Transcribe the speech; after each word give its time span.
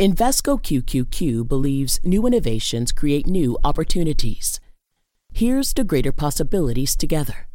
Invesco 0.00 0.56
QQQ 0.58 1.46
believes 1.46 2.00
new 2.02 2.26
innovations 2.26 2.90
create 2.90 3.26
new 3.26 3.58
opportunities. 3.62 4.58
Here's 5.34 5.74
to 5.74 5.84
greater 5.84 6.10
possibilities 6.10 6.96
together. 6.96 7.46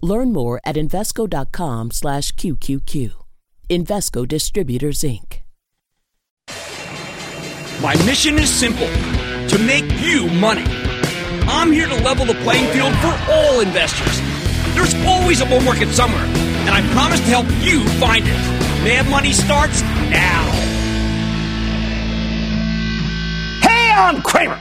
Learn 0.00 0.32
more 0.32 0.60
at 0.64 0.74
Invesco.com/QQQ. 0.74 3.12
Invesco 3.70 4.26
Distributors 4.26 5.04
Inc. 5.04 5.42
My 7.80 7.94
mission 8.04 8.36
is 8.36 8.50
simple: 8.50 8.88
to 9.46 9.58
make 9.64 9.88
you 10.02 10.26
money. 10.40 10.66
I'm 11.46 11.70
here 11.70 11.86
to 11.86 12.02
level 12.02 12.26
the 12.26 12.34
playing 12.42 12.66
field 12.72 12.96
for 12.96 13.16
all 13.30 13.60
investors. 13.60 14.20
There's 14.74 14.96
always 15.06 15.40
a 15.40 15.46
bull 15.46 15.60
market 15.60 15.90
somewhere, 15.90 16.26
and 16.66 16.70
I 16.70 16.82
promise 16.94 17.20
to 17.20 17.26
help 17.26 17.46
you 17.62 17.84
find 18.00 18.26
it. 18.26 18.40
Mad 18.82 19.08
Money 19.08 19.32
starts 19.32 19.82
now. 20.10 20.50
I'm 23.94 24.22
Cramer. 24.22 24.58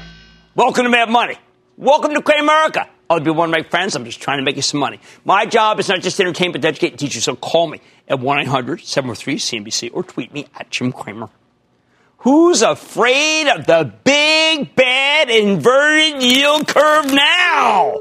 Welcome 0.56 0.84
to 0.84 0.90
Mad 0.90 1.10
Money. 1.10 1.38
Welcome 1.78 2.14
to 2.14 2.22
Cramerica. 2.22 2.90
I'll 3.10 3.22
be 3.22 3.32
one 3.32 3.48
of 3.48 3.52
my 3.52 3.64
friends. 3.64 3.96
I'm 3.96 4.04
just 4.04 4.22
trying 4.22 4.40
to 4.40 4.44
make 4.44 4.58
you 4.58 4.62
some 4.62 4.82
money. 4.82 5.00
My 5.24 5.46
job 5.46 5.80
is 5.80 5.88
not 5.88 6.02
just 6.02 6.18
to 6.18 6.24
entertain, 6.24 6.52
but 6.52 6.62
to 6.64 6.68
educate 6.68 6.90
and 6.90 7.00
teach 7.00 7.16
you. 7.16 7.22
So 7.22 7.38
call 7.38 7.68
me 7.68 7.80
at 8.10 8.20
1 8.20 8.40
800 8.40 8.82
743 8.82 9.36
CNBC 9.38 9.90
or 9.94 10.04
tweet 10.04 10.34
me 10.34 10.48
at 10.60 10.70
Jim 10.70 10.92
Cramer. 10.92 11.30
Who's 12.20 12.62
afraid 12.62 13.48
of 13.48 13.66
the 13.66 13.94
big, 14.04 14.76
bad, 14.76 15.30
inverted 15.30 16.22
yield 16.22 16.68
curve 16.68 17.06
now? 17.14 17.94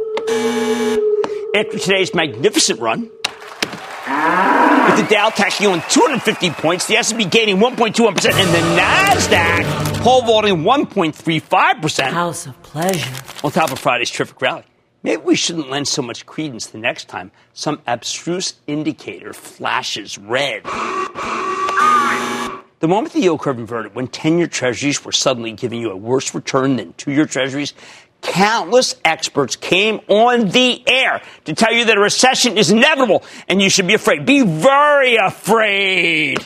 After 1.54 1.78
today's 1.78 2.12
magnificent 2.12 2.80
run, 2.80 3.08
with 4.10 4.96
the 4.96 5.06
Dow 5.14 5.28
tacking 5.30 5.68
on 5.68 5.82
250 5.88 6.50
points, 6.50 6.86
the 6.86 6.96
S&P 6.96 7.24
gaining 7.24 7.58
1.21%, 7.58 8.32
and 8.32 8.54
the 8.54 8.80
Nasdaq 8.80 10.02
pole 10.02 10.22
vaulting 10.22 10.58
1.35%. 10.58 12.10
House 12.10 12.46
of 12.46 12.62
pleasure. 12.62 13.22
On 13.44 13.50
top 13.50 13.70
of 13.70 13.78
Friday's 13.78 14.10
terrific 14.10 14.40
rally. 14.40 14.64
Maybe 15.02 15.22
we 15.22 15.34
shouldn't 15.34 15.70
lend 15.70 15.88
so 15.88 16.02
much 16.02 16.26
credence 16.26 16.66
the 16.66 16.78
next 16.78 17.08
time 17.08 17.30
some 17.54 17.80
abstruse 17.86 18.54
indicator 18.66 19.32
flashes 19.32 20.18
red. 20.18 20.64
The 22.80 22.88
moment 22.88 23.12
the 23.12 23.20
yield 23.20 23.40
curve 23.40 23.58
inverted, 23.58 23.94
when 23.94 24.08
10 24.08 24.38
year 24.38 24.46
treasuries 24.46 25.04
were 25.04 25.12
suddenly 25.12 25.52
giving 25.52 25.80
you 25.80 25.90
a 25.90 25.96
worse 25.96 26.34
return 26.34 26.76
than 26.76 26.94
two 26.94 27.12
year 27.12 27.26
treasuries, 27.26 27.74
countless 28.22 28.96
experts 29.04 29.56
came 29.56 30.00
on 30.08 30.48
the 30.48 30.82
air 30.88 31.22
to 31.44 31.54
tell 31.54 31.72
you 31.72 31.84
that 31.86 31.96
a 31.96 32.00
recession 32.00 32.58
is 32.58 32.70
inevitable 32.70 33.24
and 33.48 33.60
you 33.60 33.70
should 33.70 33.86
be 33.86 33.94
afraid. 33.94 34.26
Be 34.26 34.42
very 34.42 35.16
afraid. 35.16 36.38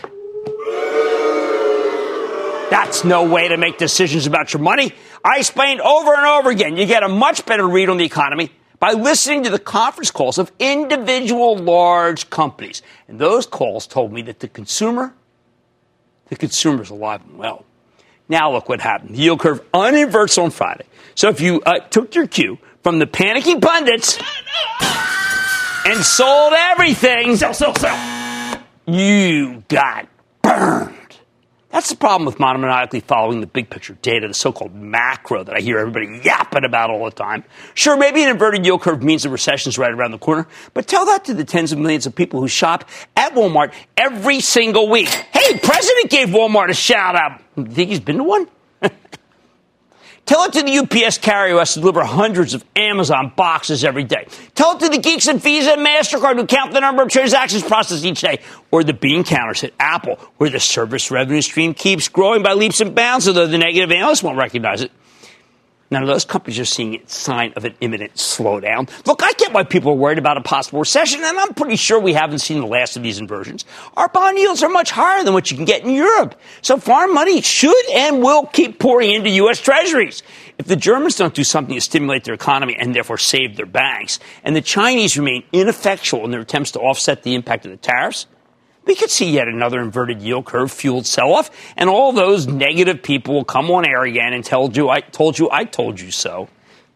That's 2.70 3.05
no 3.05 3.28
way 3.28 3.48
to 3.48 3.56
make 3.56 3.78
decisions 3.78 4.27
about 4.27 4.52
your 4.52 4.62
money. 4.62 4.92
I 5.25 5.39
explained 5.39 5.80
over 5.80 6.14
and 6.14 6.27
over 6.27 6.50
again. 6.50 6.77
You 6.77 6.86
get 6.86 7.02
a 7.02 7.08
much 7.08 7.47
better 7.47 7.67
read 7.67 7.89
on 7.89 7.98
the 7.98 8.05
economy 8.05 8.50
by 8.80 8.92
listening 8.92 9.45
to 9.45 9.50
the 9.50 9.58
conference 9.58 10.11
calls 10.11 10.39
of 10.39 10.50
individual 10.58 11.56
large 11.56 12.30
companies. 12.30 12.83
And 13.08 13.19
those 13.19 13.47
calls 13.47 13.86
told 13.86 14.12
me 14.12 14.22
that 14.22 14.41
the 14.41 14.48
consumer 14.48 15.14
the 16.28 16.36
consumer's 16.36 16.91
alive 16.91 17.20
and 17.22 17.39
well. 17.39 17.64
Now 18.28 18.53
look 18.53 18.69
what 18.69 18.80
happened. 18.80 19.14
The 19.14 19.19
yield 19.19 19.41
curve 19.41 19.61
uninverts 19.72 20.42
on 20.42 20.50
Friday. 20.50 20.84
So 21.14 21.28
if 21.28 21.41
you 21.41 21.61
uh, 21.62 21.80
took 21.80 22.14
your 22.14 22.27
cue 22.27 22.58
from 22.83 22.98
the 22.98 23.06
panicking 23.06 23.61
pundits 23.61 24.19
and 25.86 26.05
sold 26.05 26.52
everything, 26.55 27.36
sell, 27.36 27.55
sell, 27.55 27.75
sell, 27.75 28.62
you 28.86 29.62
got 29.69 30.08
burned. 30.42 31.03
That's 31.75 31.91
the 31.91 31.97
problem 31.97 32.25
with 32.25 32.39
monomaniacally 32.39 33.03
following 33.03 33.41
the 33.41 33.48
big 33.48 33.69
picture 33.69 33.98
data, 34.00 34.28
the 34.28 34.34
so-called 34.34 34.77
macro 34.77 35.42
that 35.42 35.56
I 35.56 35.58
hear 35.58 35.80
everybody 35.80 36.20
yapping 36.22 36.64
about 36.64 36.89
all 36.89 37.05
the 37.05 37.11
time. 37.11 37.42
Sure, 37.75 37.97
maybe 37.97 38.22
an 38.22 38.30
inverted 38.30 38.64
yield 38.64 38.80
curve 38.80 39.03
means 39.03 39.25
the 39.25 39.28
recession's 39.28 39.77
right 39.77 39.91
around 39.91 40.12
the 40.12 40.19
corner, 40.19 40.46
but 40.73 40.86
tell 40.86 41.05
that 41.07 41.24
to 41.24 41.34
the 41.34 41.45
tens 41.45 41.73
of 41.73 41.80
millions 41.80 42.07
of 42.07 42.14
people 42.14 42.39
who 42.39 42.46
shop 42.46 42.89
at 43.17 43.34
Walmart 43.34 43.73
every 43.96 44.39
single 44.39 44.89
week. 44.89 45.08
Hey, 45.08 45.58
President 45.58 46.11
gave 46.11 46.29
Walmart 46.29 46.70
a 46.70 46.74
shout 46.74 47.17
out. 47.17 47.42
Think 47.57 47.90
he's 47.90 47.98
been 47.98 48.18
to 48.18 48.23
one? 48.23 48.46
Tell 50.27 50.45
it 50.45 50.55
to 50.55 50.62
the 50.62 50.79
UPS 50.79 51.18
carrier 51.18 51.52
who 51.52 51.58
has 51.58 51.74
to 51.74 51.80
deliver 51.80 52.02
hundreds 52.02 52.55
of 52.55 52.64
Amazon 52.77 53.33
boxes 53.36 53.85
every 53.85 54.05
day. 54.05 54.27
Tell 54.55 54.77
it 54.77 54.80
to 54.80 54.89
the 54.89 54.98
geeks 54.98 55.29
at 55.29 55.36
Visa 55.36 55.73
and 55.73 55.86
MasterCard 55.86 56.36
who 56.36 56.46
count 56.46 56.73
the 56.73 56.80
number 56.80 57.02
of 57.02 57.11
transactions 57.11 57.62
processed 57.62 58.05
each 58.05 58.23
day. 58.23 58.40
Or 58.70 58.83
the 58.83 58.95
bean 58.95 59.24
counters 59.24 59.64
at 59.64 59.73
Apple, 59.79 60.17
where 60.39 60.48
the 60.48 60.61
service 60.61 61.11
revenue 61.11 61.42
stream 61.42 61.74
keeps 61.74 62.08
growing 62.08 62.42
by 62.42 62.55
leaps 62.55 62.80
and 62.80 62.95
bounds, 62.95 63.29
although 63.29 63.46
the 63.46 63.58
negative 63.58 63.92
analysts 63.92 64.23
won't 64.23 64.39
recognize 64.39 64.80
it. 64.80 64.90
None 65.94 66.02
of 66.02 66.08
those 66.08 66.24
companies 66.24 66.58
are 66.58 66.64
seeing 66.64 66.96
a 66.96 67.08
sign 67.08 67.52
of 67.55 67.64
an 67.64 67.77
imminent 67.80 68.16
slowdown. 68.16 68.90
Look, 69.06 69.22
I 69.22 69.30
get 69.34 69.52
why 69.52 69.62
people 69.62 69.92
are 69.92 69.94
worried 69.94 70.18
about 70.18 70.36
a 70.36 70.40
possible 70.40 70.80
recession, 70.80 71.22
and 71.22 71.38
I'm 71.38 71.55
pretty 71.55 71.77
sure 71.77 72.00
we 72.00 72.14
haven't 72.14 72.40
seen 72.40 72.58
the 72.58 72.66
last 72.66 72.96
of 72.96 73.05
these 73.05 73.20
inversions. 73.20 73.64
Our 73.96 74.08
bond 74.08 74.36
yields 74.36 74.64
are 74.64 74.68
much 74.68 74.90
higher 74.90 75.22
than 75.22 75.34
what 75.34 75.52
you 75.52 75.56
can 75.56 75.66
get 75.66 75.84
in 75.84 75.90
Europe. 75.90 76.34
So 76.62 76.78
foreign 76.78 77.14
money 77.14 77.40
should 77.42 77.90
and 77.92 78.20
will 78.24 78.46
keep 78.46 78.80
pouring 78.80 79.12
into 79.12 79.30
U.S. 79.30 79.60
treasuries. 79.60 80.24
If 80.58 80.66
the 80.66 80.74
Germans 80.74 81.14
don't 81.14 81.33
do 81.33 81.44
something 81.44 81.77
to 81.77 81.80
stimulate 81.80 82.24
their 82.24 82.34
economy 82.34 82.74
and 82.77 82.92
therefore 82.92 83.18
save 83.18 83.56
their 83.56 83.64
banks, 83.64 84.18
and 84.42 84.56
the 84.56 84.62
Chinese 84.62 85.16
remain 85.16 85.44
ineffectual 85.52 86.24
in 86.24 86.33
their 86.33 86.40
attempts 86.40 86.72
to 86.72 86.80
offset 86.80 87.22
the 87.22 87.36
impact 87.36 87.66
of 87.66 87.70
the 87.70 87.77
tariffs, 87.77 88.27
we 88.86 88.95
could 88.95 89.11
see 89.11 89.30
yet 89.30 89.48
another 89.48 89.80
inverted 89.80 90.20
yield 90.22 90.45
curve 90.45 90.70
fueled 90.70 91.06
sell 91.06 91.34
off, 91.34 91.50
and 91.77 91.89
all 91.89 92.12
those 92.12 92.46
negative 92.46 93.02
people 93.02 93.34
will 93.34 93.45
come 93.45 93.70
on 93.70 93.86
air 93.86 94.02
again 94.02 94.33
and 94.33 94.45
tell 94.45 94.70
you, 94.70 94.89
I 94.89 95.00
told 95.00 95.39
you, 95.39 95.50
I 95.50 95.64
told 95.64 96.00
you 96.00 96.11
so. 96.11 96.48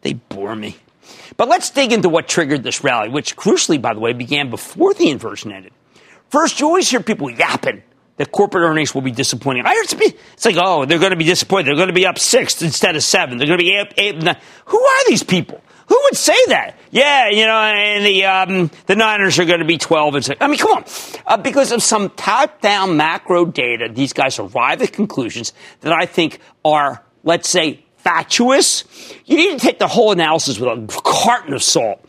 They 0.03 0.15
bore 0.15 0.55
me. 0.55 0.77
But 1.37 1.49
let's 1.49 1.71
dig 1.71 1.93
into 1.93 2.09
what 2.09 2.29
triggered 2.29 2.63
this 2.63 2.83
rally, 2.83 3.09
which 3.09 3.37
crucially, 3.37 3.81
by 3.81 3.95
the 3.95 4.01
way, 4.01 4.13
began 4.13 4.51
before 4.51 4.95
the 4.95 5.11
inversion 5.11 5.53
ended. 5.53 5.73
First, 6.31 6.61
you 6.61 6.67
always 6.67 6.91
hear 6.91 7.01
people 7.01 7.31
yapping 7.31 7.83
that 8.17 8.33
corporate 8.33 8.69
earnings 8.69 8.95
will 8.95 9.03
be 9.03 9.13
disappointing. 9.13 9.65
I 9.65 9.75
heard 9.75 9.93
it's 9.93 10.45
like, 10.45 10.57
oh, 10.59 10.85
they're 10.85 10.99
going 10.99 11.13
to 11.13 11.17
be 11.17 11.25
disappointed. 11.25 11.69
They're 11.69 11.77
going 11.77 11.89
to 11.89 11.95
be 11.95 12.07
up 12.07 12.19
six 12.19 12.61
instead 12.61 12.97
of 12.97 13.03
seven. 13.03 13.39
They're 13.39 13.47
going 13.47 13.61
to 13.61 13.65
be 13.65 13.75
eight, 13.75 13.95
eight, 13.97 14.17
nine. 14.17 14.37
Who 14.67 14.79
are 14.79 15.09
these 15.09 15.23
people? 15.23 15.63
Who 15.89 16.01
would 16.05 16.17
say 16.17 16.37
that? 16.49 16.77
Yeah, 16.91 17.29
you 17.29 17.47
know, 17.47 17.57
and 17.57 18.05
the 18.05 18.25
um, 18.25 18.71
the 18.87 18.95
Niners 18.95 19.39
are 19.39 19.45
going 19.45 19.61
to 19.61 19.67
be 19.67 19.79
twelve 19.79 20.15
and 20.15 20.25
six. 20.25 20.39
I 20.41 20.47
mean, 20.47 20.59
come 20.59 20.73
on, 20.73 20.85
uh, 21.27 21.37
because 21.39 21.73
of 21.73 21.83
some 21.83 22.11
top-down 22.11 22.97
macro 22.97 23.47
data, 23.47 23.89
these 23.93 24.13
guys 24.13 24.39
arrive 24.39 24.83
at 24.83 24.93
conclusions 24.93 25.53
that 25.81 25.93
I 25.93 26.07
think 26.07 26.41
are, 26.65 27.03
let's 27.25 27.49
say, 27.49 27.85
fatuous. 27.99 28.85
You 29.25 29.37
need 29.37 29.59
to 29.59 29.67
take 29.67 29.79
the 29.79 29.89
whole 29.89 30.13
analysis 30.13 30.59
with 30.59 30.69
a 30.69 31.01
carton 31.03 31.53
of 31.55 31.63
salt. 31.63 32.05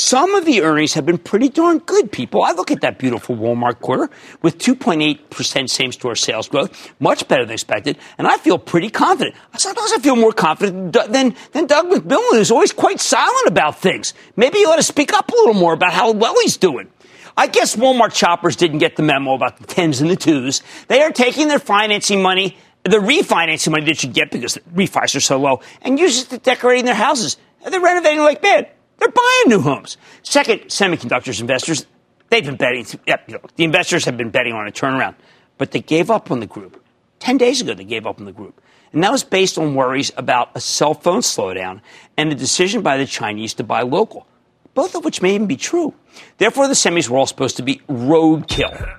Some 0.00 0.34
of 0.34 0.46
the 0.46 0.62
earnings 0.62 0.94
have 0.94 1.04
been 1.04 1.18
pretty 1.18 1.50
darn 1.50 1.76
good, 1.80 2.10
people. 2.10 2.42
I 2.42 2.52
look 2.52 2.70
at 2.70 2.80
that 2.80 2.98
beautiful 2.98 3.36
Walmart 3.36 3.80
quarter 3.80 4.08
with 4.40 4.56
2.8% 4.56 5.68
same 5.68 5.92
store 5.92 6.16
sales 6.16 6.48
growth, 6.48 6.90
much 7.00 7.28
better 7.28 7.44
than 7.44 7.52
expected, 7.52 7.98
and 8.16 8.26
I 8.26 8.38
feel 8.38 8.56
pretty 8.56 8.88
confident. 8.88 9.36
Sometimes 9.58 9.92
I 9.92 9.98
feel 9.98 10.16
more 10.16 10.32
confident 10.32 10.94
than, 10.94 11.36
than 11.52 11.66
Doug 11.66 11.90
McMillon, 11.90 12.30
who's 12.30 12.50
always 12.50 12.72
quite 12.72 12.98
silent 12.98 13.46
about 13.46 13.78
things. 13.78 14.14
Maybe 14.36 14.60
he 14.60 14.64
ought 14.64 14.76
to 14.76 14.82
speak 14.82 15.12
up 15.12 15.30
a 15.30 15.34
little 15.34 15.52
more 15.52 15.74
about 15.74 15.92
how 15.92 16.12
well 16.12 16.34
he's 16.40 16.56
doing. 16.56 16.88
I 17.36 17.48
guess 17.48 17.76
Walmart 17.76 18.14
shoppers 18.14 18.56
didn't 18.56 18.78
get 18.78 18.96
the 18.96 19.02
memo 19.02 19.34
about 19.34 19.58
the 19.58 19.66
tens 19.66 20.00
and 20.00 20.10
the 20.10 20.16
twos. 20.16 20.62
They 20.88 21.02
are 21.02 21.12
taking 21.12 21.48
their 21.48 21.58
financing 21.58 22.22
money, 22.22 22.56
the 22.84 22.96
refinancing 22.96 23.72
money 23.72 23.84
that 23.84 24.02
you 24.02 24.08
get 24.08 24.30
because 24.30 24.54
the 24.54 24.60
refis 24.60 25.14
are 25.14 25.20
so 25.20 25.38
low, 25.38 25.60
and 25.82 25.98
use 25.98 26.22
it 26.22 26.30
to 26.30 26.38
decorating 26.38 26.86
their 26.86 26.94
houses. 26.94 27.36
They're 27.68 27.82
renovating 27.82 28.20
like 28.20 28.42
mad. 28.42 28.70
They're 29.00 29.08
buying 29.08 29.42
new 29.46 29.60
homes. 29.60 29.96
Second, 30.22 30.60
semiconductors 30.64 31.40
investors, 31.40 31.86
they've 32.28 32.44
been 32.44 32.56
betting, 32.56 32.86
you 33.06 33.16
know, 33.28 33.40
the 33.56 33.64
investors 33.64 34.04
have 34.04 34.16
been 34.16 34.30
betting 34.30 34.52
on 34.52 34.68
a 34.68 34.70
turnaround, 34.70 35.14
but 35.58 35.72
they 35.72 35.80
gave 35.80 36.10
up 36.10 36.30
on 36.30 36.40
the 36.40 36.46
group. 36.46 36.84
10 37.20 37.38
days 37.38 37.60
ago, 37.60 37.74
they 37.74 37.84
gave 37.84 38.06
up 38.06 38.18
on 38.18 38.26
the 38.26 38.32
group. 38.32 38.60
And 38.92 39.02
that 39.02 39.10
was 39.10 39.24
based 39.24 39.56
on 39.56 39.74
worries 39.74 40.12
about 40.16 40.50
a 40.54 40.60
cell 40.60 40.94
phone 40.94 41.20
slowdown 41.20 41.80
and 42.16 42.30
a 42.30 42.34
decision 42.34 42.82
by 42.82 42.98
the 42.98 43.06
Chinese 43.06 43.54
to 43.54 43.64
buy 43.64 43.82
local, 43.82 44.26
both 44.74 44.94
of 44.94 45.04
which 45.04 45.22
may 45.22 45.34
even 45.34 45.46
be 45.46 45.56
true. 45.56 45.94
Therefore, 46.38 46.68
the 46.68 46.74
semis 46.74 47.08
were 47.08 47.16
all 47.16 47.26
supposed 47.26 47.56
to 47.56 47.62
be 47.62 47.76
roadkill. 47.88 48.96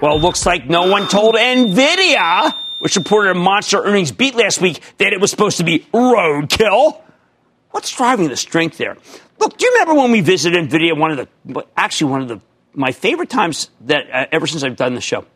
Well, 0.00 0.16
it 0.16 0.20
looks 0.20 0.44
like 0.44 0.68
no 0.68 0.88
one 0.88 1.06
told 1.06 1.36
NVIDIA, 1.36 2.54
which 2.80 2.96
reported 2.96 3.30
a 3.30 3.34
monster 3.34 3.82
earnings 3.82 4.10
beat 4.10 4.34
last 4.34 4.60
week, 4.60 4.80
that 4.98 5.12
it 5.12 5.20
was 5.20 5.30
supposed 5.30 5.58
to 5.58 5.64
be 5.64 5.80
roadkill. 5.92 7.00
What's 7.74 7.90
driving 7.90 8.28
the 8.28 8.36
strength 8.36 8.78
there? 8.78 8.96
Look, 9.40 9.58
do 9.58 9.66
you 9.66 9.72
remember 9.72 10.00
when 10.00 10.12
we 10.12 10.20
visited 10.20 10.70
NVIDIA? 10.70 10.96
One 10.96 11.10
of 11.10 11.28
the, 11.44 11.66
actually, 11.76 12.12
one 12.12 12.22
of 12.22 12.28
the, 12.28 12.40
my 12.72 12.92
favorite 12.92 13.28
times 13.28 13.68
that 13.80 14.08
uh, 14.12 14.26
ever 14.30 14.46
since 14.46 14.62
I've 14.62 14.76
done 14.76 14.94
the 14.94 15.00
show 15.00 15.26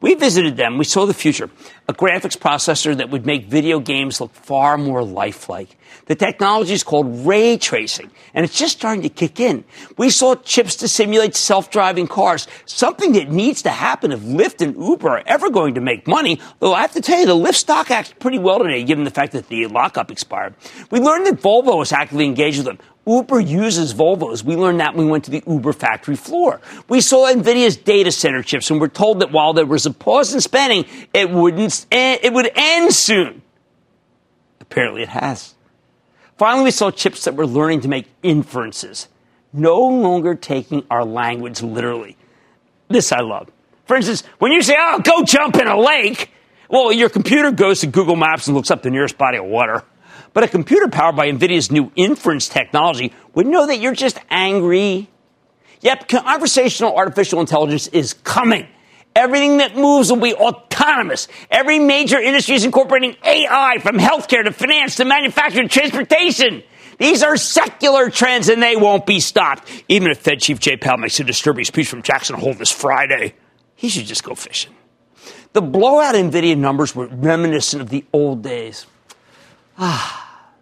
We 0.00 0.14
visited 0.14 0.56
them. 0.56 0.78
We 0.78 0.84
saw 0.84 1.06
the 1.06 1.14
future. 1.14 1.50
A 1.88 1.92
graphics 1.92 2.38
processor 2.38 2.96
that 2.96 3.10
would 3.10 3.26
make 3.26 3.46
video 3.46 3.80
games 3.80 4.20
look 4.20 4.32
far 4.32 4.78
more 4.78 5.02
lifelike. 5.02 5.76
The 6.06 6.14
technology 6.14 6.72
is 6.72 6.82
called 6.82 7.26
ray 7.26 7.58
tracing, 7.58 8.10
and 8.34 8.44
it's 8.44 8.58
just 8.58 8.78
starting 8.78 9.02
to 9.02 9.08
kick 9.08 9.40
in. 9.40 9.64
We 9.96 10.10
saw 10.10 10.34
chips 10.36 10.76
to 10.76 10.88
simulate 10.88 11.36
self-driving 11.36 12.08
cars, 12.08 12.46
something 12.64 13.12
that 13.12 13.30
needs 13.30 13.62
to 13.62 13.70
happen 13.70 14.12
if 14.12 14.20
Lyft 14.20 14.60
and 14.60 14.76
Uber 14.76 15.08
are 15.08 15.22
ever 15.26 15.50
going 15.50 15.74
to 15.74 15.80
make 15.80 16.06
money, 16.06 16.40
though 16.60 16.74
I 16.74 16.80
have 16.80 16.92
to 16.92 17.00
tell 17.00 17.20
you, 17.20 17.26
the 17.26 17.36
Lyft 17.36 17.56
stock 17.56 17.90
acts 17.90 18.14
pretty 18.18 18.38
well 18.38 18.58
today, 18.58 18.82
given 18.84 19.04
the 19.04 19.10
fact 19.10 19.32
that 19.32 19.48
the 19.48 19.66
lockup 19.66 20.10
expired. 20.10 20.54
We 20.90 21.00
learned 21.00 21.26
that 21.26 21.40
Volvo 21.40 21.82
is 21.82 21.92
actively 21.92 22.26
engaged 22.26 22.58
with 22.58 22.66
them. 22.66 22.78
Uber 23.08 23.40
uses 23.40 23.94
Volvos. 23.94 24.44
We 24.44 24.54
learned 24.54 24.80
that 24.80 24.94
when 24.94 25.06
we 25.06 25.10
went 25.10 25.24
to 25.24 25.30
the 25.30 25.42
Uber 25.46 25.72
factory 25.72 26.16
floor. 26.16 26.60
We 26.88 27.00
saw 27.00 27.32
NVIDIA's 27.32 27.76
data 27.76 28.12
center 28.12 28.42
chips 28.42 28.70
and 28.70 28.80
we're 28.80 28.88
told 28.88 29.20
that 29.20 29.32
while 29.32 29.54
there 29.54 29.64
was 29.64 29.86
a 29.86 29.90
pause 29.90 30.34
in 30.34 30.42
spending, 30.42 30.84
it 31.14 31.30
wouldn't, 31.30 31.86
eh, 31.90 32.18
it 32.22 32.32
would 32.32 32.50
end 32.54 32.94
soon. 32.94 33.42
Apparently 34.60 35.02
it 35.02 35.08
has. 35.08 35.54
Finally, 36.38 36.64
we 36.64 36.70
saw 36.70 36.90
chips 36.90 37.24
that 37.24 37.34
were 37.34 37.46
learning 37.46 37.80
to 37.80 37.88
make 37.88 38.06
inferences, 38.22 39.08
no 39.52 39.80
longer 39.80 40.36
taking 40.36 40.86
our 40.88 41.04
language 41.04 41.62
literally. 41.62 42.16
This 42.86 43.10
I 43.10 43.20
love. 43.20 43.50
For 43.86 43.96
instance, 43.96 44.22
when 44.38 44.52
you 44.52 44.62
say, 44.62 44.76
oh, 44.78 45.00
go 45.00 45.24
jump 45.24 45.56
in 45.56 45.66
a 45.66 45.78
lake, 45.78 46.30
well, 46.70 46.92
your 46.92 47.08
computer 47.08 47.50
goes 47.50 47.80
to 47.80 47.88
Google 47.88 48.14
Maps 48.14 48.46
and 48.46 48.56
looks 48.56 48.70
up 48.70 48.82
the 48.82 48.90
nearest 48.90 49.18
body 49.18 49.38
of 49.38 49.46
water. 49.46 49.82
But 50.32 50.44
a 50.44 50.48
computer 50.48 50.86
powered 50.86 51.16
by 51.16 51.28
NVIDIA's 51.28 51.72
new 51.72 51.90
inference 51.96 52.48
technology 52.48 53.12
would 53.34 53.46
know 53.46 53.66
that 53.66 53.80
you're 53.80 53.94
just 53.94 54.20
angry. 54.30 55.08
Yep, 55.80 56.08
conversational 56.08 56.94
artificial 56.94 57.40
intelligence 57.40 57.88
is 57.88 58.12
coming. 58.12 58.68
Everything 59.18 59.56
that 59.56 59.74
moves 59.74 60.12
will 60.12 60.20
be 60.20 60.32
autonomous. 60.32 61.26
Every 61.50 61.80
major 61.80 62.20
industry 62.20 62.54
is 62.54 62.64
incorporating 62.64 63.16
AI 63.24 63.78
from 63.80 63.98
healthcare 63.98 64.44
to 64.44 64.52
finance 64.52 64.94
to 64.96 65.04
manufacturing 65.04 65.68
to 65.68 65.74
transportation. 65.76 66.62
These 66.98 67.24
are 67.24 67.36
secular 67.36 68.10
trends 68.10 68.48
and 68.48 68.62
they 68.62 68.76
won't 68.76 69.06
be 69.06 69.18
stopped. 69.18 69.68
Even 69.88 70.12
if 70.12 70.18
Fed 70.18 70.40
Chief 70.40 70.60
Jay 70.60 70.76
Powell 70.76 70.98
makes 70.98 71.18
a 71.18 71.24
disturbing 71.24 71.64
speech 71.64 71.88
from 71.88 72.02
Jackson 72.02 72.36
Hole 72.36 72.54
this 72.54 72.70
Friday, 72.70 73.34
he 73.74 73.88
should 73.88 74.06
just 74.06 74.22
go 74.22 74.36
fishing. 74.36 74.72
The 75.52 75.62
blowout 75.62 76.14
NVIDIA 76.14 76.56
numbers 76.56 76.94
were 76.94 77.08
reminiscent 77.08 77.82
of 77.82 77.88
the 77.88 78.04
old 78.12 78.42
days. 78.42 78.86
Ah, 79.76 80.52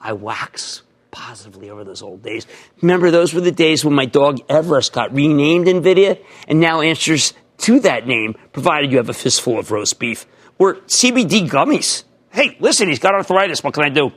I 0.00 0.12
wax 0.12 0.82
positively 1.10 1.70
over 1.70 1.82
those 1.82 2.02
old 2.02 2.22
days. 2.22 2.46
Remember, 2.82 3.10
those 3.10 3.34
were 3.34 3.40
the 3.40 3.50
days 3.50 3.84
when 3.84 3.94
my 3.94 4.06
dog 4.06 4.38
Everest 4.48 4.92
got 4.92 5.12
renamed 5.12 5.66
NVIDIA 5.66 6.24
and 6.46 6.60
now 6.60 6.82
answers 6.82 7.34
to 7.60 7.80
that 7.80 8.06
name, 8.06 8.34
provided 8.52 8.90
you 8.90 8.98
have 8.98 9.08
a 9.08 9.14
fistful 9.14 9.58
of 9.58 9.70
roast 9.70 9.98
beef 9.98 10.26
or 10.58 10.76
CBD 10.86 11.48
gummies. 11.48 12.04
Hey, 12.32 12.56
listen, 12.60 12.88
he's 12.88 13.00
got 13.00 13.14
arthritis. 13.14 13.64
What 13.64 13.74
can 13.74 13.84
I 13.84 13.88
do? 13.88 14.12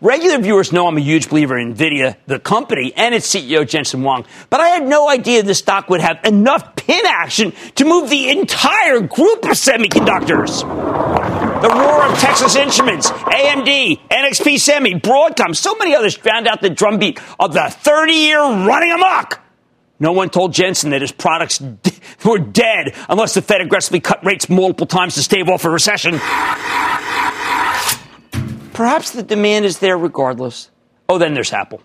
Regular 0.00 0.38
viewers 0.38 0.72
know 0.72 0.86
I'm 0.86 0.96
a 0.98 1.00
huge 1.00 1.30
believer 1.30 1.58
in 1.58 1.74
NVIDIA, 1.74 2.16
the 2.26 2.38
company, 2.38 2.92
and 2.94 3.14
its 3.14 3.26
CEO, 3.26 3.66
Jensen 3.66 4.02
Huang, 4.02 4.26
But 4.50 4.60
I 4.60 4.68
had 4.68 4.86
no 4.86 5.08
idea 5.08 5.42
this 5.42 5.58
stock 5.58 5.88
would 5.88 6.02
have 6.02 6.18
enough 6.22 6.76
pin 6.76 7.04
action 7.06 7.52
to 7.76 7.84
move 7.84 8.10
the 8.10 8.28
entire 8.28 9.00
group 9.00 9.44
of 9.44 9.52
semiconductors. 9.52 10.60
The 11.62 11.68
roar 11.68 12.06
of 12.06 12.18
Texas 12.18 12.56
Instruments, 12.56 13.10
AMD, 13.10 14.08
NXP 14.10 14.60
Semi, 14.60 15.00
Broadcom, 15.00 15.56
so 15.56 15.74
many 15.76 15.94
others 15.94 16.16
drowned 16.16 16.46
out 16.46 16.60
the 16.60 16.70
drumbeat 16.70 17.18
of 17.40 17.54
the 17.54 17.68
30 17.70 18.12
year 18.12 18.38
running 18.38 18.92
amok. 18.92 19.45
No 19.98 20.12
one 20.12 20.28
told 20.30 20.52
Jensen 20.52 20.90
that 20.90 21.00
his 21.00 21.12
products 21.12 21.62
were 22.24 22.38
dead 22.38 22.94
unless 23.08 23.34
the 23.34 23.42
Fed 23.42 23.60
aggressively 23.60 24.00
cut 24.00 24.24
rates 24.24 24.48
multiple 24.48 24.86
times 24.86 25.14
to 25.14 25.22
stave 25.22 25.48
off 25.48 25.64
a 25.64 25.70
recession. 25.70 26.18
Perhaps 28.74 29.12
the 29.12 29.22
demand 29.22 29.64
is 29.64 29.78
there 29.78 29.96
regardless. 29.96 30.70
Oh, 31.08 31.18
then 31.18 31.34
there's 31.34 31.52
Apple. 31.52 31.80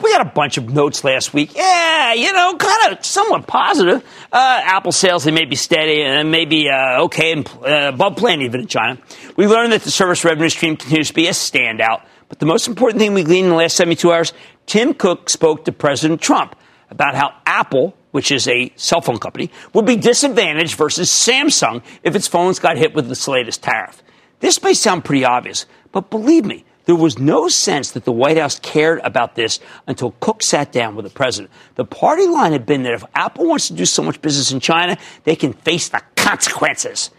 We 0.00 0.12
had 0.12 0.22
a 0.22 0.30
bunch 0.30 0.56
of 0.56 0.72
notes 0.72 1.02
last 1.04 1.34
week. 1.34 1.54
Yeah, 1.54 2.14
you 2.14 2.32
know, 2.32 2.56
kind 2.56 2.92
of 2.92 3.04
somewhat 3.04 3.46
positive. 3.46 4.02
Uh, 4.32 4.60
Apple 4.64 4.92
sales, 4.92 5.24
they 5.24 5.32
may 5.32 5.44
be 5.44 5.56
steady 5.56 6.02
and 6.02 6.30
maybe 6.30 6.68
uh, 6.70 7.02
okay 7.04 7.32
and 7.32 7.48
uh, 7.66 7.90
above 7.92 8.16
plan 8.16 8.40
even 8.40 8.60
in 8.60 8.68
China. 8.68 8.98
We 9.36 9.46
learned 9.46 9.72
that 9.72 9.82
the 9.82 9.90
service 9.90 10.24
revenue 10.24 10.48
stream 10.48 10.76
continues 10.76 11.08
to 11.08 11.14
be 11.14 11.26
a 11.26 11.32
standout. 11.32 12.04
But 12.28 12.38
the 12.38 12.46
most 12.46 12.68
important 12.68 13.00
thing 13.00 13.12
we 13.12 13.24
gleaned 13.24 13.46
in 13.46 13.50
the 13.50 13.56
last 13.56 13.76
72 13.76 14.10
hours, 14.10 14.32
Tim 14.66 14.94
Cook 14.94 15.28
spoke 15.28 15.64
to 15.64 15.72
President 15.72 16.20
Trump 16.20 16.54
about 16.90 17.14
how 17.14 17.32
Apple, 17.46 17.94
which 18.10 18.32
is 18.32 18.48
a 18.48 18.72
cell 18.76 19.00
phone 19.00 19.18
company, 19.18 19.50
would 19.72 19.86
be 19.86 19.96
disadvantaged 19.96 20.76
versus 20.76 21.10
Samsung 21.10 21.82
if 22.02 22.14
its 22.14 22.28
phones 22.28 22.58
got 22.58 22.76
hit 22.76 22.94
with 22.94 23.08
the 23.08 23.30
latest 23.30 23.62
tariff. 23.62 24.02
This 24.40 24.62
may 24.62 24.74
sound 24.74 25.04
pretty 25.04 25.24
obvious, 25.24 25.66
but 25.92 26.10
believe 26.10 26.44
me, 26.44 26.64
there 26.86 26.96
was 26.96 27.18
no 27.18 27.46
sense 27.46 27.92
that 27.92 28.04
the 28.04 28.12
White 28.12 28.38
House 28.38 28.58
cared 28.58 29.00
about 29.04 29.36
this 29.36 29.60
until 29.86 30.12
Cook 30.18 30.42
sat 30.42 30.72
down 30.72 30.96
with 30.96 31.04
the 31.04 31.10
president. 31.10 31.52
The 31.76 31.84
party 31.84 32.26
line 32.26 32.52
had 32.52 32.66
been 32.66 32.82
that 32.82 32.94
if 32.94 33.04
Apple 33.14 33.46
wants 33.46 33.68
to 33.68 33.74
do 33.74 33.84
so 33.84 34.02
much 34.02 34.20
business 34.20 34.50
in 34.50 34.60
China, 34.60 34.96
they 35.24 35.36
can 35.36 35.52
face 35.52 35.88
the 35.88 36.02
consequences. 36.16 37.10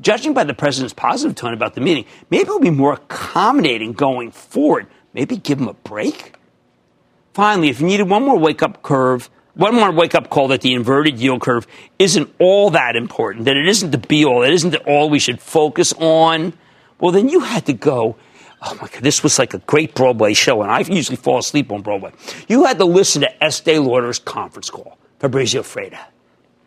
Judging 0.00 0.32
by 0.32 0.44
the 0.44 0.54
president's 0.54 0.94
positive 0.94 1.34
tone 1.34 1.52
about 1.52 1.74
the 1.74 1.80
meeting, 1.80 2.04
maybe 2.30 2.42
it'll 2.42 2.60
be 2.60 2.70
more 2.70 2.94
accommodating 2.94 3.92
going 3.92 4.30
forward. 4.30 4.86
Maybe 5.12 5.36
give 5.36 5.60
him 5.60 5.68
a 5.68 5.74
break. 5.74 6.37
Finally, 7.38 7.68
if 7.68 7.80
you 7.80 7.86
needed 7.86 8.10
one 8.10 8.24
more 8.24 8.36
wake 8.36 8.64
up 8.64 8.82
curve, 8.82 9.30
one 9.54 9.72
more 9.72 9.92
wake 9.92 10.12
up 10.12 10.28
call 10.28 10.48
that 10.48 10.60
the 10.60 10.74
inverted 10.74 11.20
yield 11.20 11.40
curve 11.40 11.68
isn't 11.96 12.28
all 12.40 12.68
that 12.68 12.96
important, 12.96 13.44
that 13.44 13.56
it 13.56 13.68
isn't 13.68 13.92
the 13.92 13.98
be 13.98 14.24
all, 14.24 14.42
it 14.42 14.52
isn't 14.52 14.70
the 14.70 14.82
all 14.90 15.08
we 15.08 15.20
should 15.20 15.40
focus 15.40 15.92
on, 16.00 16.52
well, 16.98 17.12
then 17.12 17.28
you 17.28 17.38
had 17.38 17.64
to 17.66 17.72
go 17.72 18.16
Oh 18.60 18.76
my 18.82 18.88
God, 18.88 19.04
this 19.04 19.22
was 19.22 19.38
like 19.38 19.54
a 19.54 19.58
great 19.58 19.94
Broadway 19.94 20.34
show, 20.34 20.62
and 20.62 20.70
I 20.72 20.80
usually 20.80 21.14
fall 21.16 21.38
asleep 21.38 21.70
on 21.70 21.80
Broadway. 21.80 22.10
You 22.48 22.64
had 22.64 22.78
to 22.78 22.84
listen 22.84 23.22
to 23.22 23.44
Estee 23.44 23.78
Lauder's 23.78 24.18
conference 24.18 24.68
call. 24.68 24.98
Fabrizio 25.20 25.62
Freda. 25.62 26.00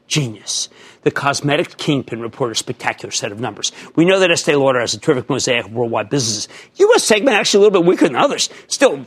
Genius. 0.08 0.70
The 1.04 1.12
cosmetic 1.12 1.78
kingpin 1.78 2.22
reported 2.22 2.52
a 2.52 2.56
spectacular 2.56 3.12
set 3.12 3.32
of 3.32 3.40
numbers. 3.40 3.72
We 3.96 4.06
know 4.06 4.20
that 4.20 4.30
Estee 4.30 4.56
Lauder 4.56 4.80
has 4.80 4.94
a 4.94 5.00
terrific 5.00 5.30
mosaic 5.30 5.66
of 5.66 5.74
worldwide 5.74 6.10
businesses. 6.10 6.48
U.S. 6.76 7.04
segment 7.04 7.36
actually 7.36 7.66
a 7.66 7.68
little 7.68 7.82
bit 7.82 7.88
weaker 7.88 8.06
than 8.06 8.16
others. 8.16 8.50
Still, 8.68 9.06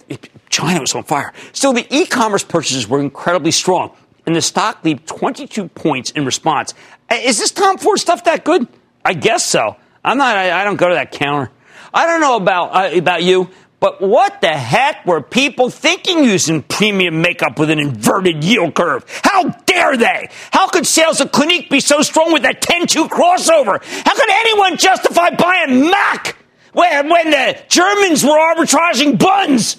China 0.49 0.81
was 0.81 0.95
on 0.95 1.05
fire. 1.05 1.33
Still, 1.53 1.73
the 1.73 1.87
e-commerce 1.91 2.43
purchases 2.43 2.89
were 2.89 3.01
incredibly 3.01 3.53
strong, 3.53 3.95
and 4.27 4.35
the 4.35 4.43
stock 4.43 4.85
leaped 4.85 5.07
22 5.07 5.69
points 5.69 6.11
in 6.11 6.25
response. 6.25 6.75
Is 7.13 7.39
this 7.39 7.53
Tom 7.53 7.79
Ford 7.79 7.99
stuff 7.99 8.25
that 8.25 8.45
good? 8.45 8.67
I 9.05 9.15
guess 9.15 9.45
so. 9.45 9.77
I'm 10.05 10.19
not. 10.19 10.37
I, 10.37 10.61
I 10.61 10.65
don't 10.65 10.77
go 10.77 10.89
to 10.89 10.95
that 10.95 11.13
counter. 11.13 11.51
I 11.93 12.07
don't 12.07 12.21
know 12.21 12.37
about, 12.37 12.75
uh, 12.75 12.97
about 12.99 13.23
you, 13.23 13.51
but 13.85 14.01
what 14.01 14.41
the 14.41 14.49
heck 14.49 15.05
were 15.05 15.21
people 15.21 15.69
thinking 15.69 16.25
using 16.25 16.63
premium 16.63 17.21
makeup 17.21 17.59
with 17.59 17.69
an 17.69 17.79
inverted 17.79 18.43
yield 18.43 18.75
curve? 18.75 19.05
How 19.23 19.51
dare 19.67 19.99
they? 19.99 20.31
How 20.53 20.69
could 20.69 20.87
sales 20.87 21.21
of 21.21 21.33
Clinique 21.33 21.69
be 21.69 21.81
so 21.81 22.01
strong 22.01 22.33
with 22.33 22.45
that 22.45 22.63
10-2 22.63 23.11
crossover? 23.11 23.85
How 24.07 24.15
could 24.15 24.31
anyone 24.31 24.79
justify 24.79 25.37
buying 25.37 25.91
MAC 25.91 26.35
when, 26.73 27.11
when 27.11 27.31
the 27.31 27.63
Germans 27.69 28.25
were 28.25 28.31
arbitraging 28.31 29.19
bunds? 29.19 29.77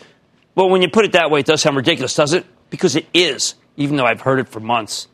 Well, 0.54 0.70
when 0.70 0.84
you 0.84 0.88
put 0.88 1.06
it 1.06 1.14
that 1.14 1.32
way, 1.32 1.40
it 1.40 1.48
does 1.48 1.64
sound 1.64 1.76
ridiculous, 1.76 2.14
does 2.14 2.34
it? 2.34 2.46
Because 2.70 2.96
it 2.96 3.08
is, 3.12 3.56
even 3.76 3.98
though 3.98 4.06
I've 4.06 4.22
heard 4.22 4.38
it 4.38 4.48
for 4.48 4.60
months. 4.60 5.08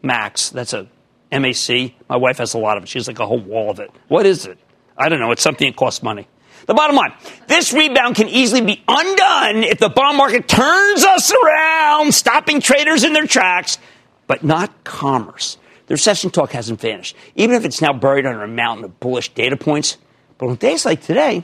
Max, 0.00 0.48
that's 0.48 0.72
a 0.72 0.88
MAC. 1.30 1.92
My 2.08 2.16
wife 2.16 2.38
has 2.38 2.54
a 2.54 2.58
lot 2.58 2.78
of 2.78 2.84
it. 2.84 2.88
She 2.88 2.98
has 2.98 3.06
like 3.06 3.18
a 3.18 3.26
whole 3.26 3.38
wall 3.38 3.68
of 3.68 3.80
it. 3.80 3.90
What 4.08 4.24
is 4.24 4.46
it? 4.46 4.56
I 4.96 5.10
don't 5.10 5.20
know. 5.20 5.30
It's 5.30 5.42
something 5.42 5.68
that 5.68 5.76
costs 5.76 6.02
money. 6.02 6.26
The 6.66 6.74
bottom 6.74 6.96
line, 6.96 7.12
this 7.48 7.72
rebound 7.72 8.16
can 8.16 8.28
easily 8.28 8.60
be 8.60 8.82
undone 8.86 9.64
if 9.64 9.78
the 9.78 9.88
bond 9.88 10.16
market 10.16 10.48
turns 10.48 11.04
us 11.04 11.32
around, 11.32 12.14
stopping 12.14 12.60
traders 12.60 13.04
in 13.04 13.12
their 13.12 13.26
tracks, 13.26 13.78
but 14.26 14.44
not 14.44 14.84
commerce. 14.84 15.58
The 15.86 15.94
recession 15.94 16.30
talk 16.30 16.52
hasn't 16.52 16.80
vanished, 16.80 17.16
even 17.34 17.56
if 17.56 17.64
it's 17.64 17.82
now 17.82 17.92
buried 17.92 18.26
under 18.26 18.42
a 18.42 18.48
mountain 18.48 18.84
of 18.84 19.00
bullish 19.00 19.34
data 19.34 19.56
points. 19.56 19.98
But 20.38 20.48
on 20.48 20.56
days 20.56 20.84
like 20.84 21.02
today, 21.02 21.42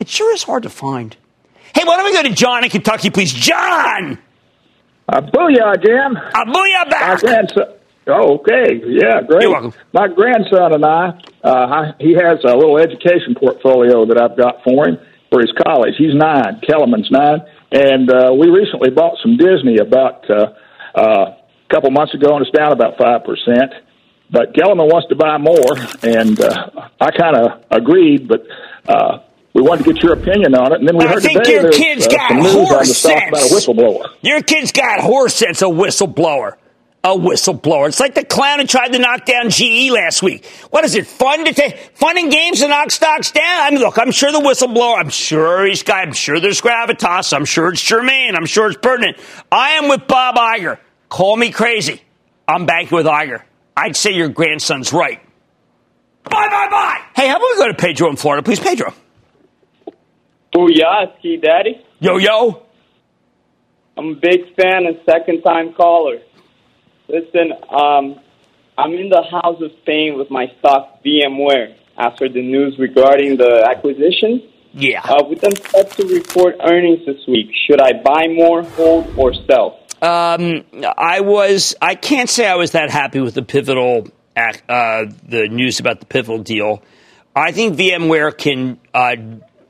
it 0.00 0.08
sure 0.08 0.34
is 0.34 0.42
hard 0.42 0.64
to 0.64 0.70
find. 0.70 1.16
Hey, 1.74 1.84
why 1.84 1.96
don't 1.96 2.04
we 2.06 2.12
go 2.12 2.22
to 2.22 2.34
John 2.34 2.64
in 2.64 2.70
Kentucky, 2.70 3.10
please? 3.10 3.32
John! 3.32 4.18
Uh, 5.08 5.20
booyah, 5.20 5.82
Jim. 5.82 6.16
Uh, 6.16 6.44
booyah 6.46 6.90
back! 6.90 7.20
Grandson, 7.20 7.64
Oh, 8.06 8.38
okay. 8.38 8.80
Yeah, 8.84 9.22
great. 9.26 9.42
You're 9.42 9.52
welcome. 9.52 9.72
My 9.92 10.08
grandson 10.08 10.74
and 10.74 10.84
I, 10.84 11.08
uh, 11.44 11.48
I, 11.48 11.92
he 12.00 12.14
has 12.14 12.38
a 12.44 12.56
little 12.56 12.78
education 12.78 13.34
portfolio 13.38 14.06
that 14.06 14.20
I've 14.20 14.36
got 14.36 14.62
for 14.64 14.88
him 14.88 14.98
for 15.30 15.40
his 15.40 15.52
college. 15.66 15.94
He's 15.98 16.14
nine. 16.14 16.60
Kellerman's 16.66 17.10
nine. 17.10 17.40
And 17.70 18.10
uh, 18.10 18.32
we 18.38 18.48
recently 18.48 18.90
bought 18.90 19.18
some 19.22 19.36
Disney 19.36 19.78
about 19.78 20.28
uh, 20.28 20.52
uh, 20.94 21.00
a 21.00 21.74
couple 21.74 21.90
months 21.90 22.12
ago, 22.14 22.36
and 22.36 22.44
it's 22.46 22.50
down 22.56 22.72
about 22.72 22.98
5%. 22.98 23.24
But 24.30 24.54
Kellerman 24.54 24.86
wants 24.86 25.08
to 25.08 25.14
buy 25.16 25.38
more, 25.38 25.76
and 26.02 26.40
uh, 26.40 26.88
I 27.00 27.10
kind 27.10 27.36
of 27.36 27.64
agreed, 27.70 28.26
but 28.28 28.42
uh, 28.88 29.18
we 29.54 29.60
wanted 29.62 29.84
to 29.84 29.92
get 29.92 30.02
your 30.02 30.14
opinion 30.14 30.54
on 30.54 30.72
it. 30.72 30.80
And 30.80 30.88
then 30.88 30.96
we 30.96 31.04
I 31.04 31.08
heard 31.12 31.22
think 31.22 31.38
today 31.42 31.52
your 31.52 31.62
there's 31.64 31.76
kid's 31.76 32.06
uh, 32.06 32.10
got 32.10 32.28
some 32.30 32.38
news 32.40 32.56
on 32.56 32.78
the 32.78 32.84
stock 32.86 33.28
about 33.28 33.40
a 33.42 33.44
sense. 33.44 33.66
whistleblower. 33.66 34.04
Your 34.22 34.42
kid's 34.42 34.72
got 34.72 35.00
horse 35.00 35.34
sense, 35.34 35.60
a 35.62 35.66
whistleblower. 35.66 36.56
A 37.04 37.08
whistleblower. 37.08 37.88
It's 37.88 37.98
like 37.98 38.14
the 38.14 38.24
clown 38.24 38.60
who 38.60 38.66
tried 38.66 38.92
to 38.92 38.98
knock 38.98 39.24
down 39.24 39.50
GE 39.50 39.90
last 39.90 40.22
week. 40.22 40.46
What 40.70 40.84
is 40.84 40.94
it? 40.94 41.06
Fun 41.06 41.44
to 41.44 41.52
take 41.52 41.76
fun 41.96 42.16
and 42.16 42.30
games 42.30 42.60
to 42.60 42.68
knock 42.68 42.90
stocks 42.92 43.32
down? 43.32 43.44
I 43.44 43.70
mean, 43.70 43.80
look, 43.80 43.98
I'm 43.98 44.12
sure 44.12 44.30
the 44.30 44.38
whistleblower. 44.38 44.98
I'm 44.98 45.08
sure 45.08 45.66
he's 45.66 45.82
got. 45.82 46.06
I'm 46.06 46.12
sure 46.12 46.38
there's 46.38 46.60
gravitas. 46.60 47.32
I'm 47.32 47.44
sure 47.44 47.72
it's 47.72 47.82
germane. 47.82 48.36
I'm 48.36 48.46
sure 48.46 48.68
it's 48.68 48.78
pertinent. 48.80 49.18
I 49.50 49.70
am 49.70 49.88
with 49.88 50.06
Bob 50.06 50.36
Iger. 50.36 50.78
Call 51.08 51.36
me 51.36 51.50
crazy. 51.50 52.00
I'm 52.46 52.66
banking 52.66 52.96
with 52.96 53.06
Iger. 53.06 53.42
I'd 53.76 53.96
say 53.96 54.12
your 54.12 54.28
grandson's 54.28 54.92
right. 54.92 55.20
Bye, 56.24 56.48
bye, 56.48 56.68
bye. 56.70 57.00
Hey, 57.16 57.26
how 57.28 57.36
about 57.36 57.48
we 57.50 57.56
go 57.56 57.68
to 57.68 57.74
Pedro 57.74 58.08
in 58.10 58.16
Florida, 58.16 58.42
please, 58.44 58.60
Pedro? 58.60 58.94
Oh, 59.88 59.92
Booyah, 60.54 61.18
Ski 61.18 61.38
Daddy. 61.38 61.84
Yo, 61.98 62.18
yo. 62.18 62.62
I'm 63.96 64.08
a 64.08 64.14
big 64.14 64.54
fan 64.54 64.86
and 64.86 65.00
second 65.04 65.42
time 65.42 65.72
caller. 65.74 66.20
Listen, 67.12 67.52
um, 67.68 68.18
I'm 68.78 68.94
in 68.94 69.10
the 69.10 69.22
house 69.30 69.60
of 69.60 69.70
pain 69.84 70.16
with 70.16 70.30
my 70.30 70.46
stock 70.58 71.04
VMware 71.04 71.76
after 71.98 72.26
the 72.26 72.40
news 72.40 72.78
regarding 72.78 73.36
the 73.36 73.68
acquisition. 73.68 74.48
Yeah. 74.72 75.02
Uh, 75.04 75.22
with 75.28 75.42
them 75.42 75.54
set 75.54 75.90
to 75.92 76.06
report 76.06 76.56
earnings 76.64 77.04
this 77.04 77.26
week, 77.28 77.50
should 77.66 77.82
I 77.82 77.92
buy 78.02 78.28
more, 78.28 78.62
hold, 78.62 79.12
or 79.18 79.34
sell? 79.34 79.78
Um, 80.00 80.64
I 80.96 81.20
was. 81.20 81.76
I 81.82 81.96
can't 81.96 82.30
say 82.30 82.48
I 82.48 82.54
was 82.54 82.72
that 82.72 82.90
happy 82.90 83.20
with 83.20 83.34
the 83.34 83.42
pivotal, 83.42 84.08
uh, 84.34 85.04
the 85.28 85.48
news 85.50 85.80
about 85.80 86.00
the 86.00 86.06
pivotal 86.06 86.38
deal. 86.42 86.82
I 87.36 87.52
think 87.52 87.76
VMware 87.76 88.36
can 88.36 88.80
uh, 88.94 89.16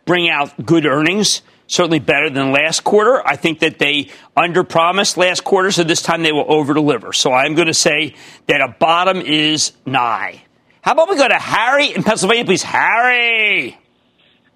bring 0.04 0.30
out 0.30 0.64
good 0.64 0.87
earnings 0.87 1.42
certainly 1.66 1.99
better 1.99 2.31
than 2.31 2.52
last 2.52 2.85
quarter. 2.85 3.26
I 3.26 3.37
think 3.37 3.61
that 3.61 3.78
they 3.78 4.11
underpromised 4.37 5.16
last 5.16 5.45
quarter, 5.45 5.71
so 5.71 5.85
this 5.85 6.02
time 6.02 6.23
they 6.23 6.33
will 6.33 6.47
overdeliver. 6.47 7.14
So 7.14 7.33
I'm 7.33 7.54
going 7.54 7.69
to 7.69 7.75
say 7.75 8.14
that 8.47 8.61
a 8.61 8.75
bottom 8.78 9.21
is 9.21 9.73
nigh. 9.87 10.42
How 10.83 10.92
about 10.92 11.09
we 11.09 11.16
go 11.16 11.28
to 11.28 11.35
Harry 11.35 11.92
in 11.95 12.02
Pennsylvania, 12.02 12.45
please? 12.45 12.62
Harry. 12.62 13.78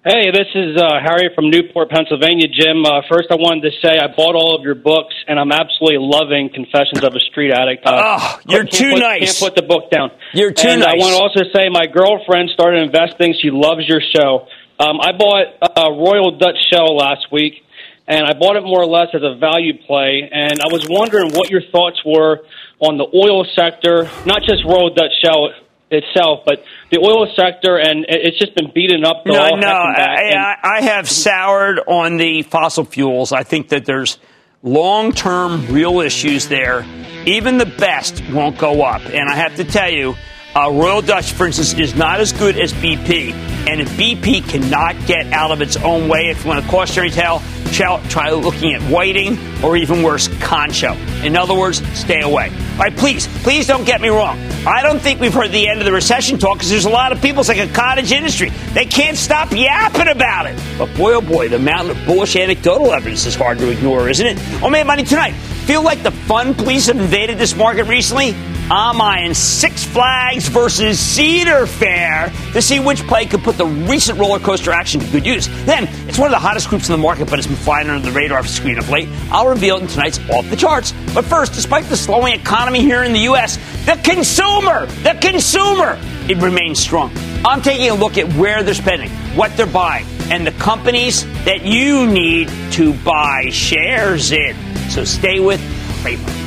Hey, 0.07 0.31
this 0.31 0.47
is 0.55 0.77
uh, 0.77 1.03
Harry 1.03 1.31
from 1.35 1.49
Newport, 1.49 1.89
Pennsylvania, 1.89 2.47
Jim. 2.47 2.85
Uh, 2.85 3.01
first, 3.11 3.27
I 3.29 3.35
wanted 3.35 3.67
to 3.67 3.75
say 3.83 3.99
I 3.99 4.07
bought 4.07 4.35
all 4.35 4.55
of 4.55 4.63
your 4.63 4.75
books, 4.75 5.13
and 5.27 5.37
I'm 5.37 5.51
absolutely 5.51 5.99
loving 5.99 6.47
Confessions 6.47 7.03
of 7.03 7.13
a 7.13 7.19
Street 7.19 7.51
Addict. 7.51 7.85
Uh, 7.85 8.15
oh, 8.15 8.39
you're 8.47 8.63
too 8.63 8.91
put, 8.91 8.99
nice. 8.99 9.37
Can't 9.37 9.51
put 9.51 9.55
the 9.59 9.67
book 9.67 9.91
down. 9.91 10.11
You're 10.33 10.53
too 10.53 10.69
and 10.69 10.79
nice. 10.79 10.95
I 10.95 10.97
want 10.97 11.11
to 11.11 11.19
also 11.19 11.43
say 11.51 11.67
my 11.67 11.87
girlfriend 11.87 12.51
started 12.53 12.87
investing. 12.87 13.35
She 13.41 13.51
loves 13.51 13.83
your 13.83 13.99
show. 13.99 14.47
Um, 14.79 14.99
I 15.01 15.11
bought 15.11 15.47
a 15.61 15.91
Royal 15.91 16.37
Dutch 16.37 16.57
Shell 16.71 16.95
last 16.95 17.31
week, 17.31 17.63
and 18.07 18.25
I 18.25 18.33
bought 18.33 18.55
it 18.55 18.63
more 18.63 18.81
or 18.81 18.85
less 18.85 19.07
as 19.13 19.21
a 19.23 19.35
value 19.35 19.73
play. 19.85 20.29
And 20.31 20.61
I 20.61 20.67
was 20.71 20.85
wondering 20.89 21.31
what 21.33 21.49
your 21.49 21.61
thoughts 21.71 21.99
were 22.05 22.45
on 22.79 22.97
the 22.97 23.07
oil 23.13 23.45
sector, 23.55 24.09
not 24.25 24.43
just 24.43 24.63
Royal 24.65 24.93
Dutch 24.93 25.11
Shell 25.23 25.49
itself, 25.89 26.41
but 26.45 26.63
the 26.91 26.99
oil 26.99 27.27
sector, 27.35 27.77
and 27.77 28.05
it's 28.07 28.37
just 28.37 28.53
been 28.55 28.71
beaten 28.73 29.05
up. 29.05 29.25
No, 29.25 29.55
no, 29.55 29.67
I, 29.67 30.55
I, 30.61 30.81
have 30.81 31.09
soured 31.09 31.79
on 31.87 32.17
the 32.17 32.43
fossil 32.43 32.83
fuels. 32.83 33.31
I 33.31 33.43
think 33.43 33.69
that 33.69 33.85
there's 33.85 34.19
long 34.63 35.11
term 35.11 35.65
real 35.67 36.01
issues 36.01 36.47
there. 36.47 36.85
Even 37.25 37.57
the 37.57 37.65
best 37.65 38.21
won't 38.31 38.57
go 38.57 38.83
up. 38.83 39.01
And 39.05 39.29
I 39.29 39.35
have 39.35 39.55
to 39.55 39.63
tell 39.63 39.89
you, 39.89 40.15
uh, 40.57 40.71
Royal 40.71 41.01
Dutch, 41.01 41.33
for 41.33 41.45
instance, 41.45 41.73
is 41.73 41.93
not 41.93 42.19
as 42.19 42.33
good 42.33 42.57
as 42.57 42.73
BP. 42.73 43.31
And 43.69 43.79
if 43.79 43.89
BP 43.91 44.49
cannot 44.49 44.95
get 45.05 45.27
out 45.31 45.51
of 45.51 45.61
its 45.61 45.77
own 45.77 46.07
way, 46.07 46.29
if 46.29 46.43
you 46.43 46.49
want 46.49 46.65
a 46.65 46.67
cautionary 46.67 47.11
tale, 47.11 47.43
try 47.71 48.31
looking 48.31 48.73
at 48.73 48.81
Whiting 48.83 49.37
or 49.63 49.77
even 49.77 50.01
worse, 50.01 50.27
Concho. 50.39 50.93
In 51.23 51.35
other 51.35 51.53
words, 51.53 51.85
stay 51.95 52.21
away. 52.21 52.49
All 52.49 52.77
right, 52.77 52.95
please, 52.95 53.27
please 53.43 53.67
don't 53.67 53.85
get 53.85 54.01
me 54.01 54.09
wrong. 54.09 54.39
I 54.65 54.81
don't 54.81 54.99
think 54.99 55.19
we've 55.19 55.33
heard 55.33 55.51
the 55.51 55.67
end 55.67 55.79
of 55.79 55.85
the 55.85 55.91
recession 55.91 56.39
talk 56.39 56.57
because 56.57 56.71
there's 56.71 56.85
a 56.85 56.89
lot 56.89 57.11
of 57.11 57.21
people, 57.21 57.41
it's 57.41 57.49
like 57.49 57.59
a 57.59 57.71
cottage 57.71 58.11
industry. 58.11 58.49
They 58.73 58.85
can't 58.85 59.17
stop 59.17 59.51
yapping 59.51 60.07
about 60.07 60.47
it. 60.47 60.59
But 60.79 60.95
boy, 60.95 61.13
oh 61.13 61.21
boy, 61.21 61.49
the 61.49 61.59
mountain 61.59 61.95
of 61.95 62.05
bullish 62.07 62.35
anecdotal 62.35 62.93
evidence 62.93 63.25
is 63.27 63.35
hard 63.35 63.59
to 63.59 63.69
ignore, 63.69 64.09
isn't 64.09 64.25
it? 64.25 64.37
Oh, 64.63 64.69
man, 64.69 64.87
money 64.87 65.03
tonight. 65.03 65.33
Feel 65.65 65.83
like 65.83 66.01
the 66.01 66.11
fun 66.11 66.55
police 66.55 66.87
have 66.87 66.97
invaded 66.97 67.37
this 67.37 67.55
market 67.55 67.83
recently? 67.83 68.33
I'm 68.69 68.99
eyeing 68.99 69.33
Six 69.33 69.85
Flags 69.85 70.49
versus 70.49 70.99
Cedar 70.99 71.65
Fair 71.65 72.33
to 72.51 72.61
see 72.61 72.81
which 72.81 72.99
play 73.07 73.25
could 73.25 73.41
put 73.41 73.55
the 73.57 73.65
recent 73.65 74.19
roller 74.19 74.39
coaster 74.39 74.71
action 74.71 74.99
to 74.99 75.07
good 75.09 75.25
use. 75.25 75.47
Then, 75.65 75.87
it's 76.09 76.17
one 76.17 76.27
of 76.27 76.31
the 76.31 76.39
hottest 76.39 76.67
groups 76.67 76.89
in 76.89 76.91
the 76.91 76.97
market, 76.97 77.29
but 77.29 77.39
it's 77.39 77.47
been 77.47 77.55
flying 77.55 77.89
under 77.89 78.05
the 78.05 78.13
radar 78.13 78.45
screen 78.45 78.77
of 78.77 78.89
late. 78.89 79.07
I'll 79.31 79.47
reveal 79.47 79.77
it 79.77 79.83
in 79.83 79.87
tonight's 79.87 80.19
Off 80.29 80.49
the 80.49 80.57
Charts. 80.57 80.93
But 81.13 81.23
first, 81.23 81.53
despite 81.53 81.85
the 81.85 81.95
slowing 81.95 82.33
economy 82.33 82.81
here 82.81 83.03
in 83.03 83.13
the 83.13 83.21
U.S., 83.21 83.55
the 83.85 83.97
consumer, 84.03 84.85
the 85.03 85.17
consumer, 85.21 85.97
it 86.29 86.37
remains 86.41 86.77
strong. 86.77 87.13
I'm 87.45 87.61
taking 87.61 87.89
a 87.89 87.95
look 87.95 88.17
at 88.17 88.33
where 88.33 88.63
they're 88.63 88.73
spending, 88.73 89.11
what 89.37 89.55
they're 89.55 89.65
buying, 89.65 90.05
and 90.29 90.45
the 90.45 90.51
companies 90.51 91.23
that 91.45 91.63
you 91.63 92.05
need 92.05 92.49
to 92.73 92.93
buy 92.95 93.49
shares 93.49 94.33
in. 94.33 94.57
So 94.89 95.05
stay 95.05 95.39
with 95.39 95.61
Cramer. 96.01 96.46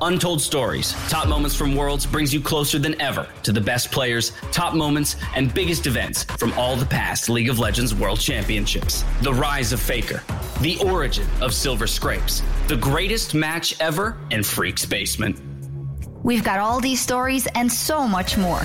Untold 0.00 0.40
Stories, 0.40 0.92
Top 1.08 1.26
Moments 1.26 1.56
from 1.56 1.74
Worlds 1.74 2.06
brings 2.06 2.32
you 2.32 2.40
closer 2.40 2.78
than 2.78 3.00
ever 3.00 3.26
to 3.42 3.50
the 3.50 3.60
best 3.60 3.90
players, 3.90 4.30
top 4.52 4.74
moments, 4.74 5.16
and 5.34 5.52
biggest 5.52 5.88
events 5.88 6.22
from 6.22 6.52
all 6.52 6.76
the 6.76 6.86
past 6.86 7.28
League 7.28 7.48
of 7.48 7.58
Legends 7.58 7.94
World 7.94 8.20
Championships. 8.20 9.04
The 9.22 9.34
rise 9.34 9.72
of 9.72 9.80
Faker, 9.80 10.22
the 10.60 10.78
origin 10.84 11.26
of 11.40 11.52
Silver 11.52 11.88
Scrapes, 11.88 12.42
the 12.68 12.76
greatest 12.76 13.34
match 13.34 13.74
ever 13.80 14.16
in 14.30 14.44
Freak's 14.44 14.86
Basement. 14.86 15.40
We've 16.22 16.44
got 16.44 16.60
all 16.60 16.80
these 16.80 17.00
stories 17.00 17.48
and 17.56 17.70
so 17.70 18.06
much 18.06 18.36
more. 18.36 18.60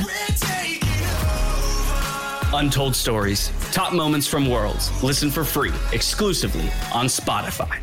Untold 2.53 2.95
Stories, 2.95 3.51
Top 3.71 3.93
Moments 3.93 4.27
from 4.27 4.47
Worlds. 4.47 4.91
Listen 5.01 5.31
for 5.31 5.43
free 5.43 5.71
exclusively 5.93 6.69
on 6.93 7.07
Spotify. 7.07 7.79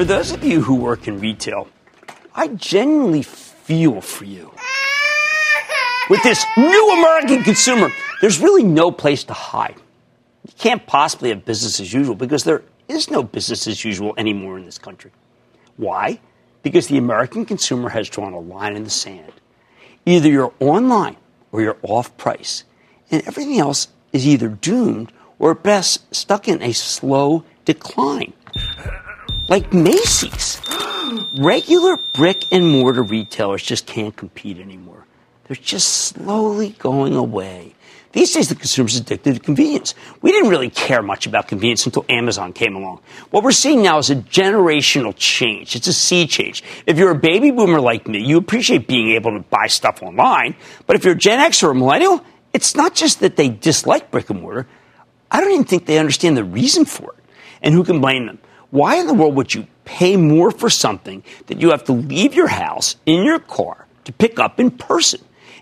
For 0.00 0.06
those 0.06 0.32
of 0.32 0.42
you 0.42 0.62
who 0.62 0.76
work 0.76 1.08
in 1.08 1.20
retail, 1.20 1.68
I 2.34 2.46
genuinely 2.48 3.22
feel 3.22 4.00
for 4.00 4.24
you. 4.24 4.50
With 6.08 6.22
this 6.22 6.42
new 6.56 6.90
American 6.98 7.42
consumer, 7.42 7.90
there's 8.22 8.40
really 8.40 8.62
no 8.62 8.92
place 8.92 9.24
to 9.24 9.34
hide. 9.34 9.74
You 10.46 10.54
can't 10.56 10.86
possibly 10.86 11.28
have 11.28 11.44
business 11.44 11.80
as 11.80 11.92
usual 11.92 12.14
because 12.14 12.44
there 12.44 12.62
is 12.88 13.10
no 13.10 13.22
business 13.22 13.66
as 13.66 13.84
usual 13.84 14.14
anymore 14.16 14.56
in 14.56 14.64
this 14.64 14.78
country. 14.78 15.10
Why? 15.76 16.18
Because 16.62 16.86
the 16.86 16.96
American 16.96 17.44
consumer 17.44 17.90
has 17.90 18.08
drawn 18.08 18.32
a 18.32 18.40
line 18.40 18.76
in 18.76 18.84
the 18.84 18.88
sand. 18.88 19.34
Either 20.06 20.30
you're 20.30 20.54
online 20.60 21.18
or 21.52 21.60
you're 21.60 21.76
off 21.82 22.16
price, 22.16 22.64
and 23.10 23.22
everything 23.26 23.58
else 23.58 23.88
is 24.14 24.26
either 24.26 24.48
doomed 24.48 25.12
or 25.38 25.50
at 25.50 25.62
best 25.62 26.14
stuck 26.14 26.48
in 26.48 26.62
a 26.62 26.72
slow 26.72 27.44
decline 27.66 28.32
like 29.50 29.74
Macy's. 29.74 30.62
Regular 31.36 31.98
brick 32.14 32.50
and 32.52 32.70
mortar 32.70 33.02
retailers 33.02 33.62
just 33.62 33.84
can't 33.84 34.16
compete 34.16 34.58
anymore. 34.58 35.04
They're 35.44 35.56
just 35.56 35.88
slowly 35.88 36.70
going 36.78 37.16
away. 37.16 37.74
These 38.12 38.32
days, 38.32 38.48
the 38.48 38.54
consumer's 38.54 38.96
addicted 38.96 39.34
to 39.34 39.40
convenience. 39.40 39.94
We 40.20 40.32
didn't 40.32 40.50
really 40.50 40.70
care 40.70 41.02
much 41.02 41.26
about 41.26 41.46
convenience 41.46 41.86
until 41.86 42.04
Amazon 42.08 42.52
came 42.52 42.74
along. 42.74 43.00
What 43.30 43.44
we're 43.44 43.52
seeing 43.52 43.82
now 43.82 43.98
is 43.98 44.10
a 44.10 44.16
generational 44.16 45.14
change. 45.16 45.76
It's 45.76 45.86
a 45.86 45.92
sea 45.92 46.26
change. 46.26 46.64
If 46.86 46.98
you're 46.98 47.10
a 47.10 47.18
baby 47.18 47.52
boomer 47.52 47.80
like 47.80 48.08
me, 48.08 48.20
you 48.24 48.36
appreciate 48.36 48.88
being 48.88 49.12
able 49.12 49.32
to 49.32 49.40
buy 49.40 49.66
stuff 49.68 50.02
online. 50.02 50.56
But 50.86 50.96
if 50.96 51.04
you're 51.04 51.14
a 51.14 51.18
Gen 51.18 51.38
X 51.38 51.62
or 51.62 51.70
a 51.70 51.74
millennial, 51.74 52.24
it's 52.52 52.74
not 52.74 52.96
just 52.96 53.20
that 53.20 53.36
they 53.36 53.48
dislike 53.48 54.10
brick 54.10 54.30
and 54.30 54.40
mortar. 54.42 54.66
I 55.30 55.40
don't 55.40 55.52
even 55.52 55.64
think 55.64 55.86
they 55.86 55.98
understand 55.98 56.36
the 56.36 56.44
reason 56.44 56.84
for 56.84 57.12
it. 57.12 57.24
And 57.62 57.74
who 57.74 57.84
can 57.84 58.00
blame 58.00 58.26
them? 58.26 58.38
Why 58.70 58.96
in 58.96 59.06
the 59.06 59.14
world 59.14 59.34
would 59.34 59.54
you 59.54 59.66
pay 59.84 60.16
more 60.16 60.50
for 60.50 60.70
something 60.70 61.24
that 61.46 61.60
you 61.60 61.70
have 61.70 61.84
to 61.84 61.92
leave 61.92 62.34
your 62.34 62.48
house 62.48 62.96
in 63.06 63.24
your 63.24 63.40
car 63.40 63.86
to 64.04 64.12
pick 64.12 64.38
up 64.38 64.60
in 64.60 64.70
person? 64.70 65.20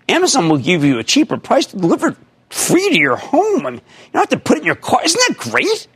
Amazon 0.09 0.49
will 0.49 0.59
give 0.59 0.85
you 0.85 0.99
a 0.99 1.05
cheaper 1.05 1.39
price 1.39 1.67
to 1.67 1.77
deliver 1.77 2.17
free 2.51 2.89
to 2.91 2.99
your 2.99 3.17
home. 3.17 3.67
I 3.67 3.71
mean, 3.71 3.81
you 3.81 4.13
don't 4.13 4.23
have 4.23 4.29
to 4.31 4.39
put 4.39 4.57
it 4.57 4.61
in 4.61 4.67
your 4.67 4.75
car. 4.75 5.01
Isn't 5.05 5.21
that 5.29 5.39
great? 5.39 5.87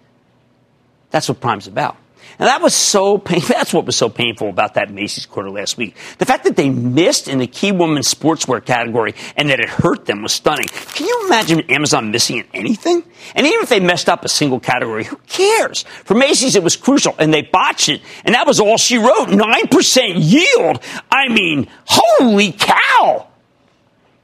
That's 1.10 1.28
what 1.28 1.40
Prime's 1.40 1.66
about. 1.66 1.96
And 2.38 2.48
that 2.48 2.62
was 2.62 2.74
so 2.74 3.18
painful. 3.18 3.54
That's 3.54 3.72
what 3.72 3.86
was 3.86 3.96
so 3.96 4.08
painful 4.08 4.48
about 4.48 4.74
that 4.74 4.90
Macy's 4.92 5.26
quarter 5.26 5.50
last 5.50 5.76
week. 5.76 5.96
The 6.18 6.26
fact 6.26 6.44
that 6.44 6.56
they 6.56 6.70
missed 6.70 7.28
in 7.28 7.38
the 7.38 7.46
key 7.46 7.72
women's 7.72 8.12
sportswear 8.12 8.64
category 8.64 9.14
and 9.36 9.48
that 9.50 9.60
it 9.60 9.68
hurt 9.68 10.06
them 10.06 10.22
was 10.22 10.32
stunning. 10.32 10.66
Can 10.68 11.06
you 11.06 11.26
imagine 11.26 11.60
Amazon 11.70 12.10
missing 12.10 12.38
in 12.38 12.46
anything? 12.54 13.04
And 13.34 13.46
even 13.46 13.60
if 13.60 13.68
they 13.68 13.80
messed 13.80 14.08
up 14.08 14.24
a 14.24 14.28
single 14.28 14.60
category, 14.60 15.04
who 15.04 15.16
cares? 15.28 15.82
For 16.04 16.14
Macy's, 16.14 16.56
it 16.56 16.62
was 16.62 16.76
crucial 16.76 17.14
and 17.18 17.32
they 17.32 17.42
botched 17.42 17.88
it. 17.88 18.02
And 18.24 18.34
that 18.34 18.46
was 18.46 18.60
all 18.60 18.76
she 18.76 18.98
wrote. 18.98 19.28
9% 19.28 20.12
yield. 20.16 20.80
I 21.10 21.28
mean, 21.28 21.68
holy 21.84 22.52
cow. 22.52 23.28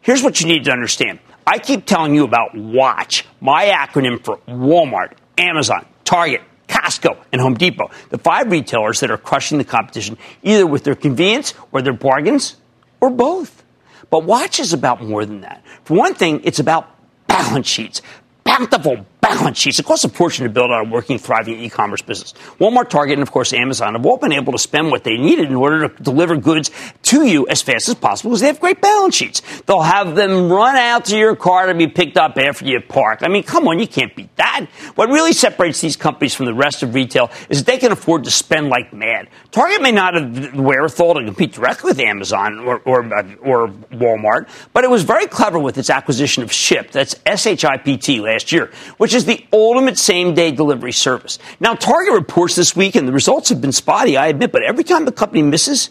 Here's 0.01 0.23
what 0.23 0.41
you 0.41 0.47
need 0.47 0.65
to 0.65 0.73
understand. 0.73 1.19
I 1.47 1.59
keep 1.59 1.87
telling 1.87 2.15
you 2.15 2.25
about 2.25 2.55
WATCH, 2.55 3.25
my 3.41 3.67
acronym 3.67 4.23
for 4.23 4.37
Walmart, 4.49 5.13
Amazon, 5.39 5.87
Target, 6.05 6.43
Costco, 6.69 7.17
and 7.33 7.41
Home 7.41 7.55
Depot, 7.55 7.91
the 8.11 8.19
five 8.19 8.51
retailers 8.51 9.01
that 9.01 9.11
are 9.11 9.19
crushing 9.19 9.59
the 9.59 9.65
competition 9.65 10.17
either 10.43 10.67
with 10.67 10.85
their 10.85 10.95
convenience 10.95 11.55
or 11.73 11.83
their 11.83 11.93
bargains 11.93 12.57
or 13.01 13.11
both. 13.11 13.65
But 14.11 14.25
WATCH 14.25 14.61
is 14.61 14.73
about 14.73 15.03
more 15.03 15.25
than 15.25 15.41
that. 15.43 15.63
For 15.85 15.95
one 15.95 16.15
thing, 16.15 16.41
it's 16.45 16.59
about 16.59 16.89
balance 17.27 17.67
sheets 17.67 18.01
bountiful 18.45 19.07
balance 19.21 19.59
sheets. 19.59 19.79
It 19.79 19.87
costs 19.87 20.05
a 20.05 20.09
fortune 20.09 20.45
to 20.45 20.51
build 20.51 20.71
out 20.71 20.87
a 20.87 20.91
working, 20.91 21.19
thriving 21.19 21.61
e-commerce 21.61 22.03
business. 22.03 22.35
Walmart, 22.59 22.89
Target, 22.89 23.15
and 23.15 23.23
of 23.23 23.31
course 23.31 23.53
Amazon 23.53 23.95
have 23.95 24.05
all 24.07 24.17
been 24.17 24.33
able 24.33 24.53
to 24.53 24.59
spend 24.59 24.91
what 24.91 25.05
they 25.05 25.17
needed 25.17 25.49
in 25.49 25.55
order 25.55 25.89
to 25.89 26.03
deliver 26.03 26.37
goods 26.37 26.71
to 27.03 27.27
you 27.27 27.47
as 27.49 27.63
fast 27.63 27.89
as 27.89 27.95
possible 27.95 28.31
because 28.31 28.41
they 28.41 28.47
have 28.47 28.61
great 28.61 28.81
balance 28.81 29.15
sheets. 29.15 29.43
They'll 29.67 29.83
have 29.83 30.15
them 30.15 30.51
run 30.51 30.77
out 30.77 31.07
to 31.07 31.17
your 31.17 31.37
car 31.37 31.67
to 31.67 31.75
be 31.75 31.89
picked 31.89 32.17
up 32.17 32.39
after 32.39 32.65
you 32.65 32.81
park. 32.81 33.21
I 33.23 33.29
mean, 33.29 33.43
come 33.43 33.69
on, 33.69 33.79
you 33.79 33.87
can't 33.87 34.15
beat 34.15 34.35
that. 34.37 34.67
What 34.95 35.09
really 35.09 35.33
separates 35.33 35.81
these 35.81 35.97
companies 35.97 36.35
from 36.35 36.47
the 36.47 36.55
rest 36.55 36.83
of 36.83 36.95
retail 36.95 37.31
is 37.49 37.65
they 37.65 37.79
can 37.79 37.93
afford 37.93 38.25
to 38.25 38.31
spend 38.31 38.69
like 38.69 38.93
mad. 38.93 39.29
Target 39.51 39.83
may 39.83 39.93
not 39.93 40.15
have 40.15 40.55
the 40.55 40.63
wherewithal 40.63 41.15
to 41.15 41.25
compete 41.25 41.53
directly 41.53 41.91
with 41.91 42.01
Amazon 42.01 42.61
or, 42.61 42.81
or, 42.85 43.05
uh, 43.13 43.35
or 43.41 43.69
Walmart, 43.69 44.49
but 44.73 44.85
it 44.85 44.91
was 44.91 45.03
very 45.03 45.27
clever 45.27 45.59
with 45.59 45.79
its 45.79 45.91
acquisition 45.91 46.43
of 46.43 46.51
Shipt, 46.51 46.93
That's 46.93 47.15
S-H-I-P-T 47.27 48.21
last 48.21 48.53
year, 48.53 48.71
which 48.97 49.08
is 49.15 49.25
the 49.25 49.45
ultimate 49.53 49.99
same 49.99 50.35
day 50.35 50.51
delivery 50.51 50.93
service. 50.93 51.39
Now, 51.61 51.75
Target 51.75 52.15
reports 52.15 52.57
this 52.57 52.75
week, 52.75 52.95
and 52.95 53.07
the 53.07 53.13
results 53.13 53.49
have 53.49 53.61
been 53.61 53.73
spotty, 53.73 54.17
I 54.17 54.29
admit, 54.29 54.53
but 54.53 54.63
every 54.63 54.85
time 54.85 55.05
the 55.05 55.13
company 55.13 55.43
misses, 55.43 55.91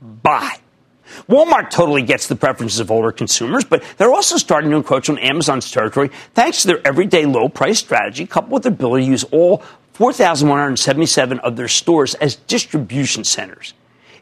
buy. 0.00 0.56
Walmart 1.28 1.70
totally 1.70 2.02
gets 2.02 2.26
the 2.26 2.36
preferences 2.36 2.80
of 2.80 2.90
older 2.90 3.12
consumers, 3.12 3.64
but 3.64 3.82
they're 3.96 4.12
also 4.12 4.36
starting 4.36 4.70
to 4.70 4.76
encroach 4.76 5.08
on 5.08 5.18
Amazon's 5.18 5.70
territory 5.70 6.10
thanks 6.34 6.62
to 6.62 6.68
their 6.68 6.86
everyday 6.86 7.24
low 7.24 7.48
price 7.48 7.78
strategy, 7.78 8.26
coupled 8.26 8.52
with 8.52 8.62
their 8.64 8.72
ability 8.72 9.06
to 9.06 9.10
use 9.10 9.24
all 9.24 9.62
4,177 9.94 11.38
of 11.40 11.56
their 11.56 11.68
stores 11.68 12.14
as 12.16 12.36
distribution 12.36 13.24
centers. 13.24 13.72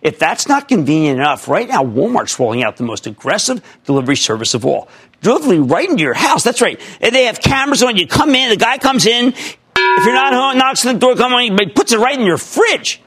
If 0.02 0.18
that's 0.18 0.46
not 0.46 0.68
convenient 0.68 1.18
enough, 1.18 1.48
right 1.48 1.66
now 1.66 1.82
Walmart's 1.82 2.38
rolling 2.38 2.62
out 2.62 2.76
the 2.76 2.84
most 2.84 3.06
aggressive 3.06 3.62
delivery 3.84 4.16
service 4.16 4.54
of 4.54 4.66
all. 4.66 4.88
Delivery 5.24 5.58
right 5.58 5.88
into 5.88 6.02
your 6.02 6.14
house. 6.14 6.44
That's 6.44 6.60
right. 6.60 6.78
And 7.00 7.14
they 7.14 7.24
have 7.24 7.40
cameras 7.40 7.82
on 7.82 7.96
you. 7.96 8.06
Come 8.06 8.34
in, 8.34 8.50
the 8.50 8.56
guy 8.56 8.76
comes 8.76 9.06
in. 9.06 9.28
If 9.32 10.04
you're 10.04 10.14
not 10.14 10.34
home, 10.34 10.58
knocks 10.58 10.84
on 10.84 10.94
the 10.94 11.00
door, 11.00 11.16
come 11.16 11.32
on, 11.32 11.40
he 11.42 11.66
puts 11.68 11.92
it 11.92 11.98
right 11.98 12.18
in 12.18 12.26
your 12.26 12.36
fridge. 12.36 13.00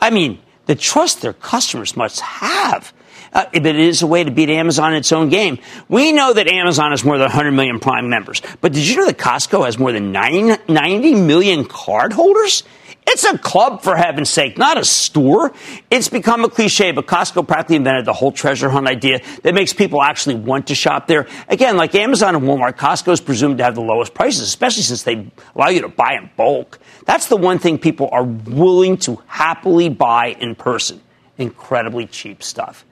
I 0.00 0.10
mean, 0.10 0.40
the 0.66 0.74
trust 0.74 1.22
their 1.22 1.32
customers 1.32 1.96
must 1.96 2.20
have. 2.20 2.92
Uh, 3.32 3.44
if 3.52 3.64
it 3.64 3.76
is 3.76 4.02
a 4.02 4.06
way 4.06 4.24
to 4.24 4.30
beat 4.30 4.48
Amazon 4.48 4.92
in 4.92 4.98
its 4.98 5.12
own 5.12 5.28
game. 5.28 5.58
We 5.88 6.10
know 6.12 6.32
that 6.32 6.48
Amazon 6.48 6.90
has 6.90 7.04
more 7.04 7.18
than 7.18 7.26
100 7.26 7.52
million 7.52 7.78
Prime 7.80 8.08
members, 8.08 8.40
but 8.60 8.72
did 8.72 8.88
you 8.88 8.96
know 8.96 9.06
that 9.06 9.18
Costco 9.18 9.64
has 9.66 9.78
more 9.78 9.92
than 9.92 10.10
90, 10.10 10.72
90 10.72 11.14
million 11.14 11.64
cardholders? 11.64 12.62
It's 13.08 13.24
a 13.24 13.38
club, 13.38 13.82
for 13.82 13.96
heaven's 13.96 14.30
sake, 14.30 14.58
not 14.58 14.76
a 14.78 14.84
store. 14.84 15.52
It's 15.90 16.08
become 16.08 16.44
a 16.44 16.48
cliche, 16.48 16.90
but 16.90 17.06
Costco 17.06 17.46
practically 17.46 17.76
invented 17.76 18.04
the 18.04 18.12
whole 18.12 18.32
treasure 18.32 18.68
hunt 18.68 18.88
idea 18.88 19.20
that 19.42 19.54
makes 19.54 19.72
people 19.72 20.02
actually 20.02 20.34
want 20.34 20.66
to 20.66 20.74
shop 20.74 21.06
there. 21.06 21.28
Again, 21.48 21.76
like 21.76 21.94
Amazon 21.94 22.34
and 22.34 22.44
Walmart, 22.44 22.76
Costco 22.76 23.12
is 23.12 23.20
presumed 23.20 23.58
to 23.58 23.64
have 23.64 23.76
the 23.76 23.80
lowest 23.80 24.12
prices, 24.12 24.42
especially 24.42 24.82
since 24.82 25.04
they 25.04 25.30
allow 25.54 25.68
you 25.68 25.82
to 25.82 25.88
buy 25.88 26.14
in 26.20 26.30
bulk. 26.36 26.80
That's 27.04 27.28
the 27.28 27.36
one 27.36 27.60
thing 27.60 27.78
people 27.78 28.08
are 28.10 28.24
willing 28.24 28.96
to 28.98 29.22
happily 29.26 29.88
buy 29.88 30.36
in 30.40 30.56
person. 30.56 31.00
Incredibly 31.38 32.06
cheap 32.06 32.42
stuff. 32.42 32.84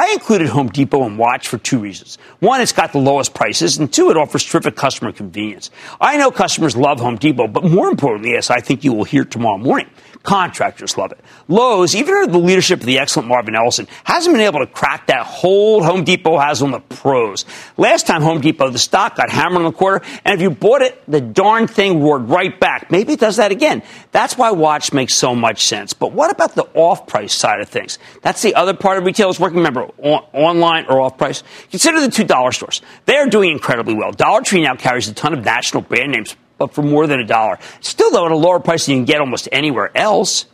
I 0.00 0.12
included 0.14 0.48
Home 0.48 0.70
Depot 0.70 1.04
and 1.04 1.18
WATCH 1.18 1.46
for 1.46 1.58
two 1.58 1.78
reasons. 1.78 2.16
One, 2.38 2.62
it's 2.62 2.72
got 2.72 2.92
the 2.92 2.98
lowest 2.98 3.34
prices, 3.34 3.76
and 3.76 3.92
two, 3.92 4.10
it 4.10 4.16
offers 4.16 4.42
terrific 4.42 4.74
customer 4.74 5.12
convenience. 5.12 5.70
I 6.00 6.16
know 6.16 6.30
customers 6.30 6.74
love 6.74 7.00
Home 7.00 7.16
Depot, 7.16 7.48
but 7.48 7.64
more 7.64 7.90
importantly, 7.90 8.34
as 8.34 8.48
I 8.48 8.60
think 8.60 8.82
you 8.82 8.94
will 8.94 9.04
hear 9.04 9.26
tomorrow 9.26 9.58
morning, 9.58 9.90
Contractors 10.22 10.98
love 10.98 11.12
it. 11.12 11.18
Lowe's, 11.48 11.94
even 11.94 12.14
under 12.14 12.32
the 12.32 12.38
leadership 12.38 12.80
of 12.80 12.86
the 12.86 12.98
excellent 12.98 13.28
Marvin 13.28 13.54
Ellison, 13.56 13.88
hasn't 14.04 14.34
been 14.34 14.44
able 14.44 14.58
to 14.60 14.66
crack 14.66 15.06
that 15.06 15.24
hold 15.24 15.84
Home 15.84 16.04
Depot 16.04 16.38
has 16.38 16.60
on 16.60 16.72
the 16.72 16.80
pros. 16.80 17.46
Last 17.78 18.06
time 18.06 18.20
Home 18.20 18.40
Depot, 18.40 18.68
the 18.68 18.78
stock 18.78 19.16
got 19.16 19.30
hammered 19.30 19.60
in 19.60 19.64
the 19.64 19.72
quarter, 19.72 20.04
and 20.24 20.34
if 20.34 20.42
you 20.42 20.50
bought 20.50 20.82
it, 20.82 21.02
the 21.08 21.22
darn 21.22 21.66
thing 21.66 22.02
roared 22.02 22.28
right 22.28 22.58
back. 22.60 22.90
Maybe 22.90 23.14
it 23.14 23.20
does 23.20 23.36
that 23.36 23.50
again. 23.50 23.82
That's 24.12 24.36
why 24.36 24.50
WATCH 24.50 24.92
makes 24.92 25.14
so 25.14 25.34
much 25.34 25.64
sense. 25.64 25.94
But 25.94 26.12
what 26.12 26.30
about 26.30 26.54
the 26.54 26.68
off-price 26.74 27.32
side 27.32 27.60
of 27.60 27.70
things? 27.70 27.98
That's 28.20 28.42
the 28.42 28.54
other 28.56 28.74
part 28.74 28.98
of 28.98 29.04
retail 29.04 29.30
is 29.30 29.40
working. 29.40 29.56
Remember, 29.56 29.84
on, 29.98 30.24
online 30.34 30.84
or 30.86 31.00
off-price. 31.00 31.42
Consider 31.70 32.00
the 32.00 32.10
two 32.10 32.24
dollar 32.24 32.52
stores. 32.52 32.82
They 33.06 33.16
are 33.16 33.26
doing 33.26 33.52
incredibly 33.52 33.94
well. 33.94 34.12
Dollar 34.12 34.42
Tree 34.42 34.60
now 34.60 34.74
carries 34.74 35.08
a 35.08 35.14
ton 35.14 35.32
of 35.32 35.42
national 35.44 35.82
brand 35.82 36.12
names 36.12 36.36
for 36.68 36.82
more 36.82 37.06
than 37.06 37.20
a 37.20 37.26
dollar. 37.26 37.58
Still, 37.80 38.10
though, 38.10 38.26
at 38.26 38.32
a 38.32 38.36
lower 38.36 38.60
price 38.60 38.86
than 38.86 38.94
you 38.94 38.98
can 39.00 39.04
get 39.06 39.20
almost 39.20 39.48
anywhere 39.52 39.90
else. 39.96 40.46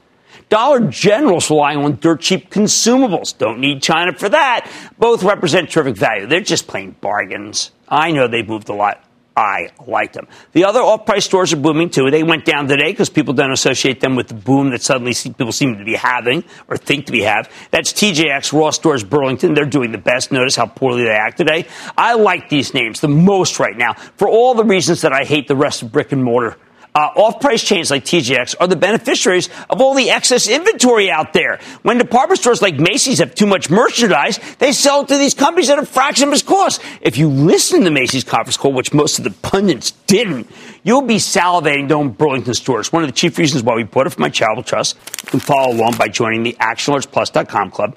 Dollar 0.48 0.80
General's 0.88 1.50
relying 1.50 1.78
on 1.78 1.96
dirt 1.96 2.20
cheap 2.20 2.50
consumables. 2.50 3.36
Don't 3.36 3.58
need 3.58 3.82
China 3.82 4.12
for 4.16 4.28
that. 4.28 4.70
Both 4.98 5.22
represent 5.22 5.70
terrific 5.70 5.96
value. 5.96 6.26
They're 6.26 6.40
just 6.40 6.68
plain 6.68 6.94
bargains. 7.00 7.72
I 7.88 8.12
know 8.12 8.28
they've 8.28 8.48
moved 8.48 8.68
a 8.68 8.74
lot 8.74 9.02
I 9.36 9.68
like 9.86 10.14
them. 10.14 10.28
The 10.52 10.64
other 10.64 10.80
off-price 10.80 11.26
stores 11.26 11.52
are 11.52 11.58
booming 11.58 11.90
too. 11.90 12.10
They 12.10 12.22
went 12.22 12.46
down 12.46 12.68
today 12.68 12.90
because 12.90 13.10
people 13.10 13.34
don't 13.34 13.52
associate 13.52 14.00
them 14.00 14.16
with 14.16 14.28
the 14.28 14.34
boom 14.34 14.70
that 14.70 14.80
suddenly 14.82 15.12
people 15.14 15.52
seem 15.52 15.76
to 15.76 15.84
be 15.84 15.94
having 15.94 16.42
or 16.68 16.78
think 16.78 17.04
to 17.06 17.12
be 17.12 17.20
have. 17.22 17.52
That's 17.70 17.92
TJX, 17.92 18.58
Ross 18.58 18.76
Stores, 18.76 19.04
Burlington. 19.04 19.52
They're 19.52 19.66
doing 19.66 19.92
the 19.92 19.98
best. 19.98 20.32
Notice 20.32 20.56
how 20.56 20.64
poorly 20.64 21.04
they 21.04 21.10
act 21.10 21.36
today. 21.36 21.66
I 21.98 22.14
like 22.14 22.48
these 22.48 22.72
names 22.72 23.00
the 23.00 23.08
most 23.08 23.58
right 23.58 23.76
now 23.76 23.92
for 23.92 24.26
all 24.26 24.54
the 24.54 24.64
reasons 24.64 25.02
that 25.02 25.12
I 25.12 25.24
hate 25.24 25.48
the 25.48 25.56
rest 25.56 25.82
of 25.82 25.92
brick 25.92 26.12
and 26.12 26.24
mortar 26.24 26.56
uh, 26.96 27.12
off-price 27.14 27.62
chains 27.62 27.90
like 27.90 28.06
TJX 28.06 28.54
are 28.58 28.66
the 28.66 28.74
beneficiaries 28.74 29.50
of 29.68 29.82
all 29.82 29.92
the 29.92 30.08
excess 30.08 30.48
inventory 30.48 31.10
out 31.10 31.34
there. 31.34 31.60
When 31.82 31.98
department 31.98 32.40
stores 32.40 32.62
like 32.62 32.76
Macy's 32.76 33.18
have 33.18 33.34
too 33.34 33.44
much 33.44 33.68
merchandise, 33.68 34.40
they 34.58 34.72
sell 34.72 35.02
it 35.02 35.08
to 35.08 35.18
these 35.18 35.34
companies 35.34 35.68
at 35.68 35.78
a 35.78 35.84
fraction 35.84 36.28
of 36.28 36.32
its 36.32 36.42
cost. 36.42 36.80
If 37.02 37.18
you 37.18 37.28
listen 37.28 37.82
to 37.82 37.90
Macy's 37.90 38.24
conference 38.24 38.56
call, 38.56 38.72
which 38.72 38.94
most 38.94 39.18
of 39.18 39.24
the 39.24 39.30
pundits 39.30 39.90
didn't, 40.06 40.50
you'll 40.84 41.02
be 41.02 41.16
salivating 41.16 41.86
to 41.88 42.08
Burlington 42.08 42.54
stores. 42.54 42.90
One 42.90 43.02
of 43.02 43.10
the 43.10 43.14
chief 43.14 43.36
reasons 43.36 43.62
why 43.62 43.74
we 43.74 43.82
bought 43.82 44.06
it 44.06 44.14
for 44.14 44.20
my 44.22 44.30
charitable 44.30 44.62
trust. 44.62 44.96
You 45.24 45.32
can 45.32 45.40
follow 45.40 45.74
along 45.74 45.98
by 45.98 46.08
joining 46.08 46.44
the 46.44 46.56
ActionAlertsPlus.com 46.58 47.72
club. 47.72 47.94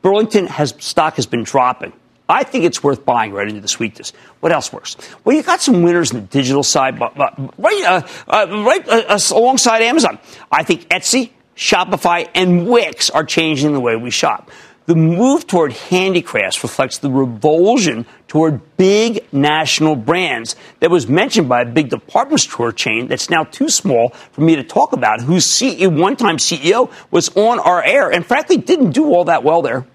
Burlington 0.00 0.46
has 0.46 0.74
stock 0.78 1.16
has 1.16 1.26
been 1.26 1.42
dropping. 1.42 1.92
I 2.28 2.44
think 2.44 2.64
it's 2.64 2.82
worth 2.82 3.04
buying 3.04 3.32
right 3.32 3.48
into 3.48 3.60
the 3.60 3.68
sweetness. 3.68 4.12
What 4.40 4.52
else 4.52 4.72
works? 4.72 4.96
Well, 5.24 5.36
you 5.36 5.42
got 5.42 5.60
some 5.60 5.82
winners 5.82 6.12
in 6.12 6.20
the 6.20 6.26
digital 6.26 6.62
side, 6.62 6.98
but, 6.98 7.14
but 7.14 7.34
right, 7.58 7.82
uh, 7.84 8.06
uh, 8.28 8.64
right 8.64 8.88
uh, 8.88 9.18
alongside 9.32 9.82
Amazon. 9.82 10.18
I 10.50 10.62
think 10.62 10.88
Etsy, 10.88 11.30
Shopify, 11.56 12.28
and 12.34 12.68
Wix 12.68 13.10
are 13.10 13.24
changing 13.24 13.72
the 13.72 13.80
way 13.80 13.96
we 13.96 14.10
shop. 14.10 14.50
The 14.86 14.96
move 14.96 15.46
toward 15.46 15.72
handicrafts 15.72 16.62
reflects 16.62 16.98
the 16.98 17.10
revulsion 17.10 18.04
toward 18.26 18.60
big 18.76 19.32
national 19.32 19.94
brands 19.94 20.56
that 20.80 20.90
was 20.90 21.06
mentioned 21.06 21.48
by 21.48 21.62
a 21.62 21.64
big 21.64 21.88
department 21.88 22.40
store 22.40 22.72
chain 22.72 23.06
that's 23.06 23.30
now 23.30 23.44
too 23.44 23.68
small 23.68 24.08
for 24.32 24.40
me 24.40 24.56
to 24.56 24.64
talk 24.64 24.92
about, 24.92 25.20
whose 25.20 25.46
CEO, 25.46 25.96
one-time 25.96 26.38
CEO 26.38 26.90
was 27.12 27.28
on 27.36 27.60
our 27.60 27.82
air 27.82 28.10
and 28.10 28.26
frankly 28.26 28.56
didn't 28.56 28.90
do 28.90 29.12
all 29.12 29.26
that 29.26 29.44
well 29.44 29.62
there. 29.62 29.86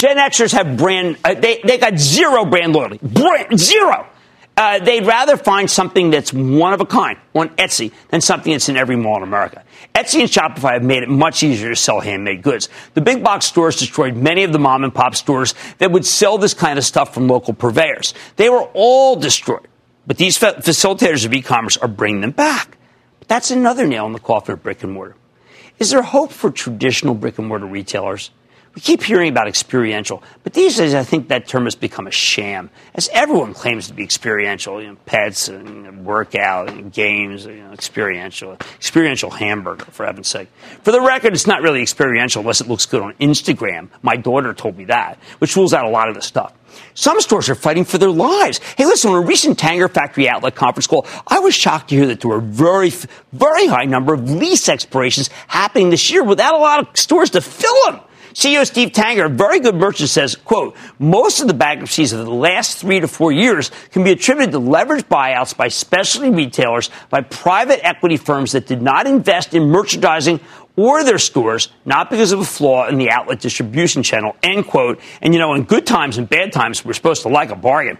Gen 0.00 0.16
Xers 0.16 0.54
have 0.54 0.78
brand, 0.78 1.18
uh, 1.26 1.34
they, 1.34 1.60
they 1.62 1.76
got 1.76 1.98
zero 1.98 2.46
brand 2.46 2.72
loyalty. 2.72 2.98
Brand, 3.02 3.60
zero. 3.60 4.06
Uh, 4.56 4.78
they'd 4.78 5.04
rather 5.04 5.36
find 5.36 5.70
something 5.70 6.08
that's 6.08 6.32
one 6.32 6.72
of 6.72 6.80
a 6.80 6.86
kind 6.86 7.18
on 7.34 7.50
Etsy 7.50 7.92
than 8.08 8.22
something 8.22 8.50
that's 8.50 8.70
in 8.70 8.78
every 8.78 8.96
mall 8.96 9.18
in 9.18 9.22
America. 9.22 9.62
Etsy 9.94 10.20
and 10.20 10.30
Shopify 10.30 10.72
have 10.72 10.82
made 10.82 11.02
it 11.02 11.10
much 11.10 11.42
easier 11.42 11.68
to 11.68 11.76
sell 11.76 12.00
handmade 12.00 12.40
goods. 12.40 12.70
The 12.94 13.02
big 13.02 13.22
box 13.22 13.44
stores 13.44 13.76
destroyed 13.76 14.16
many 14.16 14.42
of 14.42 14.54
the 14.54 14.58
mom 14.58 14.84
and 14.84 14.94
pop 14.94 15.14
stores 15.14 15.54
that 15.76 15.92
would 15.92 16.06
sell 16.06 16.38
this 16.38 16.54
kind 16.54 16.78
of 16.78 16.84
stuff 16.86 17.12
from 17.12 17.28
local 17.28 17.52
purveyors. 17.52 18.14
They 18.36 18.48
were 18.48 18.70
all 18.72 19.16
destroyed. 19.16 19.68
But 20.06 20.16
these 20.16 20.38
facilitators 20.38 21.26
of 21.26 21.34
e-commerce 21.34 21.76
are 21.76 21.88
bringing 21.88 22.22
them 22.22 22.30
back. 22.30 22.78
But 23.18 23.28
that's 23.28 23.50
another 23.50 23.86
nail 23.86 24.06
in 24.06 24.14
the 24.14 24.18
coffin 24.18 24.54
of 24.54 24.62
brick 24.62 24.82
and 24.82 24.92
mortar. 24.92 25.16
Is 25.78 25.90
there 25.90 26.00
hope 26.00 26.32
for 26.32 26.50
traditional 26.50 27.14
brick 27.14 27.38
and 27.38 27.48
mortar 27.48 27.66
retailers? 27.66 28.30
We 28.72 28.80
keep 28.80 29.02
hearing 29.02 29.30
about 29.30 29.48
experiential, 29.48 30.22
but 30.44 30.52
these 30.52 30.76
days 30.76 30.94
I 30.94 31.02
think 31.02 31.26
that 31.28 31.48
term 31.48 31.64
has 31.64 31.74
become 31.74 32.06
a 32.06 32.12
sham, 32.12 32.70
as 32.94 33.08
everyone 33.12 33.52
claims 33.52 33.88
to 33.88 33.94
be 33.94 34.04
experiential. 34.04 34.80
You 34.80 34.90
know, 34.90 34.96
pets, 35.06 35.48
and 35.48 36.04
workout, 36.04 36.68
and 36.68 36.92
games, 36.92 37.46
you 37.46 37.56
know, 37.56 37.72
experiential, 37.72 38.52
experiential 38.76 39.30
hamburger, 39.30 39.86
for 39.86 40.06
heaven's 40.06 40.28
sake. 40.28 40.48
For 40.82 40.92
the 40.92 41.00
record, 41.00 41.32
it's 41.32 41.48
not 41.48 41.62
really 41.62 41.82
experiential 41.82 42.40
unless 42.40 42.60
it 42.60 42.68
looks 42.68 42.86
good 42.86 43.02
on 43.02 43.14
Instagram. 43.14 43.88
My 44.02 44.16
daughter 44.16 44.54
told 44.54 44.78
me 44.78 44.84
that, 44.84 45.18
which 45.38 45.56
rules 45.56 45.74
out 45.74 45.84
a 45.84 45.90
lot 45.90 46.08
of 46.08 46.14
the 46.14 46.22
stuff. 46.22 46.52
Some 46.94 47.20
stores 47.20 47.48
are 47.48 47.56
fighting 47.56 47.84
for 47.84 47.98
their 47.98 48.10
lives. 48.10 48.60
Hey, 48.78 48.84
listen, 48.84 49.10
on 49.10 49.16
a 49.16 49.26
recent 49.26 49.58
Tanger 49.58 49.90
Factory 49.90 50.28
outlet 50.28 50.54
conference 50.54 50.86
call, 50.86 51.08
I 51.26 51.40
was 51.40 51.56
shocked 51.56 51.88
to 51.88 51.96
hear 51.96 52.06
that 52.06 52.20
there 52.20 52.28
were 52.28 52.38
a 52.38 52.40
very, 52.40 52.92
very 53.32 53.66
high 53.66 53.86
number 53.86 54.14
of 54.14 54.30
lease 54.30 54.68
expirations 54.68 55.28
happening 55.48 55.90
this 55.90 56.08
year 56.12 56.22
without 56.22 56.54
a 56.54 56.58
lot 56.58 56.78
of 56.78 56.96
stores 56.96 57.30
to 57.30 57.40
fill 57.40 57.74
them. 57.86 58.00
CEO 58.32 58.64
Steve 58.66 58.90
Tanger, 58.90 59.26
a 59.26 59.28
very 59.28 59.60
good 59.60 59.74
merchant, 59.74 60.08
says, 60.08 60.36
quote, 60.36 60.76
most 60.98 61.40
of 61.40 61.48
the 61.48 61.54
bankruptcies 61.54 62.12
of 62.12 62.24
the 62.24 62.30
last 62.30 62.78
three 62.78 63.00
to 63.00 63.08
four 63.08 63.32
years 63.32 63.70
can 63.90 64.04
be 64.04 64.12
attributed 64.12 64.52
to 64.52 64.60
leveraged 64.60 65.08
buyouts 65.08 65.56
by 65.56 65.68
specialty 65.68 66.30
retailers, 66.30 66.90
by 67.08 67.20
private 67.20 67.84
equity 67.84 68.16
firms 68.16 68.52
that 68.52 68.66
did 68.66 68.82
not 68.82 69.06
invest 69.06 69.54
in 69.54 69.68
merchandising 69.68 70.40
or 70.76 71.04
their 71.04 71.18
stores, 71.18 71.68
not 71.84 72.10
because 72.10 72.32
of 72.32 72.40
a 72.40 72.44
flaw 72.44 72.86
in 72.88 72.98
the 72.98 73.10
outlet 73.10 73.40
distribution 73.40 74.02
channel, 74.02 74.36
end 74.42 74.66
quote. 74.66 75.00
And 75.20 75.34
you 75.34 75.40
know, 75.40 75.54
in 75.54 75.64
good 75.64 75.86
times 75.86 76.16
and 76.16 76.28
bad 76.28 76.52
times, 76.52 76.84
we're 76.84 76.92
supposed 76.92 77.22
to 77.22 77.28
like 77.28 77.50
a 77.50 77.56
bargain. 77.56 77.98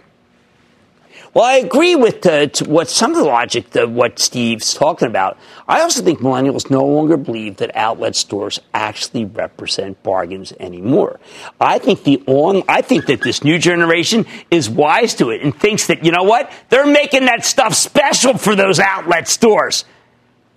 Well, 1.33 1.45
I 1.45 1.53
agree 1.55 1.95
with 1.95 2.25
uh, 2.25 2.47
what 2.65 2.89
some 2.89 3.11
of 3.11 3.17
the 3.17 3.23
logic 3.23 3.73
of 3.77 3.91
what 3.93 4.19
Steve's 4.19 4.73
talking 4.73 5.07
about. 5.07 5.37
I 5.65 5.79
also 5.79 6.03
think 6.03 6.19
millennials 6.19 6.69
no 6.69 6.83
longer 6.83 7.15
believe 7.15 7.55
that 7.57 7.73
outlet 7.73 8.17
stores 8.17 8.59
actually 8.73 9.23
represent 9.23 10.03
bargains 10.03 10.51
anymore. 10.59 11.21
I 11.57 11.79
think 11.79 12.03
the 12.03 12.21
on, 12.27 12.63
I 12.67 12.81
think 12.81 13.05
that 13.05 13.21
this 13.21 13.45
new 13.45 13.57
generation 13.57 14.25
is 14.49 14.69
wise 14.69 15.15
to 15.15 15.29
it 15.29 15.41
and 15.41 15.57
thinks 15.57 15.87
that 15.87 16.03
you 16.03 16.11
know 16.11 16.23
what 16.23 16.51
they're 16.67 16.85
making 16.85 17.25
that 17.27 17.45
stuff 17.45 17.75
special 17.75 18.37
for 18.37 18.53
those 18.53 18.79
outlet 18.81 19.29
stores. 19.29 19.85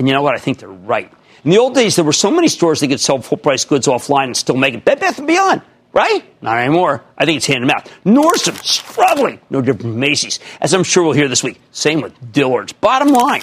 And 0.01 0.09
you 0.09 0.15
know 0.15 0.23
what? 0.23 0.35
I 0.35 0.39
think 0.39 0.59
they're 0.59 0.69
right. 0.69 1.13
In 1.45 1.53
the 1.53 1.59
old 1.59 1.77
days, 1.77 1.95
there 1.95 2.05
were 2.05 2.13
so 2.13 2.33
many 2.33 2.49
stores 2.49 2.81
that 2.81 2.89
could 2.89 2.99
sell 2.99 3.21
full 3.23 3.39
price 3.39 3.65
goods 3.65 3.87
offline 3.87 4.25
and 4.25 4.37
still 4.37 4.57
make 4.57 4.75
it. 4.75 4.85
Bed 4.85 4.99
Bath 4.99 5.19
and 5.19 5.29
Beyond 5.29 5.63
right? 5.95 6.25
Not 6.43 6.59
anymore. 6.59 7.03
I 7.17 7.25
think 7.25 7.39
it's 7.39 7.47
hand 7.47 7.63
to 7.63 7.67
mouth. 7.67 7.91
Nordstrom 8.05 8.63
struggling, 8.63 9.41
no 9.49 9.63
different 9.63 9.83
from 9.83 10.01
Macy's, 10.01 10.41
as 10.61 10.75
I'm 10.75 10.85
sure 10.85 11.05
we'll 11.05 11.13
hear 11.13 11.29
this 11.29 11.43
week. 11.43 11.61
Same 11.71 12.03
with 12.03 12.33
Dillard's. 12.33 12.73
Bottom 12.73 13.09
line. 13.09 13.43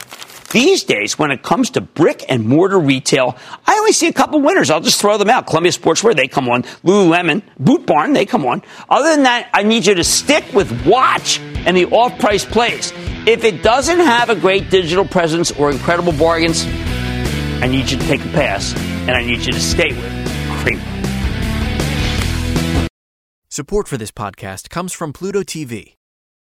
These 0.51 0.83
days, 0.83 1.17
when 1.17 1.31
it 1.31 1.43
comes 1.43 1.69
to 1.71 1.81
brick 1.81 2.25
and 2.27 2.45
mortar 2.45 2.77
retail, 2.77 3.37
I 3.65 3.77
only 3.77 3.93
see 3.93 4.09
a 4.09 4.13
couple 4.13 4.41
winners. 4.41 4.69
I'll 4.69 4.81
just 4.81 4.99
throw 4.99 5.17
them 5.17 5.29
out. 5.29 5.47
Columbia 5.47 5.71
Sportswear, 5.71 6.13
they 6.13 6.27
come 6.27 6.49
on. 6.49 6.63
Lululemon, 6.83 7.41
Boot 7.57 7.85
Barn, 7.85 8.11
they 8.11 8.25
come 8.25 8.45
on. 8.45 8.61
Other 8.89 9.15
than 9.15 9.23
that, 9.23 9.49
I 9.53 9.63
need 9.63 9.85
you 9.85 9.95
to 9.95 10.03
stick 10.03 10.43
with 10.53 10.85
Watch 10.85 11.39
and 11.39 11.77
the 11.77 11.85
off-price 11.85 12.43
plays. 12.43 12.91
If 13.25 13.45
it 13.45 13.63
doesn't 13.63 13.99
have 13.99 14.29
a 14.29 14.35
great 14.35 14.69
digital 14.69 15.05
presence 15.05 15.51
or 15.51 15.71
incredible 15.71 16.11
bargains, 16.11 16.65
I 17.63 17.67
need 17.67 17.89
you 17.89 17.97
to 17.97 18.07
take 18.07 18.19
a 18.25 18.29
pass, 18.29 18.73
and 18.75 19.11
I 19.11 19.23
need 19.23 19.45
you 19.45 19.53
to 19.53 19.61
stay 19.61 19.93
with 19.93 20.59
Cramer. 20.63 21.00
Support 23.53 23.89
for 23.89 23.97
this 23.97 24.11
podcast 24.11 24.69
comes 24.69 24.93
from 24.93 25.11
Pluto 25.11 25.41
TV. 25.41 25.95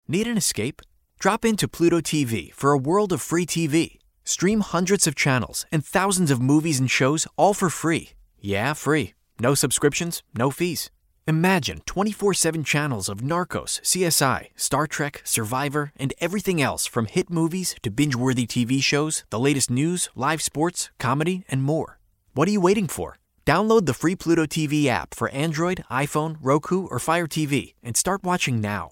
Need 0.08 0.28
an 0.28 0.38
escape? 0.38 0.80
Drop 1.17 1.43
into 1.43 1.67
Pluto 1.67 2.02
TV 2.02 2.54
for 2.54 2.72
a 2.72 2.78
world 2.78 3.12
of 3.12 3.19
free 3.19 3.48
TV. 3.48 3.98
Stream 4.24 4.60
hundreds 4.60 5.08
of 5.08 5.15
channels 5.15 5.65
and 5.72 5.84
thousands 5.84 6.30
of 6.30 6.39
movies 6.39 6.80
and 6.80 6.91
shows 6.91 7.26
all 7.36 7.56
for 7.56 7.72
free. 7.72 8.12
Yeah, 8.39 8.74
free. 8.74 9.15
No 9.39 9.56
subscriptions, 9.56 10.22
no 10.38 10.52
fees. 10.52 10.91
Imagine 11.28 11.82
24 11.88 12.36
7 12.36 12.63
channels 12.63 13.10
of 13.10 13.22
Narcos, 13.22 13.82
CSI, 13.82 14.50
Star 14.56 14.86
Trek, 14.86 15.24
Survivor, 15.24 15.91
and 15.95 16.13
everything 16.19 16.62
else 16.62 16.86
from 16.86 17.08
hit 17.08 17.32
movies 17.32 17.74
to 17.82 17.89
binge 17.89 18.15
worthy 18.15 18.45
TV 18.45 18.84
shows, 18.84 19.24
the 19.32 19.39
latest 19.39 19.72
news, 19.72 20.10
live 20.13 20.43
sports, 20.43 20.91
comedy, 21.00 21.43
and 21.50 21.63
more. 21.63 21.98
What 22.36 22.48
are 22.48 22.52
you 22.52 22.62
waiting 22.62 22.88
for? 22.88 23.17
Download 23.49 23.88
the 23.88 23.95
free 23.95 24.15
Pluto 24.15 24.45
TV 24.45 24.85
app 24.85 25.15
for 25.15 25.27
Android, 25.29 25.83
iPhone, 25.89 26.38
Roku, 26.39 26.85
or 26.85 26.99
Fire 26.99 27.25
TV 27.25 27.73
and 27.81 27.97
start 27.97 28.23
watching 28.23 28.62
now. 28.62 28.91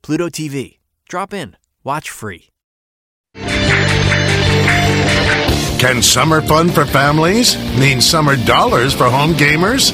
Pluto 0.00 0.28
TV. 0.28 0.78
Drop 1.08 1.34
in. 1.34 1.56
Watch 1.82 2.08
free. 2.10 2.50
Can 5.80 6.02
summer 6.02 6.40
fun 6.40 6.68
for 6.68 6.86
families 6.86 7.56
mean 7.80 8.00
summer 8.00 8.36
dollars 8.36 8.94
for 8.94 9.10
home 9.10 9.32
gamers? 9.32 9.90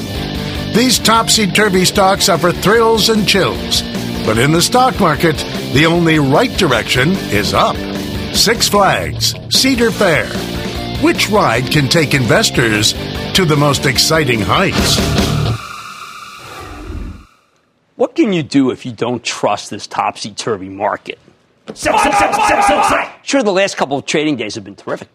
These 0.75 0.99
topsy 0.99 1.47
turvy 1.47 1.83
stocks 1.83 2.29
offer 2.29 2.51
thrills 2.51 3.09
and 3.09 3.27
chills. 3.27 3.81
But 4.27 4.37
in 4.37 4.51
the 4.51 4.61
stock 4.61 4.99
market, 4.99 5.37
the 5.73 5.87
only 5.87 6.19
right 6.19 6.55
direction 6.55 7.13
is 7.33 7.55
up. 7.55 7.77
Six 8.35 8.69
Flags, 8.69 9.33
Cedar 9.49 9.89
Fair. 9.89 10.29
Which 11.03 11.29
ride 11.29 11.69
can 11.69 11.89
take 11.89 12.13
investors 12.13 12.93
to 13.33 13.43
the 13.43 13.57
most 13.57 13.85
exciting 13.85 14.39
heights? 14.39 14.97
What 17.97 18.15
can 18.15 18.31
you 18.31 18.41
do 18.41 18.71
if 18.71 18.85
you 18.85 18.93
don't 18.93 19.21
trust 19.21 19.69
this 19.69 19.85
topsy 19.85 20.31
turvy 20.31 20.69
market? 20.69 21.19
Sure, 23.21 23.43
the 23.43 23.51
last 23.51 23.75
couple 23.75 23.97
of 23.97 24.05
trading 24.05 24.37
days 24.37 24.55
have 24.55 24.63
been 24.63 24.77
terrific, 24.77 25.09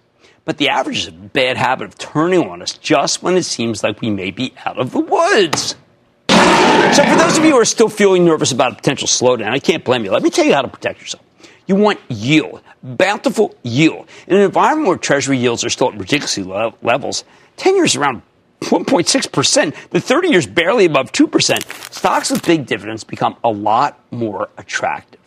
but 0.44 0.58
the 0.58 0.68
average 0.68 0.98
is 0.98 1.06
a 1.06 1.12
bad 1.12 1.56
habit 1.56 1.88
of 1.88 1.96
turning 1.96 2.46
on 2.50 2.60
us 2.60 2.74
just 2.74 3.22
when 3.22 3.38
it 3.38 3.44
seems 3.44 3.82
like 3.82 4.02
we 4.02 4.10
may 4.10 4.30
be 4.30 4.52
out 4.66 4.78
of 4.78 4.92
the 4.92 5.00
woods. 5.00 5.74
So, 6.28 7.02
for 7.02 7.16
those 7.16 7.38
of 7.38 7.44
you 7.44 7.52
who 7.52 7.60
are 7.60 7.64
still 7.64 7.88
feeling 7.88 8.26
nervous 8.26 8.52
about 8.52 8.72
a 8.72 8.74
potential 8.76 9.08
slowdown, 9.08 9.52
I 9.52 9.58
can't 9.58 9.84
blame 9.86 10.04
you. 10.04 10.10
Let 10.10 10.22
me 10.22 10.28
tell 10.28 10.44
you 10.44 10.52
how 10.52 10.60
to 10.60 10.68
protect 10.68 11.00
yourself. 11.00 11.24
You 11.66 11.76
want 11.76 11.98
yield, 12.08 12.60
bountiful 12.82 13.54
yield. 13.62 14.08
In 14.26 14.36
an 14.36 14.42
environment 14.42 14.88
where 14.88 14.96
Treasury 14.98 15.38
yields 15.38 15.64
are 15.64 15.70
still 15.70 15.88
at 15.88 15.98
ridiculously 15.98 16.42
low 16.42 16.74
levels, 16.82 17.24
10 17.56 17.76
years 17.76 17.96
around 17.96 18.22
1.6%, 18.62 19.90
the 19.90 20.00
30 20.00 20.28
years 20.28 20.46
barely 20.46 20.84
above 20.84 21.12
2%, 21.12 21.92
stocks 21.92 22.30
with 22.30 22.44
big 22.44 22.66
dividends 22.66 23.04
become 23.04 23.36
a 23.44 23.50
lot 23.50 24.00
more 24.10 24.48
attractive. 24.58 25.20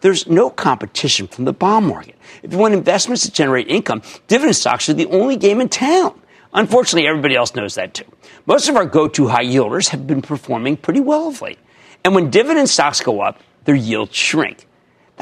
There's 0.00 0.26
no 0.26 0.50
competition 0.50 1.28
from 1.28 1.44
the 1.44 1.52
bond 1.52 1.86
market. 1.86 2.16
If 2.42 2.52
you 2.52 2.58
want 2.58 2.74
investments 2.74 3.24
that 3.24 3.34
generate 3.34 3.68
income, 3.68 4.02
dividend 4.26 4.56
stocks 4.56 4.88
are 4.88 4.94
the 4.94 5.06
only 5.06 5.36
game 5.36 5.60
in 5.60 5.68
town. 5.68 6.20
Unfortunately, 6.54 7.08
everybody 7.08 7.36
else 7.36 7.54
knows 7.54 7.76
that 7.76 7.94
too. 7.94 8.04
Most 8.46 8.68
of 8.68 8.76
our 8.76 8.84
go-to 8.84 9.28
high 9.28 9.44
yielders 9.44 9.88
have 9.88 10.06
been 10.06 10.20
performing 10.20 10.76
pretty 10.76 11.00
well 11.00 11.28
of 11.28 11.40
late. 11.40 11.58
And 12.04 12.14
when 12.14 12.30
dividend 12.30 12.68
stocks 12.68 13.00
go 13.00 13.20
up, 13.20 13.38
their 13.64 13.76
yields 13.76 14.14
shrink. 14.14 14.66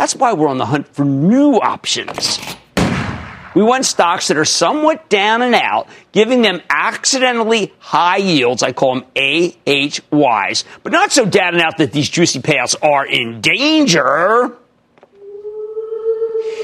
That's 0.01 0.17
why 0.17 0.33
we're 0.33 0.49
on 0.49 0.57
the 0.57 0.65
hunt 0.65 0.89
for 0.89 1.05
new 1.05 1.57
options. 1.57 2.39
We 3.55 3.63
want 3.63 3.85
stocks 3.85 4.29
that 4.29 4.39
are 4.39 4.47
somewhat 4.47 5.11
down 5.11 5.43
and 5.43 5.55
out, 5.55 5.89
giving 6.13 6.41
them 6.41 6.63
accidentally 6.71 7.75
high 7.81 8.17
yields. 8.17 8.63
I 8.63 8.73
call 8.73 8.95
them 8.95 9.05
AHYs, 9.15 10.65
but 10.83 10.93
not 10.93 11.13
so 11.13 11.27
down 11.27 11.53
and 11.53 11.63
out 11.63 11.77
that 11.77 11.93
these 11.93 12.09
juicy 12.09 12.41
payouts 12.41 12.77
are 12.83 13.05
in 13.05 13.43
danger. 13.43 14.57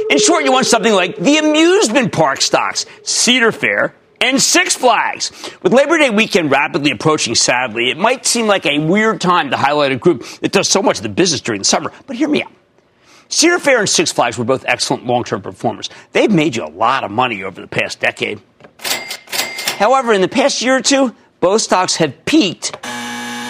In 0.09 0.19
short, 0.19 0.47
you 0.47 0.53
want 0.53 0.65
something 0.65 0.95
like 0.95 1.19
the 1.19 1.37
amusement 1.37 2.15
park 2.15 2.41
stocks, 2.41 2.87
Cedar 3.03 3.53
Fair, 3.53 3.95
and 4.19 4.41
Six 4.41 4.75
Flags. 4.75 5.31
With 5.63 5.75
Labor 5.75 5.99
Day 5.99 6.09
weekend 6.09 6.51
rapidly 6.51 6.91
approaching, 6.91 7.35
sadly, 7.35 7.91
it 7.91 7.99
might 7.99 8.25
seem 8.25 8.47
like 8.47 8.65
a 8.65 8.79
weird 8.79 9.21
time 9.21 9.51
to 9.51 9.59
highlight 9.59 9.93
a 9.93 9.97
group 9.97 10.25
that 10.41 10.53
does 10.53 10.71
so 10.71 10.81
much 10.81 10.97
of 10.97 11.03
the 11.03 11.11
business 11.11 11.43
during 11.43 11.61
the 11.61 11.67
summer, 11.67 11.93
but 12.07 12.17
hear 12.17 12.29
me 12.29 12.43
out. 12.43 12.51
Cedar 13.29 13.59
Fair 13.59 13.81
and 13.81 13.89
Six 13.89 14.13
Flags 14.13 14.39
were 14.39 14.45
both 14.45 14.65
excellent 14.67 15.07
long 15.07 15.25
term 15.25 15.43
performers. 15.43 15.91
They've 16.13 16.31
made 16.31 16.57
you 16.57 16.65
a 16.65 16.71
lot 16.71 17.05
of 17.05 17.11
money 17.11 17.43
over 17.43 17.61
the 17.61 17.67
past 17.67 18.01
decade. 18.01 18.41
However, 19.79 20.13
in 20.13 20.21
the 20.21 20.29
past 20.29 20.63
year 20.63 20.77
or 20.77 20.83
two, 20.83 21.15
both 21.41 21.63
stocks 21.63 21.97
have 21.97 22.25
peaked 22.25 22.77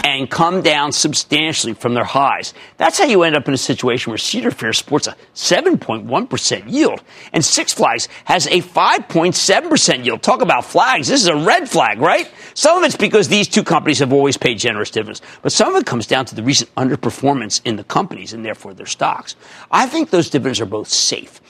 and 0.07 0.31
come 0.31 0.63
down 0.63 0.93
substantially 0.93 1.75
from 1.75 1.93
their 1.95 2.05
highs. 2.05 2.55
That's 2.77 2.97
how 2.97 3.07
you 3.07 3.25
end 3.25 3.35
up 3.35 3.49
in 3.49 3.55
a 3.55 3.59
situation 3.59 4.13
where 4.13 4.19
Cedar 4.19 4.53
Fair 4.53 4.73
sports 4.73 5.09
a 5.09 5.17
7.1% 5.35 6.71
yield 6.71 7.03
and 7.33 7.45
Six 7.45 7.75
Flags 7.75 8.07
has 8.25 8.47
a 8.47 8.63
5.7% 8.63 10.05
yield. 10.05 10.23
Talk 10.23 10.43
about 10.43 10.65
flags. 10.65 11.09
This 11.09 11.23
is 11.23 11.27
a 11.27 11.35
red 11.35 11.69
flag, 11.69 11.99
right? 11.99 12.31
Some 12.55 12.79
of 12.79 12.85
it's 12.85 12.97
because 12.97 13.27
these 13.27 13.49
two 13.49 13.65
companies 13.65 13.99
have 13.99 14.13
always 14.13 14.37
paid 14.37 14.61
generous 14.61 14.91
dividends, 14.91 15.23
but 15.43 15.51
some 15.51 15.75
of 15.75 15.81
it 15.81 15.87
comes 15.87 16.07
down 16.07 16.25
to 16.27 16.37
the 16.37 16.43
recent 16.45 16.73
underperformance 16.77 17.61
in 17.65 17.75
the 17.75 17.83
companies 17.83 18.33
and 18.33 18.45
therefore 18.45 18.75
their 18.75 18.87
stocks. 18.87 19.35
I 19.73 19.89
think 19.89 20.11
those 20.11 20.31
dividends 20.31 20.61
are 20.61 20.67
both 20.67 20.87
safe. 20.87 21.41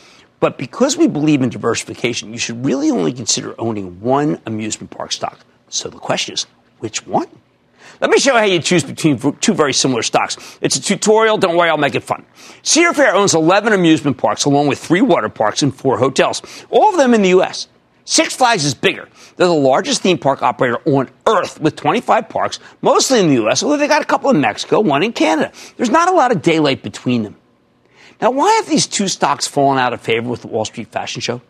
But 0.41 0.57
because 0.57 0.97
we 0.97 1.09
believe 1.09 1.43
in 1.43 1.51
diversification, 1.51 2.33
you 2.33 2.39
should 2.39 2.65
really 2.65 2.91
only 2.91 3.13
consider 3.13 3.55
owning 3.59 4.01
one 4.01 4.41
amusement 4.47 4.91
park 4.91 5.13
stock. 5.13 5.41
So 5.69 5.91
the 5.91 5.99
question 5.99 6.33
is, 6.33 6.47
which 6.79 7.07
one? 7.07 7.27
Let 8.01 8.11
me 8.11 8.19
show 8.19 8.33
you 8.33 8.39
how 8.39 8.45
you 8.45 8.61
choose 8.61 8.85
between 8.85 9.19
two 9.41 9.55
very 9.55 9.73
similar 9.73 10.03
stocks. 10.03 10.59
It's 10.61 10.77
a 10.77 10.83
tutorial. 10.83 11.39
Don't 11.39 11.57
worry, 11.57 11.71
I'll 11.71 11.79
make 11.79 11.95
it 11.95 12.05
fun. 12.05 12.25
Cedar 12.63 12.93
Fair 12.93 13.15
owns 13.15 13.35
11 13.35 13.73
amusement 13.73 14.19
parks 14.19 14.45
along 14.45 14.67
with 14.67 14.79
three 14.79 15.01
water 15.01 15.29
parks 15.29 15.63
and 15.63 15.75
four 15.75 15.99
hotels, 15.99 16.43
all 16.71 16.91
of 16.91 16.97
them 16.97 17.15
in 17.15 17.23
the 17.23 17.31
U.S. 17.31 17.69
Six 18.05 18.37
Flags 18.37 18.65
is 18.65 18.75
bigger. 18.75 19.09
They're 19.37 19.49
the 19.49 19.53
largest 19.53 20.03
theme 20.03 20.19
park 20.19 20.41
operator 20.41 20.79
on 20.87 21.11
earth 21.27 21.61
with 21.61 21.75
25 21.75 22.29
parks, 22.29 22.61
mostly 22.81 23.19
in 23.19 23.29
the 23.29 23.35
U.S., 23.35 23.65
although 23.65 23.77
they 23.77 23.89
got 23.89 24.01
a 24.03 24.07
couple 24.07 24.31
in 24.31 24.41
Mexico, 24.41 24.79
one 24.81 25.03
in 25.03 25.13
Canada. 25.13 25.51
There's 25.77 25.91
not 25.91 26.09
a 26.09 26.13
lot 26.13 26.31
of 26.31 26.41
daylight 26.41 26.85
between 26.85 27.25
them. 27.25 27.37
Now, 28.21 28.31
why 28.31 28.53
have 28.53 28.69
these 28.69 28.87
two 28.87 29.09
stocks 29.09 29.49
fallen 29.49 29.79
out 29.79 29.93
of 29.93 30.01
favor 30.01 30.29
with 30.29 30.43
the 30.43 30.47
Wall 30.47 30.65
Street 30.65 30.89
fashion 30.93 31.21
show? 31.21 31.43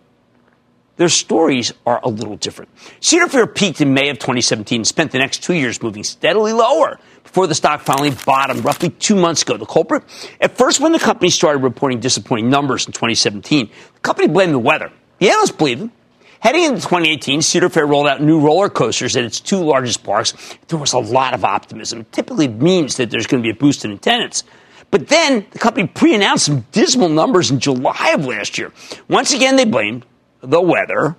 Their 0.97 1.09
stories 1.11 1.73
are 1.85 2.01
a 2.03 2.09
little 2.09 2.37
different. 2.37 2.71
Cedar 3.01 3.29
Fair 3.29 3.47
peaked 3.47 3.81
in 3.81 3.93
May 3.93 4.09
of 4.09 4.19
2017 4.19 4.81
and 4.81 4.87
spent 4.87 5.13
the 5.13 5.19
next 5.19 5.43
two 5.43 5.55
years 5.55 5.83
moving 5.83 6.05
steadily 6.05 6.53
lower 6.53 6.99
before 7.23 7.47
the 7.47 7.55
stock 7.55 7.83
finally 7.83 8.13
bottomed 8.25 8.65
roughly 8.65 8.89
two 8.91 9.15
months 9.15 9.43
ago. 9.43 9.59
The 9.59 9.67
culprit? 9.67 10.05
At 10.41 10.57
first, 10.57 10.81
when 10.81 10.93
the 10.93 10.99
company 10.99 11.29
started 11.29 11.63
reporting 11.63 12.01
disappointing 12.01 12.49
numbers 12.49 12.87
in 12.87 12.93
2017, 12.93 13.69
the 13.95 14.01
company 14.01 14.29
blamed 14.29 14.55
the 14.55 14.59
weather. 14.59 14.91
The 15.19 15.29
analysts 15.29 15.51
believed 15.51 15.83
them. 15.83 15.93
Heading 16.41 16.65
into 16.65 16.81
2018, 16.81 17.43
Cedar 17.43 17.69
Fair 17.69 17.87
rolled 17.87 18.07
out 18.07 18.23
new 18.23 18.41
roller 18.41 18.69
coasters 18.69 19.17
at 19.17 19.25
its 19.25 19.41
two 19.41 19.59
largest 19.59 20.05
parks. 20.05 20.33
There 20.69 20.79
was 20.79 20.93
a 20.93 20.99
lot 20.99 21.35
of 21.35 21.45
optimism. 21.45 22.01
It 22.01 22.13
typically 22.13 22.49
means 22.49 22.97
that 22.99 23.11
there's 23.11 23.27
going 23.27 23.43
to 23.43 23.47
be 23.47 23.51
a 23.51 23.59
boost 23.59 23.85
in 23.85 23.91
attendance. 23.91 24.45
But 24.91 25.09
then 25.09 25.47
the 25.51 25.59
company 25.59 25.89
pre 25.89 26.15
announced 26.15 26.47
some 26.47 26.61
dismal 26.73 27.09
numbers 27.09 27.51
in 27.51 27.59
July 27.59 28.13
of 28.15 28.25
last 28.25 28.59
year. 28.59 28.73
Once 29.09 29.33
again, 29.33 29.57
they 29.57 29.65
blamed 29.65 30.07
the 30.40 30.61
weather, 30.61 31.16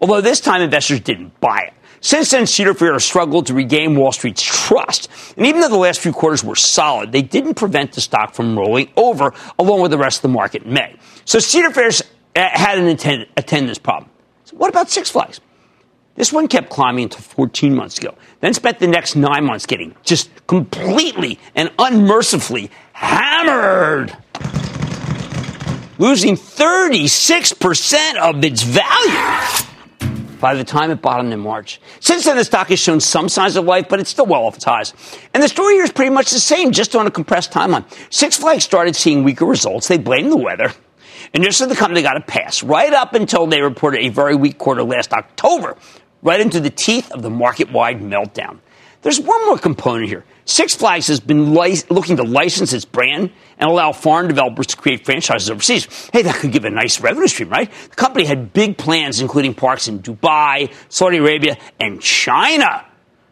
although 0.00 0.20
this 0.20 0.40
time 0.40 0.62
investors 0.62 1.00
didn't 1.00 1.38
buy 1.40 1.60
it. 1.68 1.74
Since 2.02 2.30
then, 2.30 2.46
Cedar 2.46 2.72
Fair 2.72 2.94
has 2.94 3.04
struggled 3.04 3.46
to 3.46 3.54
regain 3.54 3.94
Wall 3.94 4.10
Street's 4.10 4.42
trust. 4.42 5.10
And 5.36 5.46
even 5.46 5.60
though 5.60 5.68
the 5.68 5.76
last 5.76 6.00
few 6.00 6.12
quarters 6.12 6.42
were 6.42 6.56
solid, 6.56 7.12
they 7.12 7.20
didn't 7.20 7.54
prevent 7.54 7.92
the 7.92 8.00
stock 8.00 8.32
from 8.34 8.58
rolling 8.58 8.88
over 8.96 9.34
along 9.58 9.82
with 9.82 9.90
the 9.90 9.98
rest 9.98 10.18
of 10.18 10.22
the 10.22 10.28
market 10.28 10.62
in 10.62 10.72
May. 10.72 10.96
So 11.26 11.38
Cedar 11.38 11.70
Fair's 11.70 12.00
uh, 12.34 12.48
had 12.52 12.78
an 12.78 12.86
attend- 12.86 13.26
attendance 13.36 13.78
problem. 13.78 14.10
So 14.44 14.56
what 14.56 14.70
about 14.70 14.88
Six 14.88 15.10
Flags? 15.10 15.40
This 16.14 16.32
one 16.32 16.48
kept 16.48 16.70
climbing 16.70 17.04
until 17.04 17.20
14 17.20 17.74
months 17.74 17.98
ago, 17.98 18.14
then 18.40 18.52
spent 18.54 18.78
the 18.78 18.86
next 18.86 19.14
nine 19.14 19.44
months 19.44 19.66
getting 19.66 19.94
just 20.02 20.30
completely 20.46 21.38
and 21.54 21.70
unmercifully 21.78 22.70
hammered 22.92 24.16
losing 26.00 26.34
36% 26.34 28.16
of 28.16 28.42
its 28.42 28.62
value 28.62 29.66
by 30.40 30.54
the 30.54 30.64
time 30.64 30.90
it 30.90 31.02
bottomed 31.02 31.30
in 31.30 31.38
March. 31.38 31.78
Since 32.00 32.24
then, 32.24 32.38
the 32.38 32.44
stock 32.44 32.68
has 32.68 32.78
shown 32.78 33.00
some 33.00 33.28
signs 33.28 33.56
of 33.56 33.66
life, 33.66 33.86
but 33.90 34.00
it's 34.00 34.08
still 34.08 34.24
well 34.24 34.46
off 34.46 34.56
its 34.56 34.64
highs. 34.64 34.94
And 35.34 35.42
the 35.42 35.48
story 35.48 35.74
here 35.74 35.84
is 35.84 35.92
pretty 35.92 36.10
much 36.10 36.30
the 36.30 36.40
same, 36.40 36.72
just 36.72 36.96
on 36.96 37.06
a 37.06 37.10
compressed 37.10 37.52
timeline. 37.52 37.84
Six 38.10 38.38
Flags 38.38 38.64
started 38.64 38.96
seeing 38.96 39.24
weaker 39.24 39.44
results. 39.44 39.88
They 39.88 39.98
blamed 39.98 40.32
the 40.32 40.38
weather. 40.38 40.72
And 41.34 41.44
just 41.44 41.58
so 41.58 41.66
the 41.66 41.76
company 41.76 42.00
got 42.00 42.16
a 42.16 42.22
pass, 42.22 42.62
right 42.62 42.94
up 42.94 43.12
until 43.12 43.46
they 43.46 43.60
reported 43.60 44.00
a 44.00 44.08
very 44.08 44.34
weak 44.34 44.56
quarter 44.56 44.82
last 44.82 45.12
October, 45.12 45.76
right 46.22 46.40
into 46.40 46.60
the 46.60 46.70
teeth 46.70 47.12
of 47.12 47.20
the 47.20 47.28
market 47.28 47.70
wide 47.70 48.00
meltdown. 48.00 48.60
There's 49.02 49.18
one 49.18 49.46
more 49.46 49.56
component 49.56 50.08
here. 50.08 50.24
Six 50.44 50.74
Flags 50.74 51.06
has 51.06 51.20
been 51.20 51.54
looking 51.54 52.16
to 52.16 52.22
license 52.22 52.72
its 52.74 52.84
brand 52.84 53.30
and 53.58 53.70
allow 53.70 53.92
foreign 53.92 54.28
developers 54.28 54.66
to 54.68 54.76
create 54.76 55.06
franchises 55.06 55.48
overseas. 55.50 55.86
Hey, 56.12 56.22
that 56.22 56.34
could 56.34 56.52
give 56.52 56.66
a 56.66 56.70
nice 56.70 57.00
revenue 57.00 57.26
stream, 57.28 57.48
right? 57.48 57.70
The 57.70 57.96
company 57.96 58.26
had 58.26 58.52
big 58.52 58.76
plans, 58.76 59.20
including 59.20 59.54
parks 59.54 59.88
in 59.88 60.00
Dubai, 60.00 60.72
Saudi 60.90 61.16
Arabia, 61.16 61.56
and 61.78 62.02
China. 62.02 62.84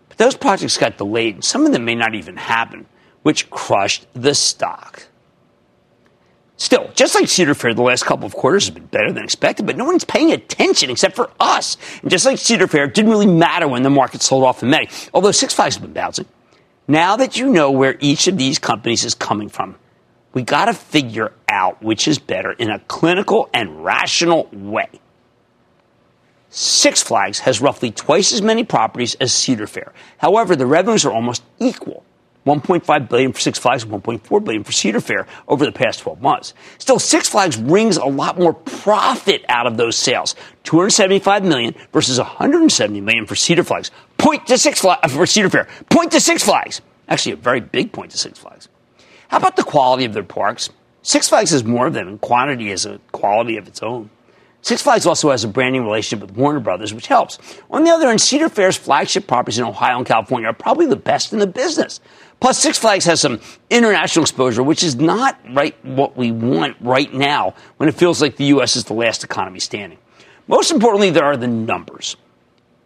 But 0.09 0.17
those 0.17 0.37
projects 0.37 0.79
got 0.79 0.97
delayed, 0.97 1.35
and 1.35 1.45
some 1.45 1.67
of 1.67 1.73
them 1.73 1.85
may 1.85 1.95
not 1.95 2.15
even 2.15 2.37
happen, 2.37 2.87
which 3.23 3.51
crushed 3.51 4.07
the 4.15 4.35
stock. 4.35 5.08
Still, 6.61 6.91
just 6.93 7.15
like 7.15 7.29
Cedar 7.29 7.55
Fair, 7.55 7.73
the 7.73 7.83
last 7.83 8.05
couple 8.05 8.27
of 8.27 8.35
quarters 8.35 8.67
have 8.67 8.75
been 8.75 8.87
better 8.87 9.13
than 9.13 9.23
expected, 9.23 9.65
but 9.65 9.77
no 9.77 9.85
one's 9.85 10.05
paying 10.05 10.33
attention 10.33 10.91
except 10.91 11.15
for 11.15 11.31
us. 11.39 11.77
And 12.03 12.11
just 12.11 12.27
like 12.27 12.37
Cedar 12.39 12.67
Fair, 12.67 12.85
it 12.85 12.95
didn't 12.95 13.13
really 13.13 13.29
matter 13.29 13.69
when 13.69 13.85
the 13.85 13.91
market 13.91 14.23
sold 14.23 14.43
off 14.43 14.61
in 14.65 14.71
May, 14.71 14.89
although 15.15 15.31
Six 15.31 15.55
Flags 15.55 15.77
has 15.77 15.83
been 15.83 15.93
bouncing. 15.93 16.27
Now 16.89 17.17
that 17.17 17.39
you 17.39 17.49
know 17.49 17.71
where 17.71 17.97
each 18.01 18.27
of 18.27 18.37
these 18.37 18.59
companies 18.59 19.05
is 19.05 19.15
coming 19.15 19.49
from, 19.49 19.77
we 20.33 20.43
got 20.43 20.65
to 20.65 20.75
figure 20.75 21.33
out 21.49 21.81
which 21.81 22.09
is 22.09 22.19
better 22.19 22.51
in 22.51 22.71
a 22.71 22.81
clinical 22.81 23.49
and 23.55 23.85
rational 23.85 24.49
way. 24.51 24.89
Six 26.51 27.05
Flags 27.05 27.39
has 27.41 27.61
roughly 27.61 27.93
twice 27.93 28.33
as 28.33 28.43
many 28.43 28.65
properties 28.65 29.15
as 29.17 29.33
Cedar 29.33 29.69
Fair. 29.69 29.93
However, 30.17 30.57
the 30.57 30.67
revenues 30.67 31.05
are 31.05 31.13
almost 31.13 31.45
equal. 31.61 32.05
1.5 32.49 33.09
billion 33.09 33.33
for 33.33 33.41
Six 33.41 33.59
Flags, 33.59 33.85
1.4 33.85 34.45
billion 34.45 34.65
for 34.65 34.73
Cedar 34.73 35.01
Fair 35.01 35.27
over 35.47 35.67
the 35.67 35.73
past 35.73 36.01
12 36.01 36.23
months. 36.23 36.55
Still, 36.79 36.99
Six 36.99 37.29
Flags 37.29 37.57
brings 37.57 37.99
a 37.99 38.07
lot 38.07 38.39
more 38.39 38.55
profit 38.55 39.45
out 39.49 39.67
of 39.67 39.77
those 39.77 39.97
sales. 39.97 40.35
275 40.65 41.45
million 41.45 41.75
versus 41.93 42.19
170 42.19 43.01
million 43.03 43.27
for 43.27 43.37
Cedar 43.37 43.63
Flags. 43.63 43.91
Point 44.17 44.47
to 44.47 44.57
Six 44.57 44.81
Flags 44.81 45.13
for 45.13 45.27
Cedar 45.27 45.51
Fair. 45.51 45.69
Point 45.91 46.13
to 46.13 46.21
Six 46.21 46.43
Flags. 46.43 46.81
Actually, 47.09 47.33
a 47.33 47.37
very 47.37 47.61
big 47.61 47.93
point 47.93 48.11
to 48.13 48.19
Six 48.19 48.39
Flags. 48.39 48.69
How 49.29 49.37
about 49.37 49.57
the 49.57 49.63
quality 49.63 50.07
of 50.07 50.15
their 50.15 50.23
parks? 50.23 50.71
Six 51.03 51.29
Flags 51.29 51.53
is 51.53 51.65
more 51.65 51.87
of 51.87 51.93
them 51.93 52.09
in 52.09 52.19
quantity 52.19 52.73
as 52.73 52.87
a 52.87 52.99
quality 53.13 53.59
of 53.59 53.69
its 53.69 53.83
own. 53.83 54.11
Six 54.63 54.83
Flags 54.83 55.07
also 55.07 55.31
has 55.31 55.45
a 55.45 55.49
branding 55.49 55.85
relationship 55.85 56.27
with 56.27 56.37
Warner 56.37 56.61
Brothers, 56.61 56.93
which 56.93 57.07
helps. 57.07 57.39
On 57.71 57.85
the 57.85 57.91
other 57.91 58.09
hand, 58.09 58.21
Cedar 58.21 58.49
Fair's 58.49 58.77
flagship 58.77 59.27
properties 59.27 59.59
in 59.59 59.65
Ohio 59.65 59.99
and 59.99 60.07
California 60.07 60.49
are 60.49 60.55
probably 60.55 60.87
the 60.87 60.97
best 60.97 61.33
in 61.33 61.39
the 61.39 61.47
business. 61.47 62.01
Plus, 62.41 62.59
Six 62.59 62.79
Flags 62.79 63.05
has 63.07 63.21
some 63.21 63.41
international 63.69 64.23
exposure, 64.23 64.63
which 64.63 64.85
is 64.85 64.97
not 64.97 65.39
right 65.53 65.75
what 65.85 66.17
we 66.17 66.31
want 66.31 66.77
right 66.81 67.13
now 67.13 67.55
when 67.79 67.89
it 67.89 67.97
feels 67.97 68.23
like 68.23 68.37
the 68.37 68.45
U.S. 68.47 68.77
is 68.77 68.85
the 68.85 68.95
last 68.95 69.25
economy 69.25 69.59
standing. 69.59 69.99
Most 70.47 70.71
importantly, 70.71 71.11
there 71.11 71.25
are 71.25 71.37
the 71.37 71.49
numbers. 71.49 72.17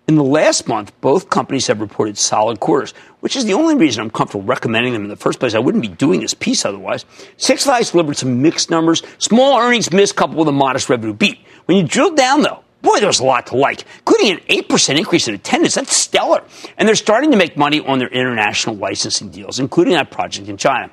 In 0.08 0.16
the 0.16 0.24
last 0.24 0.66
month, 0.66 0.92
both 1.00 1.30
companies 1.30 1.68
have 1.68 1.80
reported 1.80 2.18
solid 2.18 2.58
quarters, 2.58 2.92
which 3.20 3.36
is 3.36 3.44
the 3.44 3.52
only 3.52 3.76
reason 3.76 4.02
I'm 4.02 4.10
comfortable 4.10 4.44
recommending 4.44 4.94
them 4.94 5.04
in 5.04 5.08
the 5.08 5.16
first 5.16 5.38
place. 5.38 5.54
I 5.54 5.60
wouldn't 5.60 5.82
be 5.82 5.88
doing 5.88 6.20
this 6.20 6.34
piece 6.34 6.64
otherwise. 6.64 7.04
Six 7.36 7.64
Flags 7.64 7.92
delivered 7.92 8.16
some 8.16 8.42
mixed 8.42 8.68
numbers, 8.68 9.02
small 9.18 9.60
earnings 9.60 9.92
miss 9.92 10.10
coupled 10.10 10.38
with 10.38 10.48
a 10.48 10.52
modest 10.52 10.88
revenue 10.88 11.14
beat. 11.14 11.38
When 11.66 11.76
you 11.76 11.84
drill 11.84 12.14
down, 12.14 12.42
though, 12.42 12.64
Boy, 12.82 12.98
there's 12.98 13.20
a 13.20 13.24
lot 13.24 13.46
to 13.46 13.56
like, 13.56 13.84
including 13.98 14.32
an 14.32 14.38
8% 14.64 14.98
increase 14.98 15.28
in 15.28 15.34
attendance. 15.34 15.76
That's 15.76 15.96
stellar. 15.96 16.42
And 16.76 16.88
they're 16.88 16.96
starting 16.96 17.30
to 17.30 17.36
make 17.36 17.56
money 17.56 17.80
on 17.80 18.00
their 18.00 18.08
international 18.08 18.76
licensing 18.76 19.30
deals, 19.30 19.60
including 19.60 19.94
that 19.94 20.10
project 20.10 20.48
in 20.48 20.56
China. 20.56 20.90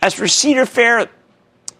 As 0.00 0.14
for 0.14 0.28
Cedar 0.28 0.64
Fair, 0.64 1.08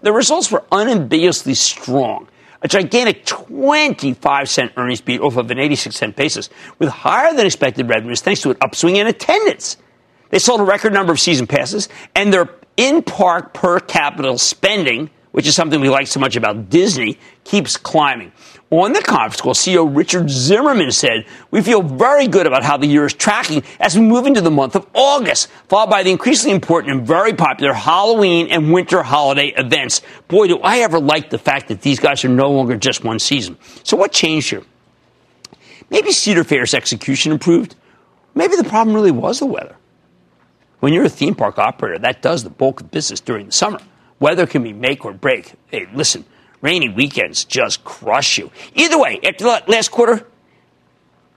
the 0.02 0.12
results 0.12 0.50
were 0.50 0.64
unambiguously 0.72 1.54
strong. 1.54 2.28
A 2.62 2.68
gigantic 2.68 3.24
25 3.24 4.48
cent 4.48 4.72
earnings 4.76 5.00
beat 5.00 5.20
off 5.20 5.36
of 5.36 5.48
an 5.52 5.60
86 5.60 5.94
cent 5.94 6.16
basis, 6.16 6.50
with 6.80 6.88
higher 6.88 7.32
than 7.32 7.46
expected 7.46 7.88
revenues 7.88 8.20
thanks 8.20 8.42
to 8.42 8.50
an 8.50 8.56
upswing 8.60 8.96
in 8.96 9.06
attendance. 9.06 9.76
They 10.30 10.40
sold 10.40 10.60
a 10.60 10.64
record 10.64 10.92
number 10.92 11.12
of 11.12 11.20
season 11.20 11.46
passes, 11.46 11.88
and 12.16 12.32
their 12.32 12.48
in 12.76 13.02
park 13.02 13.54
per 13.54 13.78
capita 13.78 14.36
spending, 14.38 15.10
which 15.32 15.46
is 15.46 15.54
something 15.54 15.80
we 15.80 15.88
like 15.88 16.06
so 16.06 16.20
much 16.20 16.36
about 16.36 16.70
Disney, 16.70 17.18
keeps 17.44 17.76
climbing. 17.76 18.32
On 18.70 18.92
the 18.92 19.00
conference 19.00 19.40
call, 19.40 19.54
CEO 19.54 19.96
Richard 19.96 20.28
Zimmerman 20.28 20.92
said, 20.92 21.24
We 21.50 21.62
feel 21.62 21.82
very 21.82 22.28
good 22.28 22.46
about 22.46 22.62
how 22.62 22.76
the 22.76 22.86
year 22.86 23.06
is 23.06 23.14
tracking 23.14 23.62
as 23.80 23.96
we 23.96 24.02
move 24.02 24.26
into 24.26 24.42
the 24.42 24.50
month 24.50 24.76
of 24.76 24.86
August, 24.92 25.48
followed 25.68 25.88
by 25.88 26.02
the 26.02 26.10
increasingly 26.10 26.54
important 26.54 26.92
and 26.92 27.06
very 27.06 27.32
popular 27.32 27.72
Halloween 27.72 28.48
and 28.50 28.72
winter 28.72 29.02
holiday 29.02 29.48
events. 29.56 30.02
Boy, 30.28 30.48
do 30.48 30.58
I 30.58 30.80
ever 30.80 31.00
like 31.00 31.30
the 31.30 31.38
fact 31.38 31.68
that 31.68 31.80
these 31.80 31.98
guys 31.98 32.24
are 32.26 32.28
no 32.28 32.50
longer 32.50 32.76
just 32.76 33.04
one 33.04 33.18
season. 33.18 33.56
So, 33.84 33.96
what 33.96 34.12
changed 34.12 34.50
here? 34.50 34.62
Maybe 35.88 36.12
Cedar 36.12 36.44
Fair's 36.44 36.74
execution 36.74 37.32
improved. 37.32 37.74
Maybe 38.34 38.56
the 38.56 38.64
problem 38.64 38.94
really 38.94 39.10
was 39.10 39.38
the 39.38 39.46
weather. 39.46 39.76
When 40.80 40.92
you're 40.92 41.04
a 41.04 41.08
theme 41.08 41.34
park 41.34 41.58
operator, 41.58 41.98
that 42.00 42.20
does 42.22 42.44
the 42.44 42.50
bulk 42.50 42.82
of 42.82 42.90
business 42.90 43.20
during 43.20 43.46
the 43.46 43.52
summer. 43.52 43.80
Weather 44.20 44.46
can 44.46 44.62
be 44.62 44.72
make 44.72 45.04
or 45.04 45.12
break. 45.12 45.54
Hey, 45.68 45.88
listen, 45.94 46.24
Rainy 46.60 46.88
weekends 46.88 47.44
just 47.44 47.84
crush 47.84 48.38
you. 48.38 48.50
Either 48.74 48.98
way, 48.98 49.20
after 49.22 49.44
last 49.44 49.90
quarter, 49.90 50.26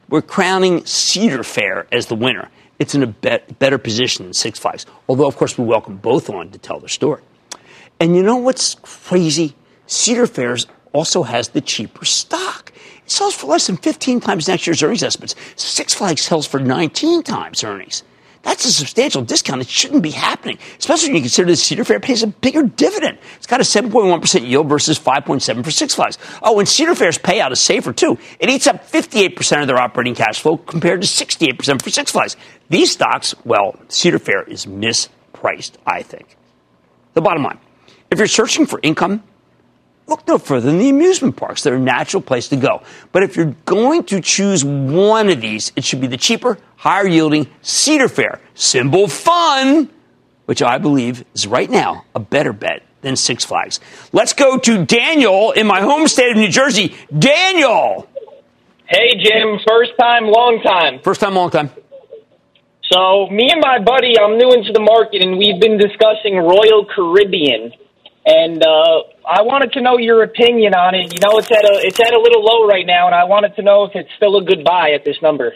we're 0.09 0.21
crowning 0.21 0.85
Cedar 0.85 1.43
Fair 1.43 1.87
as 1.91 2.07
the 2.07 2.15
winner. 2.15 2.49
It's 2.79 2.95
in 2.95 3.03
a 3.03 3.07
better 3.07 3.77
position 3.77 4.25
than 4.25 4.33
Six 4.33 4.57
Flags, 4.57 4.87
although, 5.07 5.27
of 5.27 5.37
course, 5.37 5.57
we 5.57 5.65
welcome 5.65 5.97
both 5.97 6.29
on 6.31 6.49
to 6.49 6.57
tell 6.57 6.79
their 6.79 6.89
story. 6.89 7.21
And 7.99 8.15
you 8.15 8.23
know 8.23 8.37
what's 8.37 8.75
crazy? 8.81 9.55
Cedar 9.85 10.25
Fair 10.25 10.57
also 10.91 11.21
has 11.21 11.49
the 11.49 11.61
cheaper 11.61 12.05
stock. 12.05 12.73
It 13.05 13.11
sells 13.11 13.35
for 13.35 13.45
less 13.45 13.67
than 13.67 13.77
15 13.77 14.19
times 14.19 14.47
next 14.47 14.65
year's 14.65 14.81
earnings 14.81 15.03
estimates. 15.03 15.35
Six 15.55 15.93
Flags 15.93 16.21
sells 16.21 16.47
for 16.47 16.59
19 16.59 17.21
times 17.21 17.63
earnings. 17.63 18.03
That's 18.43 18.65
a 18.65 18.71
substantial 18.71 19.21
discount. 19.21 19.61
It 19.61 19.69
shouldn't 19.69 20.01
be 20.01 20.09
happening, 20.09 20.57
especially 20.79 21.09
when 21.09 21.17
you 21.17 21.21
consider 21.21 21.51
that 21.51 21.57
Cedar 21.57 21.83
Fair 21.83 21.99
pays 21.99 22.23
a 22.23 22.27
bigger 22.27 22.63
dividend. 22.63 23.19
It's 23.37 23.45
got 23.45 23.59
a 23.59 23.63
7.1% 23.63 24.47
yield 24.47 24.67
versus 24.67 24.97
5.7 24.97 25.63
for 25.63 25.69
Six 25.69 25.93
Flags. 25.93 26.17
Oh, 26.41 26.57
and 26.59 26.67
Cedar 26.67 26.95
Fair's 26.95 27.19
payout 27.19 27.51
is 27.51 27.59
safer 27.59 27.93
too. 27.93 28.17
It 28.39 28.49
eats 28.49 28.65
up 28.65 28.89
58% 28.89 29.61
of 29.61 29.67
their 29.67 29.77
operating 29.77 30.15
cash 30.15 30.41
flow 30.41 30.57
compared 30.57 31.01
to 31.01 31.07
68% 31.07 31.81
for 31.81 31.89
Six 31.91 32.11
Flags. 32.11 32.35
These 32.69 32.91
stocks, 32.91 33.35
well, 33.45 33.75
Cedar 33.89 34.19
Fair 34.19 34.43
is 34.43 34.65
mispriced, 34.65 35.73
I 35.85 36.01
think. 36.01 36.35
The 37.13 37.21
bottom 37.21 37.43
line, 37.43 37.59
if 38.09 38.17
you're 38.17 38.27
searching 38.27 38.65
for 38.65 38.79
income, 38.81 39.23
look 40.11 40.27
no 40.27 40.37
further 40.37 40.69
than 40.69 40.77
the 40.77 40.89
amusement 40.89 41.35
parks. 41.37 41.63
They're 41.63 41.75
a 41.75 41.79
natural 41.79 42.21
place 42.21 42.49
to 42.49 42.57
go. 42.57 42.83
But 43.11 43.23
if 43.23 43.35
you're 43.35 43.55
going 43.65 44.03
to 44.05 44.21
choose 44.21 44.63
one 44.63 45.29
of 45.29 45.41
these, 45.41 45.71
it 45.75 45.83
should 45.83 46.01
be 46.01 46.07
the 46.07 46.17
cheaper, 46.17 46.57
higher 46.75 47.07
yielding 47.07 47.47
Cedar 47.61 48.09
Fair. 48.09 48.39
Symbol 48.53 49.07
fun, 49.07 49.89
which 50.45 50.61
I 50.61 50.77
believe 50.77 51.25
is 51.33 51.47
right 51.47 51.69
now 51.69 52.05
a 52.13 52.19
better 52.19 52.53
bet 52.53 52.83
than 53.01 53.15
Six 53.15 53.45
Flags. 53.45 53.79
Let's 54.11 54.33
go 54.33 54.59
to 54.59 54.85
Daniel 54.85 55.51
in 55.51 55.65
my 55.65 55.81
home 55.81 56.07
state 56.07 56.31
of 56.31 56.37
New 56.37 56.49
Jersey. 56.49 56.95
Daniel! 57.17 58.07
Hey, 58.87 59.15
Jim. 59.23 59.57
First 59.65 59.93
time, 59.97 60.25
long 60.25 60.61
time. 60.61 60.99
First 61.01 61.21
time, 61.21 61.33
long 61.33 61.49
time. 61.49 61.71
So, 62.91 63.27
me 63.29 63.49
and 63.49 63.61
my 63.61 63.79
buddy, 63.79 64.19
I'm 64.19 64.37
new 64.37 64.51
into 64.51 64.73
the 64.73 64.81
market, 64.81 65.21
and 65.21 65.37
we've 65.37 65.61
been 65.61 65.77
discussing 65.77 66.35
Royal 66.35 66.85
Caribbean. 66.93 67.71
And 68.25 68.63
uh, 68.63 69.01
I 69.27 69.41
wanted 69.41 69.73
to 69.73 69.81
know 69.81 69.97
your 69.97 70.23
opinion 70.23 70.75
on 70.75 70.93
it. 70.93 71.13
You 71.13 71.19
know, 71.19 71.39
it's 71.39 71.49
at 71.49 71.63
a 71.65 71.87
it's 71.87 71.99
at 71.99 72.13
a 72.13 72.19
little 72.19 72.43
low 72.43 72.67
right 72.67 72.85
now, 72.85 73.07
and 73.07 73.15
I 73.15 73.23
wanted 73.23 73.55
to 73.55 73.63
know 73.63 73.85
if 73.85 73.95
it's 73.95 74.09
still 74.15 74.37
a 74.37 74.43
good 74.43 74.63
buy 74.63 74.91
at 74.91 75.03
this 75.03 75.17
number. 75.21 75.55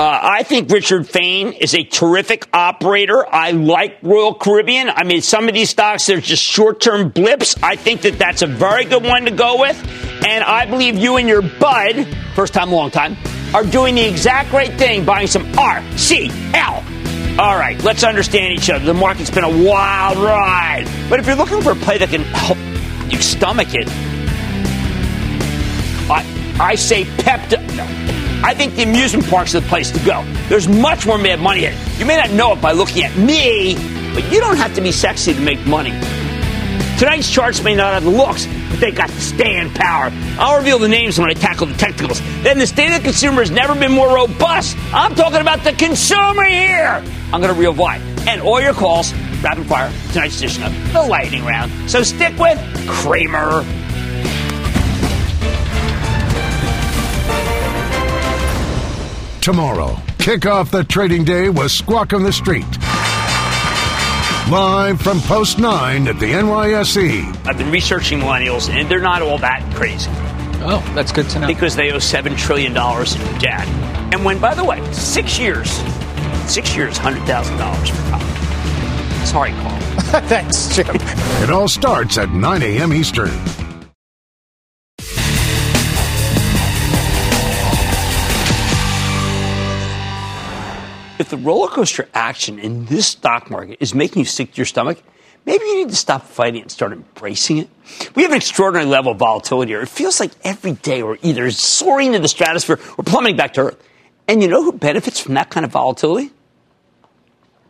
Uh, 0.00 0.18
I 0.22 0.44
think 0.44 0.70
Richard 0.70 1.06
Fain 1.06 1.52
is 1.52 1.74
a 1.74 1.84
terrific 1.84 2.48
operator. 2.54 3.22
I 3.30 3.50
like 3.50 3.98
Royal 4.02 4.32
Caribbean. 4.32 4.88
I 4.88 5.04
mean, 5.04 5.20
some 5.20 5.46
of 5.46 5.52
these 5.52 5.68
stocks, 5.68 6.06
they're 6.06 6.20
just 6.20 6.42
short 6.42 6.80
term 6.80 7.10
blips. 7.10 7.54
I 7.62 7.76
think 7.76 8.00
that 8.02 8.18
that's 8.18 8.40
a 8.40 8.46
very 8.46 8.86
good 8.86 9.04
one 9.04 9.26
to 9.26 9.30
go 9.30 9.60
with. 9.60 9.76
And 10.26 10.42
I 10.42 10.64
believe 10.64 10.96
you 10.96 11.18
and 11.18 11.28
your 11.28 11.42
bud, 11.42 12.06
first 12.34 12.54
time, 12.54 12.72
long 12.72 12.90
time, 12.90 13.16
are 13.54 13.62
doing 13.64 13.94
the 13.94 14.08
exact 14.08 14.52
right 14.52 14.72
thing, 14.72 15.04
buying 15.04 15.26
some 15.26 15.44
RCL. 15.52 16.99
All 17.40 17.56
right, 17.56 17.82
let's 17.82 18.04
understand 18.04 18.52
each 18.52 18.68
other. 18.68 18.84
The 18.84 18.92
market's 18.92 19.30
been 19.30 19.44
a 19.44 19.64
wild 19.64 20.18
ride. 20.18 20.84
But 21.08 21.20
if 21.20 21.26
you're 21.26 21.36
looking 21.36 21.62
for 21.62 21.72
a 21.72 21.74
play 21.74 21.96
that 21.96 22.10
can 22.10 22.20
help 22.20 22.58
you 23.10 23.18
stomach 23.22 23.68
it, 23.70 23.88
I, 26.10 26.22
I 26.60 26.74
say 26.74 27.04
Pepto. 27.04 27.56
No. 27.74 27.84
I 28.46 28.52
think 28.52 28.74
the 28.74 28.82
amusement 28.82 29.26
parks 29.26 29.54
are 29.54 29.60
the 29.60 29.68
place 29.68 29.90
to 29.90 29.98
go. 30.04 30.22
There's 30.50 30.68
much 30.68 31.06
more 31.06 31.16
mad 31.16 31.40
money 31.40 31.64
in 31.64 31.72
it. 31.72 31.98
You 31.98 32.04
may 32.04 32.16
not 32.18 32.30
know 32.30 32.52
it 32.52 32.60
by 32.60 32.72
looking 32.72 33.04
at 33.04 33.16
me, 33.16 33.74
but 34.12 34.30
you 34.30 34.38
don't 34.40 34.58
have 34.58 34.74
to 34.74 34.82
be 34.82 34.92
sexy 34.92 35.32
to 35.32 35.40
make 35.40 35.64
money. 35.66 35.98
Tonight's 36.98 37.30
charts 37.30 37.62
may 37.62 37.74
not 37.74 37.94
have 37.94 38.04
the 38.04 38.10
looks, 38.10 38.44
but 38.68 38.80
they 38.80 38.90
got 38.90 39.08
the 39.08 39.20
staying 39.22 39.70
power. 39.70 40.10
I'll 40.38 40.58
reveal 40.58 40.78
the 40.78 40.88
names 40.88 41.18
when 41.18 41.30
I 41.30 41.32
tackle 41.32 41.68
the 41.68 41.78
technicals. 41.78 42.20
Then 42.42 42.58
the 42.58 42.66
state 42.66 42.94
of 42.94 42.98
the 42.98 43.04
consumer 43.04 43.40
has 43.40 43.50
never 43.50 43.74
been 43.74 43.92
more 43.92 44.14
robust. 44.14 44.76
I'm 44.92 45.14
talking 45.14 45.40
about 45.40 45.64
the 45.64 45.72
consumer 45.72 46.44
here. 46.44 47.02
I'm 47.32 47.40
going 47.40 47.52
to 47.52 47.58
reveal 47.58 47.74
why. 47.74 47.96
And 48.26 48.40
all 48.42 48.60
your 48.60 48.74
calls, 48.74 49.12
rapid 49.42 49.66
fire, 49.66 49.92
tonight's 50.12 50.38
edition 50.38 50.64
of 50.64 50.92
the 50.92 51.02
lightning 51.02 51.44
round. 51.44 51.90
So 51.90 52.02
stick 52.02 52.36
with 52.38 52.58
Cramer. 52.88 53.64
Tomorrow, 59.40 59.96
kick 60.18 60.44
off 60.44 60.70
the 60.70 60.84
trading 60.84 61.24
day 61.24 61.48
with 61.48 61.70
Squawk 61.70 62.12
on 62.12 62.24
the 62.24 62.32
Street. 62.32 62.66
Live 64.50 65.00
from 65.00 65.20
Post 65.20 65.58
9 65.58 66.08
at 66.08 66.18
the 66.18 66.26
NYSE. 66.26 67.46
I've 67.46 67.56
been 67.56 67.70
researching 67.70 68.18
millennials, 68.18 68.68
and 68.68 68.90
they're 68.90 69.00
not 69.00 69.22
all 69.22 69.38
that 69.38 69.62
crazy. 69.76 70.10
Oh, 70.62 70.84
that's 70.94 71.12
good 71.12 71.28
to 71.30 71.38
know. 71.38 71.46
Because 71.46 71.76
they 71.76 71.90
owe 71.90 71.96
$7 71.96 72.36
trillion 72.36 72.72
in 72.72 73.38
debt. 73.38 73.66
And 74.12 74.24
when, 74.24 74.40
by 74.40 74.54
the 74.54 74.64
way, 74.64 74.84
six 74.92 75.38
years, 75.38 75.78
six 76.50 76.74
years, 76.74 76.98
$100,000 76.98 77.90
for 77.90 78.10
college. 78.10 79.26
Sorry, 79.26 79.52
Carl. 79.52 79.80
Thanks, 80.28 80.74
Jim. 80.74 80.96
It 81.42 81.50
all 81.50 81.68
starts 81.68 82.18
at 82.18 82.30
9 82.30 82.62
a.m. 82.62 82.92
Eastern. 82.92 83.30
If 91.20 91.28
the 91.28 91.36
roller 91.36 91.68
coaster 91.68 92.08
action 92.14 92.58
in 92.58 92.86
this 92.86 93.06
stock 93.06 93.50
market 93.50 93.76
is 93.78 93.94
making 93.94 94.20
you 94.20 94.24
sick 94.24 94.52
to 94.52 94.56
your 94.56 94.66
stomach, 94.66 95.00
maybe 95.44 95.64
you 95.66 95.76
need 95.84 95.90
to 95.90 95.96
stop 95.96 96.22
fighting 96.22 96.62
and 96.62 96.70
start 96.70 96.92
embracing 96.92 97.58
it. 97.58 97.68
We 98.14 98.22
have 98.22 98.32
an 98.32 98.38
extraordinary 98.38 98.86
level 98.86 99.12
of 99.12 99.18
volatility 99.18 99.72
here. 99.72 99.82
It 99.82 99.88
feels 99.88 100.18
like 100.18 100.32
every 100.42 100.72
day 100.72 101.02
we're 101.02 101.18
either 101.22 101.50
soaring 101.50 102.14
to 102.14 102.18
the 102.18 102.26
stratosphere 102.26 102.80
or 102.96 103.04
plummeting 103.04 103.36
back 103.36 103.52
to 103.54 103.60
earth. 103.60 103.88
And 104.26 104.42
you 104.42 104.48
know 104.48 104.64
who 104.64 104.72
benefits 104.72 105.20
from 105.20 105.34
that 105.34 105.50
kind 105.50 105.66
of 105.66 105.72
volatility? 105.72 106.30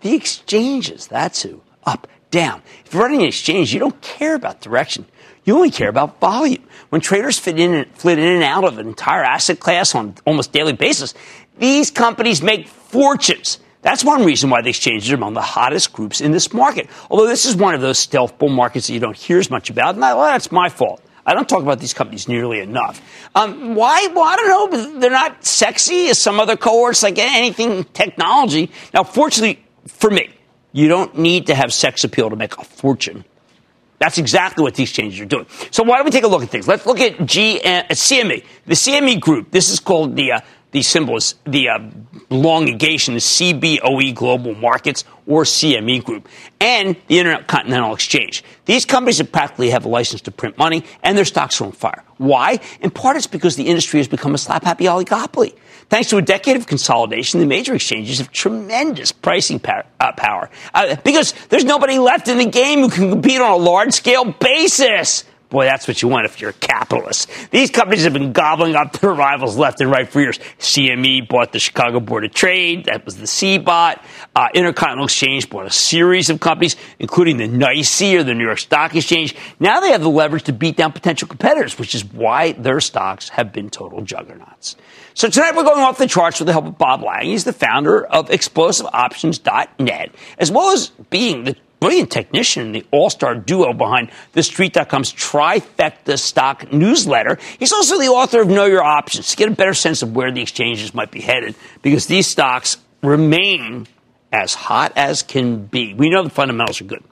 The 0.00 0.14
exchanges. 0.14 1.06
That's 1.06 1.42
who. 1.42 1.62
Up, 1.84 2.06
down. 2.30 2.62
If 2.84 2.94
you're 2.94 3.02
running 3.02 3.22
an 3.22 3.28
exchange, 3.28 3.72
you 3.72 3.80
don't 3.80 4.00
care 4.00 4.34
about 4.34 4.60
direction. 4.60 5.06
You 5.44 5.56
only 5.56 5.70
care 5.70 5.88
about 5.88 6.20
volume. 6.20 6.62
When 6.90 7.00
traders 7.00 7.38
fit 7.38 7.58
in 7.58 7.74
and 7.74 7.94
flit 7.94 8.18
in 8.18 8.26
and 8.26 8.42
out 8.42 8.64
of 8.64 8.78
an 8.78 8.86
entire 8.86 9.24
asset 9.24 9.60
class 9.60 9.94
on 9.94 10.14
almost 10.26 10.52
daily 10.52 10.72
basis, 10.72 11.14
these 11.58 11.90
companies 11.90 12.42
make 12.42 12.68
fortunes. 12.68 13.58
That's 13.82 14.04
one 14.04 14.24
reason 14.24 14.50
why 14.50 14.60
the 14.60 14.68
exchanges 14.68 15.10
are 15.10 15.14
among 15.14 15.34
the 15.34 15.40
hottest 15.40 15.92
groups 15.92 16.20
in 16.20 16.32
this 16.32 16.52
market. 16.52 16.88
Although 17.10 17.26
this 17.26 17.46
is 17.46 17.56
one 17.56 17.74
of 17.74 17.80
those 17.80 17.98
stealth 17.98 18.38
bull 18.38 18.50
markets 18.50 18.86
that 18.86 18.92
you 18.92 19.00
don't 19.00 19.16
hear 19.16 19.38
as 19.38 19.50
much 19.50 19.70
about, 19.70 19.94
and 19.94 20.00
well, 20.00 20.20
that's 20.20 20.52
my 20.52 20.68
fault. 20.68 21.02
I 21.24 21.34
don't 21.34 21.48
talk 21.48 21.62
about 21.62 21.80
these 21.80 21.94
companies 21.94 22.28
nearly 22.28 22.60
enough. 22.60 23.00
Um, 23.34 23.74
why? 23.74 24.08
Well, 24.14 24.24
I 24.24 24.36
don't 24.36 24.48
know. 24.48 25.00
They're 25.00 25.10
not 25.10 25.44
sexy 25.44 26.08
as 26.08 26.18
some 26.18 26.40
other 26.40 26.56
cohorts, 26.56 27.02
like 27.02 27.18
anything 27.18 27.84
technology. 27.84 28.70
Now, 28.92 29.04
fortunately 29.04 29.62
for 29.90 30.10
me, 30.10 30.30
you 30.72 30.88
don't 30.88 31.18
need 31.18 31.46
to 31.48 31.54
have 31.54 31.72
sex 31.72 32.04
appeal 32.04 32.30
to 32.30 32.36
make 32.36 32.56
a 32.56 32.64
fortune. 32.64 33.24
That's 33.98 34.16
exactly 34.16 34.62
what 34.62 34.74
these 34.74 34.90
changes 34.90 35.20
are 35.20 35.26
doing. 35.26 35.46
So 35.70 35.82
why 35.82 35.96
don't 35.96 36.06
we 36.06 36.10
take 36.10 36.24
a 36.24 36.28
look 36.28 36.42
at 36.42 36.48
things? 36.48 36.66
Let's 36.66 36.86
look 36.86 37.00
at 37.00 37.26
G, 37.26 37.60
uh, 37.60 37.84
CME, 37.90 38.44
the 38.64 38.74
CME 38.74 39.20
group. 39.20 39.50
This 39.50 39.68
is 39.68 39.78
called 39.78 40.16
the 40.16 40.32
uh, 40.32 40.40
the 40.72 40.82
symbol 40.82 41.16
is 41.16 41.34
the 41.44 41.68
uh, 41.68 41.78
elongation, 42.30 43.16
CBOE 43.16 44.14
Global 44.14 44.54
Markets 44.54 45.04
or 45.26 45.44
CME 45.44 46.04
Group, 46.04 46.28
and 46.60 46.96
the 47.08 47.18
Intercontinental 47.18 47.94
Exchange. 47.94 48.44
These 48.64 48.84
companies 48.84 49.22
practically 49.22 49.70
have 49.70 49.84
a 49.84 49.88
license 49.88 50.22
to 50.22 50.30
print 50.30 50.58
money, 50.58 50.84
and 51.02 51.16
their 51.16 51.24
stocks 51.24 51.60
are 51.60 51.64
on 51.64 51.72
fire. 51.72 52.04
Why? 52.18 52.60
In 52.80 52.90
part, 52.90 53.16
it's 53.16 53.26
because 53.26 53.56
the 53.56 53.66
industry 53.66 53.98
has 53.98 54.08
become 54.08 54.34
a 54.34 54.38
slap 54.38 54.64
happy 54.64 54.84
oligopoly. 54.84 55.54
Thanks 55.88 56.08
to 56.10 56.18
a 56.18 56.22
decade 56.22 56.56
of 56.56 56.68
consolidation, 56.68 57.40
the 57.40 57.46
major 57.46 57.74
exchanges 57.74 58.18
have 58.18 58.30
tremendous 58.30 59.10
pricing 59.10 59.58
power. 59.58 59.84
Uh, 59.98 60.12
power. 60.12 60.48
Uh, 60.72 60.94
because 61.04 61.34
there's 61.48 61.64
nobody 61.64 61.98
left 61.98 62.28
in 62.28 62.38
the 62.38 62.46
game 62.46 62.80
who 62.80 62.88
can 62.88 63.10
compete 63.10 63.40
on 63.40 63.50
a 63.50 63.56
large 63.56 63.92
scale 63.92 64.24
basis. 64.24 65.24
Boy, 65.50 65.64
that's 65.64 65.88
what 65.88 66.00
you 66.00 66.06
want 66.06 66.26
if 66.26 66.40
you're 66.40 66.50
a 66.50 66.54
capitalist. 66.54 67.28
These 67.50 67.70
companies 67.70 68.04
have 68.04 68.12
been 68.12 68.32
gobbling 68.32 68.76
up 68.76 68.92
their 69.00 69.12
rivals 69.12 69.56
left 69.56 69.80
and 69.80 69.90
right 69.90 70.08
for 70.08 70.20
years. 70.20 70.38
CME 70.60 71.28
bought 71.28 71.52
the 71.52 71.58
Chicago 71.58 71.98
Board 71.98 72.24
of 72.24 72.32
Trade. 72.32 72.84
That 72.84 73.04
was 73.04 73.16
the 73.16 73.26
CBOT. 73.26 74.00
Uh, 74.36 74.48
Intercontinental 74.54 75.06
Exchange 75.06 75.50
bought 75.50 75.66
a 75.66 75.70
series 75.70 76.30
of 76.30 76.38
companies, 76.38 76.76
including 77.00 77.36
the 77.36 77.48
NYSE 77.48 78.14
or 78.14 78.22
the 78.22 78.32
New 78.32 78.44
York 78.44 78.60
Stock 78.60 78.94
Exchange. 78.94 79.34
Now 79.58 79.80
they 79.80 79.90
have 79.90 80.02
the 80.02 80.08
leverage 80.08 80.44
to 80.44 80.52
beat 80.52 80.76
down 80.76 80.92
potential 80.92 81.26
competitors, 81.26 81.80
which 81.80 81.96
is 81.96 82.04
why 82.04 82.52
their 82.52 82.78
stocks 82.78 83.28
have 83.30 83.52
been 83.52 83.70
total 83.70 84.02
juggernauts. 84.02 84.76
So 85.14 85.28
tonight 85.28 85.56
we're 85.56 85.64
going 85.64 85.80
off 85.80 85.98
the 85.98 86.06
charts 86.06 86.38
with 86.38 86.46
the 86.46 86.52
help 86.52 86.66
of 86.66 86.78
Bob 86.78 87.02
Lang. 87.02 87.26
He's 87.26 87.42
the 87.42 87.52
founder 87.52 88.06
of 88.06 88.28
ExplosiveOptions.net, 88.28 90.14
as 90.38 90.52
well 90.52 90.70
as 90.70 90.90
being 91.10 91.42
the 91.42 91.56
brilliant 91.80 92.10
technician, 92.10 92.66
in 92.66 92.72
the 92.72 92.86
all-star 92.90 93.34
duo 93.34 93.72
behind 93.72 94.10
the 94.32 94.42
Street.com's 94.42 95.12
trifecta 95.12 96.18
stock 96.18 96.72
newsletter. 96.72 97.38
He's 97.58 97.72
also 97.72 97.98
the 97.98 98.08
author 98.08 98.42
of 98.42 98.48
Know 98.48 98.66
Your 98.66 98.84
Options 98.84 99.30
to 99.30 99.36
get 99.36 99.48
a 99.48 99.54
better 99.54 99.74
sense 99.74 100.02
of 100.02 100.14
where 100.14 100.30
the 100.30 100.42
exchanges 100.42 100.94
might 100.94 101.10
be 101.10 101.20
headed 101.20 101.54
because 101.82 102.06
these 102.06 102.26
stocks 102.26 102.76
remain 103.02 103.86
as 104.32 104.54
hot 104.54 104.92
as 104.96 105.22
can 105.22 105.66
be. 105.66 105.94
We 105.94 106.10
know 106.10 106.22
the 106.22 106.30
fundamentals 106.30 106.80
are 106.80 106.84
good. 106.84 107.02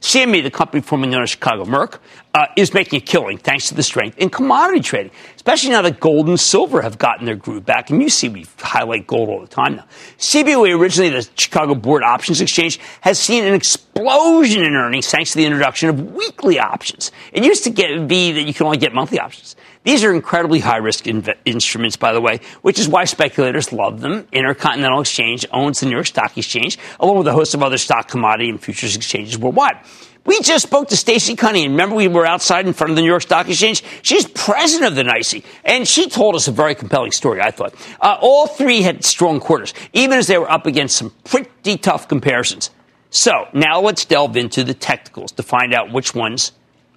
CME, 0.00 0.42
the 0.42 0.50
company 0.50 0.80
forming 0.80 1.10
known 1.10 1.22
as 1.22 1.30
Chicago 1.30 1.64
Merc, 1.64 2.00
uh, 2.34 2.46
is 2.56 2.72
making 2.72 2.98
a 2.98 3.00
killing 3.00 3.38
thanks 3.38 3.68
to 3.68 3.74
the 3.74 3.82
strength 3.82 4.18
in 4.18 4.30
commodity 4.30 4.80
trading, 4.80 5.10
especially 5.34 5.70
now 5.70 5.82
that 5.82 5.98
gold 5.98 6.28
and 6.28 6.38
silver 6.38 6.82
have 6.82 6.98
gotten 6.98 7.26
their 7.26 7.34
groove 7.34 7.64
back. 7.64 7.90
And 7.90 8.02
you 8.02 8.08
see 8.08 8.28
we 8.28 8.46
highlight 8.58 9.06
gold 9.06 9.28
all 9.28 9.40
the 9.40 9.46
time 9.46 9.76
now. 9.76 9.86
CBOE, 10.18 10.78
originally 10.78 11.10
the 11.10 11.28
Chicago 11.36 11.74
Board 11.74 12.02
Options 12.02 12.40
Exchange, 12.40 12.78
has 13.00 13.18
seen 13.18 13.44
an 13.44 13.54
explosion 13.54 14.62
in 14.62 14.74
earnings 14.74 15.10
thanks 15.10 15.32
to 15.32 15.38
the 15.38 15.46
introduction 15.46 15.88
of 15.88 16.14
weekly 16.14 16.58
options. 16.58 17.10
It 17.32 17.44
used 17.44 17.64
to 17.64 17.70
get, 17.70 18.06
be 18.06 18.32
that 18.32 18.42
you 18.42 18.54
could 18.54 18.66
only 18.66 18.78
get 18.78 18.94
monthly 18.94 19.18
options. 19.18 19.56
These 19.88 20.04
are 20.04 20.12
incredibly 20.12 20.58
high 20.58 20.76
risk 20.76 21.04
inv- 21.04 21.34
instruments, 21.46 21.96
by 21.96 22.12
the 22.12 22.20
way, 22.20 22.40
which 22.60 22.78
is 22.78 22.86
why 22.86 23.06
speculators 23.06 23.72
love 23.72 24.02
them. 24.02 24.28
Intercontinental 24.32 25.00
Exchange 25.00 25.46
owns 25.50 25.80
the 25.80 25.86
New 25.86 25.92
York 25.92 26.04
Stock 26.04 26.36
Exchange, 26.36 26.78
along 27.00 27.16
with 27.16 27.26
a 27.26 27.32
host 27.32 27.54
of 27.54 27.62
other 27.62 27.78
stock, 27.78 28.06
commodity, 28.06 28.50
and 28.50 28.62
futures 28.62 28.94
exchanges 28.94 29.38
worldwide. 29.38 29.78
We 30.26 30.42
just 30.42 30.66
spoke 30.66 30.88
to 30.88 30.96
Stacey 30.98 31.36
Cunningham. 31.36 31.70
Remember, 31.70 31.94
we 31.94 32.06
were 32.06 32.26
outside 32.26 32.66
in 32.66 32.74
front 32.74 32.90
of 32.90 32.96
the 32.96 33.00
New 33.00 33.08
York 33.08 33.22
Stock 33.22 33.48
Exchange? 33.48 33.82
She's 34.02 34.26
president 34.26 34.90
of 34.90 34.94
the 34.94 35.04
NYSE, 35.04 35.42
and 35.64 35.88
she 35.88 36.10
told 36.10 36.34
us 36.34 36.48
a 36.48 36.52
very 36.52 36.74
compelling 36.74 37.12
story, 37.12 37.40
I 37.40 37.50
thought. 37.50 37.74
Uh, 37.98 38.18
all 38.20 38.46
three 38.46 38.82
had 38.82 39.06
strong 39.06 39.40
quarters, 39.40 39.72
even 39.94 40.18
as 40.18 40.26
they 40.26 40.36
were 40.36 40.50
up 40.50 40.66
against 40.66 40.98
some 40.98 41.14
pretty 41.24 41.78
tough 41.78 42.08
comparisons. 42.08 42.68
So 43.08 43.48
now 43.54 43.80
let's 43.80 44.04
delve 44.04 44.36
into 44.36 44.64
the 44.64 44.74
technicals 44.74 45.32
to 45.32 45.42
find 45.42 45.72
out 45.72 45.90
which 45.90 46.14
ones 46.14 46.52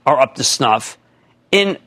are 0.06 0.20
up 0.20 0.36
to 0.36 0.44
snuff 0.44 0.98
In 1.54 1.78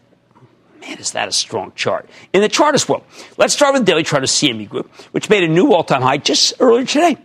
man, 0.86 0.98
is 0.98 1.12
that 1.12 1.28
a 1.28 1.32
strong 1.32 1.72
chart? 1.74 2.08
In 2.32 2.40
the 2.40 2.48
chart 2.48 2.88
world. 2.88 3.04
Let's 3.36 3.54
start 3.54 3.74
with 3.74 3.84
daily 3.84 4.02
chart 4.02 4.24
of 4.24 4.30
CME 4.30 4.68
Group, 4.68 4.92
which 5.12 5.30
made 5.30 5.42
a 5.44 5.48
new 5.48 5.72
all-time 5.72 6.02
high 6.02 6.18
just 6.18 6.54
earlier 6.60 6.84
today. 6.84 7.16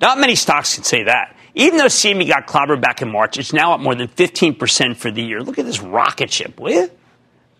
Not 0.00 0.18
many 0.18 0.34
stocks 0.34 0.74
can 0.74 0.84
say 0.84 1.04
that. 1.04 1.36
Even 1.54 1.78
though 1.78 1.86
CME 1.86 2.28
got 2.28 2.46
clobbered 2.46 2.80
back 2.80 3.00
in 3.02 3.10
March, 3.10 3.38
it's 3.38 3.52
now 3.52 3.72
up 3.72 3.80
more 3.80 3.94
than 3.94 4.08
15% 4.08 4.96
for 4.96 5.10
the 5.10 5.22
year. 5.22 5.40
Look 5.40 5.58
at 5.58 5.64
this 5.64 5.80
rocket 5.80 6.30
ship, 6.30 6.60
will 6.60 6.72
you? 6.72 6.90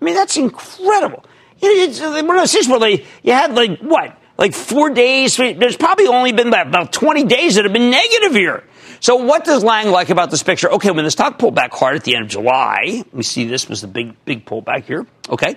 I 0.01 0.05
mean, 0.05 0.15
that's 0.15 0.37
incredible. 0.37 1.25
It's 1.61 2.01
one 2.01 2.31
of 2.31 2.37
those 2.37 2.53
things 2.53 2.69
where 2.69 2.91
you 2.91 3.33
had 3.33 3.55
like, 3.55 3.79
what, 3.81 4.19
like 4.39 4.55
four 4.55 4.91
days? 4.91 5.37
There's 5.37 5.77
probably 5.77 6.07
only 6.07 6.33
been 6.33 6.49
about 6.49 6.93
20 6.93 7.25
days 7.25 7.55
that 7.57 7.65
have 7.65 7.73
been 7.73 7.91
negative 7.91 8.33
here. 8.33 8.65
So 9.01 9.17
what 9.17 9.45
does 9.45 9.63
Lang 9.63 9.91
like 9.91 10.11
about 10.11 10.31
this 10.31 10.43
picture? 10.43 10.71
Okay, 10.73 10.91
when 10.91 11.05
the 11.05 11.11
stock 11.11 11.39
pulled 11.39 11.55
back 11.55 11.73
hard 11.73 11.97
at 11.97 12.05
the 12.05 12.15
end 12.17 12.25
of 12.25 12.31
July, 12.31 13.05
we 13.13 13.23
see 13.23 13.45
this 13.45 13.69
was 13.69 13.83
the 13.83 13.87
big, 13.87 14.15
big 14.25 14.47
pullback 14.47 14.85
here. 14.85 15.07
Okay. 15.29 15.57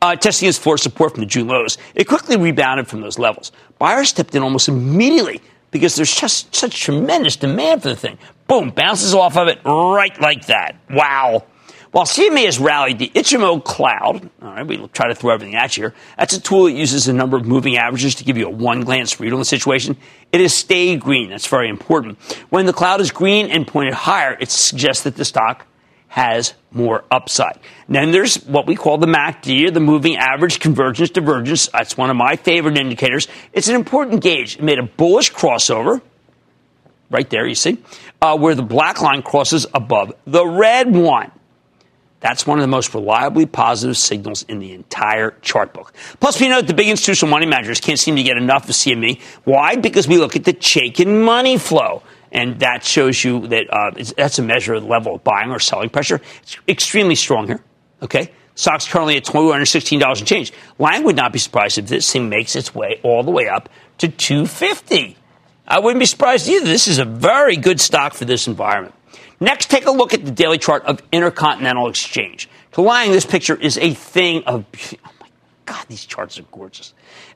Uh, 0.00 0.16
testing 0.16 0.48
its 0.48 0.58
floor 0.58 0.78
support 0.78 1.12
from 1.12 1.20
the 1.20 1.26
June 1.26 1.48
lows. 1.48 1.76
It 1.94 2.04
quickly 2.04 2.36
rebounded 2.36 2.88
from 2.88 3.00
those 3.00 3.18
levels. 3.18 3.52
Buyers 3.78 4.08
stepped 4.08 4.34
in 4.34 4.42
almost 4.42 4.68
immediately 4.68 5.40
because 5.70 5.96
there's 5.96 6.14
just 6.14 6.54
such 6.54 6.80
tremendous 6.80 7.36
demand 7.36 7.82
for 7.82 7.88
the 7.88 7.96
thing. 7.96 8.18
Boom, 8.46 8.70
bounces 8.70 9.12
off 9.12 9.36
of 9.36 9.48
it 9.48 9.58
right 9.64 10.18
like 10.20 10.46
that. 10.46 10.76
Wow. 10.88 11.44
While 11.90 12.04
CME 12.04 12.44
has 12.44 12.58
rallied, 12.58 12.98
the 12.98 13.10
Ichimoku 13.14 13.64
cloud, 13.64 14.28
all 14.42 14.48
right, 14.50 14.66
we 14.66 14.86
try 14.88 15.08
to 15.08 15.14
throw 15.14 15.32
everything 15.32 15.54
at 15.54 15.76
you 15.76 15.84
here. 15.84 15.94
That's 16.18 16.36
a 16.36 16.40
tool 16.40 16.64
that 16.64 16.72
uses 16.72 17.08
a 17.08 17.14
number 17.14 17.36
of 17.38 17.46
moving 17.46 17.78
averages 17.78 18.16
to 18.16 18.24
give 18.24 18.36
you 18.36 18.46
a 18.46 18.50
one 18.50 18.84
glance 18.84 19.18
read 19.18 19.32
on 19.32 19.38
the 19.38 19.44
situation. 19.44 19.96
It 20.30 20.40
has 20.40 20.52
stayed 20.52 21.00
green. 21.00 21.30
That's 21.30 21.46
very 21.46 21.70
important. 21.70 22.18
When 22.50 22.66
the 22.66 22.74
cloud 22.74 23.00
is 23.00 23.10
green 23.10 23.50
and 23.50 23.66
pointed 23.66 23.94
higher, 23.94 24.36
it 24.38 24.50
suggests 24.50 25.04
that 25.04 25.16
the 25.16 25.24
stock 25.24 25.66
has 26.08 26.54
more 26.72 27.04
upside. 27.10 27.58
then 27.88 28.12
there's 28.12 28.36
what 28.44 28.66
we 28.66 28.74
call 28.74 28.98
the 28.98 29.06
MACD, 29.06 29.72
the 29.72 29.80
moving 29.80 30.16
average 30.16 30.58
convergence 30.58 31.10
divergence. 31.10 31.68
That's 31.68 31.96
one 31.96 32.10
of 32.10 32.16
my 32.16 32.36
favorite 32.36 32.78
indicators. 32.78 33.28
It's 33.52 33.68
an 33.68 33.74
important 33.74 34.22
gauge. 34.22 34.56
It 34.56 34.62
made 34.62 34.78
a 34.78 34.82
bullish 34.82 35.32
crossover 35.32 36.00
right 37.10 37.28
there, 37.30 37.46
you 37.46 37.54
see, 37.54 37.78
uh, 38.20 38.36
where 38.36 38.54
the 38.54 38.62
black 38.62 39.00
line 39.00 39.22
crosses 39.22 39.66
above 39.72 40.12
the 40.26 40.46
red 40.46 40.94
one. 40.94 41.30
That's 42.20 42.46
one 42.46 42.58
of 42.58 42.62
the 42.62 42.68
most 42.68 42.94
reliably 42.94 43.46
positive 43.46 43.96
signals 43.96 44.42
in 44.42 44.58
the 44.58 44.72
entire 44.72 45.32
chart 45.42 45.72
book. 45.72 45.92
Plus, 46.18 46.40
we 46.40 46.48
know 46.48 46.60
that 46.60 46.66
the 46.66 46.74
big 46.74 46.88
institutional 46.88 47.30
money 47.30 47.46
managers 47.46 47.80
can't 47.80 47.98
seem 47.98 48.16
to 48.16 48.22
get 48.22 48.36
enough 48.36 48.68
of 48.68 48.74
CME. 48.74 49.20
Why? 49.44 49.76
Because 49.76 50.08
we 50.08 50.18
look 50.18 50.34
at 50.34 50.44
the 50.44 50.52
Chaikin 50.52 51.24
money 51.24 51.58
flow. 51.58 52.02
And 52.30 52.60
that 52.60 52.84
shows 52.84 53.24
you 53.24 53.46
that 53.48 53.72
uh, 53.72 53.90
that's 54.16 54.38
a 54.38 54.42
measure 54.42 54.74
of 54.74 54.82
the 54.82 54.88
level 54.88 55.14
of 55.14 55.24
buying 55.24 55.50
or 55.50 55.60
selling 55.60 55.88
pressure. 55.88 56.20
It's 56.42 56.58
extremely 56.68 57.14
strong 57.14 57.46
here. 57.46 57.64
Okay. 58.02 58.32
Stock's 58.54 58.88
currently 58.88 59.16
at 59.16 59.24
$216 59.24 60.18
and 60.18 60.26
change. 60.26 60.52
Lang 60.78 61.04
would 61.04 61.14
not 61.14 61.32
be 61.32 61.38
surprised 61.38 61.78
if 61.78 61.86
this 61.86 62.12
thing 62.12 62.28
makes 62.28 62.56
its 62.56 62.74
way 62.74 63.00
all 63.04 63.22
the 63.22 63.30
way 63.30 63.48
up 63.48 63.68
to 63.98 64.08
250. 64.08 65.16
I 65.66 65.78
wouldn't 65.78 66.00
be 66.00 66.06
surprised 66.06 66.48
either. 66.48 66.66
This 66.66 66.88
is 66.88 66.98
a 66.98 67.04
very 67.04 67.56
good 67.56 67.80
stock 67.80 68.14
for 68.14 68.24
this 68.24 68.48
environment. 68.48 68.94
Next, 69.40 69.70
take 69.70 69.86
a 69.86 69.90
look 69.90 70.14
at 70.14 70.24
the 70.24 70.32
daily 70.32 70.58
chart 70.58 70.84
of 70.84 71.00
Intercontinental 71.12 71.88
Exchange. 71.88 72.48
To 72.72 72.82
Lang, 72.82 73.12
this 73.12 73.24
picture 73.24 73.54
is 73.54 73.78
a 73.78 73.94
thing 73.94 74.42
of. 74.44 74.64
Oh 75.04 75.10
my 75.20 75.28
God, 75.64 75.86
these 75.88 76.04
charts 76.04 76.38
are 76.38 76.44
gorgeous. 76.50 76.92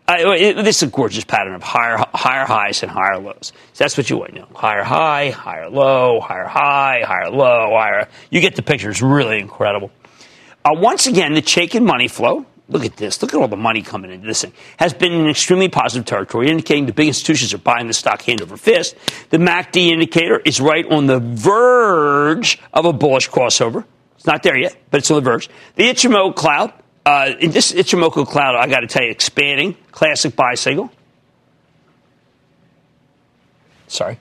Uh, 0.09 0.33
it, 0.33 0.55
this 0.65 0.79
is 0.79 0.89
a 0.89 0.91
gorgeous 0.91 1.25
pattern 1.25 1.55
of 1.55 1.63
higher, 1.63 1.97
higher 2.13 2.45
highs 2.45 2.83
and 2.83 2.91
higher 2.91 3.19
lows. 3.19 3.53
So 3.73 3.85
that's 3.85 3.97
what 3.97 4.11
you 4.11 4.19
want 4.19 4.35
to 4.35 4.41
know. 4.41 4.49
Higher 4.53 4.83
high, 4.83 5.31
higher 5.31 5.71
low, 5.71 6.19
higher 6.21 6.49
high, 6.49 7.03
higher 7.07 7.31
low, 7.31 7.71
higher. 7.71 8.09
You 8.31 8.41
get 8.41 8.57
the 8.57 8.63
picture. 8.63 8.91
It's 8.91 9.01
really 9.01 9.39
incredible. 9.39 9.93
Uh, 10.65 10.71
once 10.75 11.07
again, 11.07 11.35
the 11.35 11.43
Chaikin 11.43 11.85
money 11.85 12.09
flow 12.09 12.47
Look 12.73 12.87
at 12.87 12.97
this. 12.97 13.21
Look 13.21 13.35
at 13.35 13.41
all 13.41 13.49
the 13.49 13.57
money 13.57 13.83
coming 13.83 14.11
into 14.11 14.27
this 14.27 14.41
thing. 14.41 14.55
Has 14.79 14.95
been 14.95 15.13
in 15.13 15.29
extremely 15.29 15.69
positive 15.69 16.07
territory, 16.07 16.49
indicating 16.49 16.87
the 16.87 16.95
big 16.95 17.07
institutions 17.07 17.53
are 17.53 17.59
buying 17.59 17.87
the 17.87 17.93
stock 17.93 18.23
hand 18.23 18.41
over 18.41 18.57
fist. 18.57 18.97
The 19.29 19.37
MACD 19.37 19.91
indicator 19.91 20.39
is 20.39 20.59
right 20.59 20.91
on 20.91 21.07
the 21.07 21.21
verge 21.21 22.59
of 22.73 22.87
a 22.87 22.93
bullish 22.95 23.29
crossover. 23.29 23.85
It's 24.17 24.27
not 24.27 24.43
there 24.43 24.57
yet, 24.57 24.75
but 24.91 24.99
it's 24.99 25.11
on 25.11 25.17
the 25.17 25.31
verge. 25.31 25.51
The 25.75 25.85
Ichimoku 25.85 26.35
cloud, 26.35 26.73
uh, 27.05 27.35
in 27.39 27.51
this 27.51 27.73
Ichimoku 27.73 28.27
cloud, 28.27 28.57
I 28.57 28.67
got 28.69 28.81
to 28.81 28.87
tell 28.87 29.03
you, 29.03 29.11
expanding, 29.11 29.77
classic 29.91 30.35
buy 30.35 30.55
signal. 30.55 30.91
Sorry. 33.87 34.19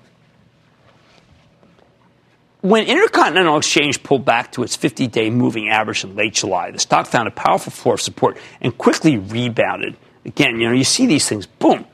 When 2.61 2.85
Intercontinental 2.85 3.57
Exchange 3.57 4.03
pulled 4.03 4.23
back 4.23 4.51
to 4.51 4.61
its 4.61 4.75
50 4.75 5.07
day 5.07 5.31
moving 5.31 5.69
average 5.69 6.03
in 6.03 6.15
late 6.15 6.35
July, 6.35 6.69
the 6.69 6.77
stock 6.77 7.07
found 7.07 7.27
a 7.27 7.31
powerful 7.31 7.71
floor 7.71 7.95
of 7.95 8.01
support 8.01 8.37
and 8.61 8.77
quickly 8.77 9.17
rebounded. 9.17 9.97
Again, 10.25 10.59
you 10.59 10.67
know, 10.67 10.73
you 10.73 10.83
see 10.83 11.07
these 11.07 11.27
things, 11.27 11.47
boom. 11.47 11.85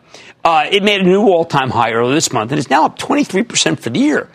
Uh, 0.44 0.68
it 0.70 0.84
made 0.84 1.00
a 1.00 1.06
new 1.06 1.22
all 1.30 1.46
time 1.46 1.70
high 1.70 1.94
earlier 1.94 2.14
this 2.14 2.34
month 2.34 2.52
and 2.52 2.60
is 2.60 2.70
now 2.70 2.84
up 2.84 3.00
23% 3.00 3.80
for 3.80 3.90
the 3.90 4.00
year. 4.00 4.30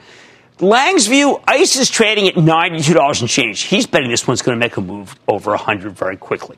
Lang's 0.59 1.07
view, 1.07 1.39
ICE 1.47 1.77
is 1.77 1.91
trading 1.91 2.29
at 2.29 2.35
$92 2.35 3.21
and 3.21 3.29
change. 3.29 3.63
He's 3.63 3.87
betting 3.87 4.11
this 4.11 4.27
one's 4.27 4.41
going 4.41 4.59
to 4.59 4.61
make 4.61 4.79
a 4.79 4.81
move 4.81 5.15
over 5.29 5.51
100 5.51 5.93
very 5.93 6.17
quickly. 6.17 6.57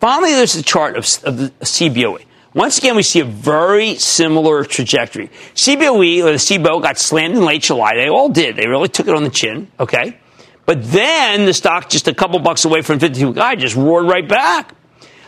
Finally, 0.00 0.32
there's 0.32 0.56
a 0.56 0.62
chart 0.64 0.96
of, 0.96 1.04
of 1.22 1.38
the 1.38 1.50
CBOE. 1.60 2.24
Once 2.56 2.78
again, 2.78 2.96
we 2.96 3.02
see 3.02 3.20
a 3.20 3.24
very 3.24 3.96
similar 3.96 4.64
trajectory. 4.64 5.28
CBOE 5.54 6.24
or 6.24 6.32
the 6.32 6.38
CBO 6.38 6.80
got 6.80 6.96
slammed 6.96 7.36
in 7.36 7.44
late 7.44 7.60
July. 7.60 7.90
They 7.96 8.08
all 8.08 8.30
did. 8.30 8.56
They 8.56 8.66
really 8.66 8.88
took 8.88 9.08
it 9.08 9.14
on 9.14 9.24
the 9.24 9.30
chin. 9.30 9.70
Okay. 9.78 10.18
But 10.64 10.82
then 10.82 11.44
the 11.44 11.52
stock 11.52 11.90
just 11.90 12.08
a 12.08 12.14
couple 12.14 12.38
bucks 12.38 12.64
away 12.64 12.80
from 12.80 12.98
52 12.98 13.34
guy 13.34 13.56
just 13.56 13.76
roared 13.76 14.06
right 14.06 14.26
back. 14.26 14.74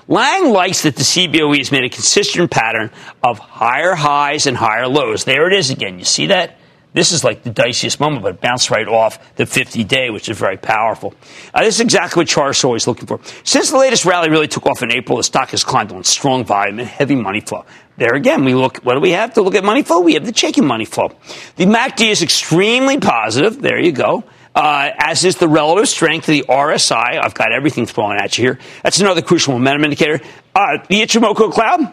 Lang 0.09 0.49
likes 0.49 0.85
that 0.85 0.97
the 0.97 1.03
CBOE 1.03 1.59
has 1.59 1.71
made 1.71 1.85
a 1.85 1.91
consistent 1.91 2.51
pattern 2.51 2.91
of 3.23 3.39
higher 3.39 3.95
highs 3.95 4.47
and 4.47 4.57
higher 4.57 4.89
lows. 4.89 5.25
There 5.25 5.47
it 5.47 5.53
is 5.53 5.69
again. 5.69 5.99
You 5.99 6.07
see 6.07 6.29
that? 6.29 6.59
This 6.95 7.13
is 7.13 7.23
like 7.23 7.43
the 7.43 7.51
diciest 7.51 8.01
moment, 8.01 8.23
but 8.23 8.35
it 8.35 8.41
bounced 8.41 8.71
right 8.71 8.89
off 8.89 9.35
the 9.37 9.45
50 9.45 9.85
day, 9.85 10.11
which 10.11 10.29
is 10.29 10.39
very 10.39 10.57
powerful. 10.57 11.15
Uh, 11.53 11.63
this 11.63 11.77
is 11.77 11.81
exactly 11.81 12.21
what 12.21 12.29
Chart's 12.29 12.65
always 12.65 12.87
looking 12.87 13.07
for. 13.07 13.21
Since 13.45 13.71
the 13.71 13.79
latest 13.79 14.05
rally 14.05 14.31
really 14.31 14.49
took 14.49 14.67
off 14.67 14.83
in 14.83 14.91
April, 14.91 15.19
the 15.19 15.25
stock 15.25 15.51
has 15.51 15.65
climbed 15.65 15.93
on 15.93 16.03
strong 16.05 16.45
volume 16.45 16.79
and 16.79 16.89
heavy 16.89 17.15
money 17.15 17.41
flow. 17.41 17.67
There 17.99 18.15
again, 18.15 18.45
we 18.45 18.55
look, 18.55 18.79
what 18.79 18.95
do 18.95 19.01
we 19.01 19.11
have 19.11 19.35
to 19.35 19.43
look 19.43 19.55
at 19.55 19.65
money 19.65 19.83
flow? 19.83 20.01
We 20.01 20.15
have 20.15 20.25
the 20.25 20.33
Chaikin 20.33 20.65
money 20.65 20.85
flow. 20.85 21.11
The 21.57 21.67
MACD 21.67 22.11
is 22.11 22.23
extremely 22.23 22.99
positive. 22.99 23.61
There 23.61 23.79
you 23.79 23.93
go. 23.93 24.25
Uh, 24.55 24.91
as 24.99 25.25
is 25.25 25.37
the 25.37 25.49
relative 25.49 25.89
strength 25.89 26.29
of 26.29 26.33
the 26.33 26.45
RSI. 26.49 27.23
I've 27.23 27.35
got 27.35 27.53
everything 27.53 27.87
thrown 27.87 28.17
at 28.17 28.39
you 28.39 28.45
here. 28.45 28.59
That's 28.83 28.99
another 28.99 29.21
crucial 29.21 29.53
momentum 29.53 29.85
indicator. 29.85 30.21
Uh, 30.55 30.79
the 30.89 31.03
Ichimoku 31.03 31.53
cloud, 31.53 31.93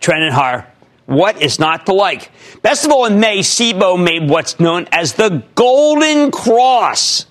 trending 0.00 0.32
higher. 0.32 0.71
What 1.06 1.42
is 1.42 1.58
not 1.58 1.86
to 1.86 1.92
like? 1.92 2.30
Best 2.62 2.84
of 2.84 2.92
all, 2.92 3.06
in 3.06 3.18
May, 3.18 3.40
CBOE 3.40 4.02
made 4.02 4.30
what's 4.30 4.60
known 4.60 4.86
as 4.92 5.14
the 5.14 5.42
Golden 5.54 6.30
Cross, 6.30 7.26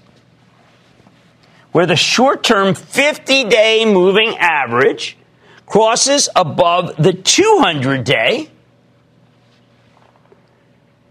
where 1.72 1.86
the 1.86 1.96
short 1.96 2.44
term 2.44 2.76
50 2.76 3.46
day 3.46 3.86
moving 3.86 4.38
average 4.38 5.18
crosses 5.66 6.28
above 6.36 6.98
the 6.98 7.14
200 7.14 8.04
day. 8.04 8.50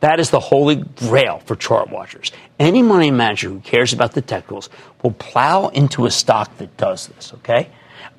That 0.00 0.18
is 0.18 0.30
the 0.30 0.40
holy 0.40 0.76
grail 0.76 1.40
for 1.44 1.56
chart 1.56 1.90
watchers. 1.90 2.32
Any 2.58 2.82
money 2.82 3.10
manager 3.10 3.48
who 3.48 3.60
cares 3.60 3.92
about 3.92 4.12
the 4.12 4.22
technicals 4.22 4.70
will 5.02 5.12
plow 5.12 5.68
into 5.68 6.06
a 6.06 6.10
stock 6.10 6.56
that 6.58 6.76
does 6.76 7.08
this, 7.08 7.32
okay? 7.34 7.70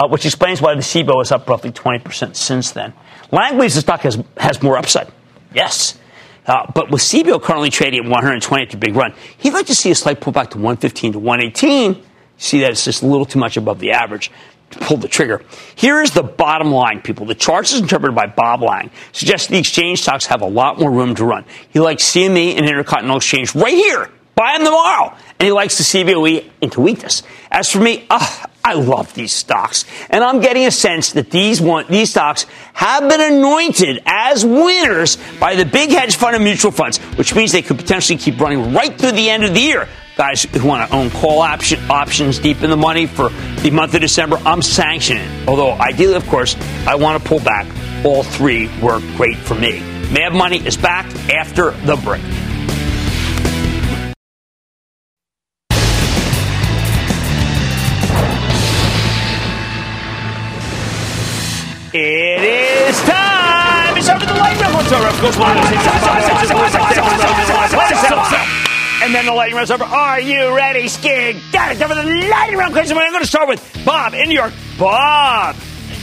Uh, 0.01 0.07
which 0.07 0.25
explains 0.25 0.59
why 0.61 0.73
the 0.73 0.81
CBOE 0.81 1.21
is 1.21 1.31
up 1.31 1.47
roughly 1.47 1.71
20% 1.71 2.35
since 2.35 2.71
then. 2.71 2.91
Lang 3.31 3.55
believes 3.55 3.75
the 3.75 3.81
stock 3.81 4.01
has, 4.01 4.17
has 4.37 4.63
more 4.63 4.75
upside. 4.75 5.07
Yes. 5.53 5.99
Uh, 6.47 6.65
but 6.73 6.89
with 6.89 7.01
CBOE 7.01 7.39
currently 7.43 7.69
trading 7.69 7.99
at 7.99 8.09
120 8.09 8.63
after 8.63 8.77
a 8.77 8.79
big 8.79 8.95
run, 8.95 9.13
he'd 9.37 9.53
like 9.53 9.67
to 9.67 9.75
see 9.75 9.91
a 9.91 9.95
slight 9.95 10.19
pullback 10.19 10.49
to 10.51 10.57
115 10.57 11.13
to 11.13 11.19
118. 11.19 12.03
See 12.37 12.61
that 12.61 12.71
it's 12.71 12.83
just 12.83 13.03
a 13.03 13.05
little 13.05 13.27
too 13.27 13.37
much 13.37 13.57
above 13.57 13.77
the 13.77 13.91
average 13.91 14.31
to 14.71 14.79
pull 14.79 14.97
the 14.97 15.07
trigger. 15.07 15.43
Here 15.75 16.01
is 16.01 16.09
the 16.11 16.23
bottom 16.23 16.71
line, 16.71 17.01
people. 17.01 17.27
The 17.27 17.35
charts, 17.35 17.71
as 17.71 17.81
interpreted 17.81 18.15
by 18.15 18.25
Bob 18.25 18.63
Lang, 18.63 18.89
suggests 19.11 19.49
the 19.49 19.59
exchange 19.59 20.01
stocks 20.01 20.25
have 20.25 20.41
a 20.41 20.47
lot 20.47 20.79
more 20.79 20.89
room 20.89 21.13
to 21.13 21.25
run. 21.25 21.45
He 21.69 21.79
likes 21.79 22.03
CME 22.05 22.57
and 22.57 22.65
Intercontinental 22.65 23.17
Exchange 23.17 23.53
right 23.53 23.75
here. 23.75 24.09
Buy 24.41 24.57
them 24.57 24.65
tomorrow. 24.65 25.15
And 25.37 25.45
he 25.45 25.51
likes 25.51 25.77
the 25.77 25.83
CBOE 25.83 26.49
into 26.61 26.81
weakness. 26.81 27.21
As 27.51 27.69
for 27.69 27.77
me, 27.77 28.07
uh, 28.09 28.45
I 28.65 28.73
love 28.73 29.13
these 29.13 29.31
stocks. 29.31 29.85
And 30.09 30.23
I'm 30.23 30.39
getting 30.39 30.65
a 30.65 30.71
sense 30.71 31.11
that 31.11 31.29
these, 31.29 31.61
one, 31.61 31.85
these 31.89 32.09
stocks 32.09 32.47
have 32.73 33.07
been 33.07 33.21
anointed 33.21 34.01
as 34.03 34.43
winners 34.43 35.19
by 35.39 35.53
the 35.53 35.63
big 35.63 35.91
hedge 35.91 36.15
fund 36.15 36.35
and 36.35 36.43
mutual 36.43 36.71
funds, 36.71 36.97
which 37.19 37.35
means 37.35 37.51
they 37.51 37.61
could 37.61 37.77
potentially 37.77 38.17
keep 38.17 38.39
running 38.39 38.73
right 38.73 38.97
through 38.97 39.11
the 39.11 39.29
end 39.29 39.43
of 39.43 39.53
the 39.53 39.59
year. 39.59 39.87
Guys 40.17 40.41
who 40.41 40.67
want 40.67 40.89
to 40.89 40.95
own 40.95 41.11
call 41.11 41.43
option, 41.43 41.79
options 41.91 42.39
deep 42.39 42.63
in 42.63 42.71
the 42.71 42.75
money 42.75 43.05
for 43.05 43.29
the 43.61 43.69
month 43.69 43.93
of 43.93 44.01
December, 44.01 44.37
I'm 44.37 44.63
sanctioning. 44.63 45.29
Although, 45.47 45.73
ideally, 45.73 46.15
of 46.15 46.27
course, 46.29 46.55
I 46.87 46.95
want 46.95 47.21
to 47.21 47.29
pull 47.29 47.41
back. 47.41 47.67
All 48.03 48.23
three 48.23 48.71
work 48.79 49.03
great 49.17 49.37
for 49.37 49.53
me. 49.53 49.81
Mad 50.11 50.33
Money 50.33 50.65
is 50.65 50.77
back 50.77 51.05
after 51.29 51.69
the 51.85 51.95
break. 51.97 52.23
It 61.93 62.41
is 62.41 62.97
time. 63.01 63.97
It's 63.97 64.07
over 64.07 64.25
the 64.25 64.33
lightning 64.33 64.63
round. 64.63 64.87
Of 64.87 65.19
course, 65.19 65.35
and 69.03 69.13
then 69.13 69.25
the 69.25 69.33
lightning 69.33 69.57
round's 69.57 69.71
over. 69.71 69.83
Are 69.83 70.21
you 70.21 70.55
ready, 70.55 70.83
Skig? 70.83 71.41
Got 71.51 71.75
it. 71.75 71.79
Time 71.79 71.89
the 71.89 72.29
lightning 72.29 72.57
round 72.57 72.71
question. 72.71 72.97
I'm 72.97 73.11
going 73.11 73.23
to 73.23 73.27
start 73.27 73.49
with 73.49 73.81
Bob 73.83 74.13
in 74.13 74.29
New 74.29 74.35
York. 74.35 74.53
Bob. 74.79 75.57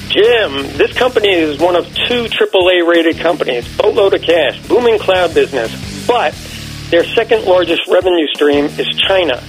Jim, 0.08 0.52
this 0.76 0.92
company 0.92 1.32
is 1.32 1.58
one 1.58 1.74
of 1.74 1.86
two 2.06 2.24
AAA 2.24 2.86
rated 2.86 3.18
companies, 3.18 3.66
boatload 3.78 4.12
of 4.12 4.20
cash, 4.20 4.60
booming 4.68 4.98
cloud 4.98 5.32
business, 5.32 6.06
but 6.06 6.34
their 6.90 7.04
second 7.04 7.44
largest 7.44 7.86
revenue 7.88 8.26
stream 8.34 8.66
is 8.66 8.88
China. 9.08 9.42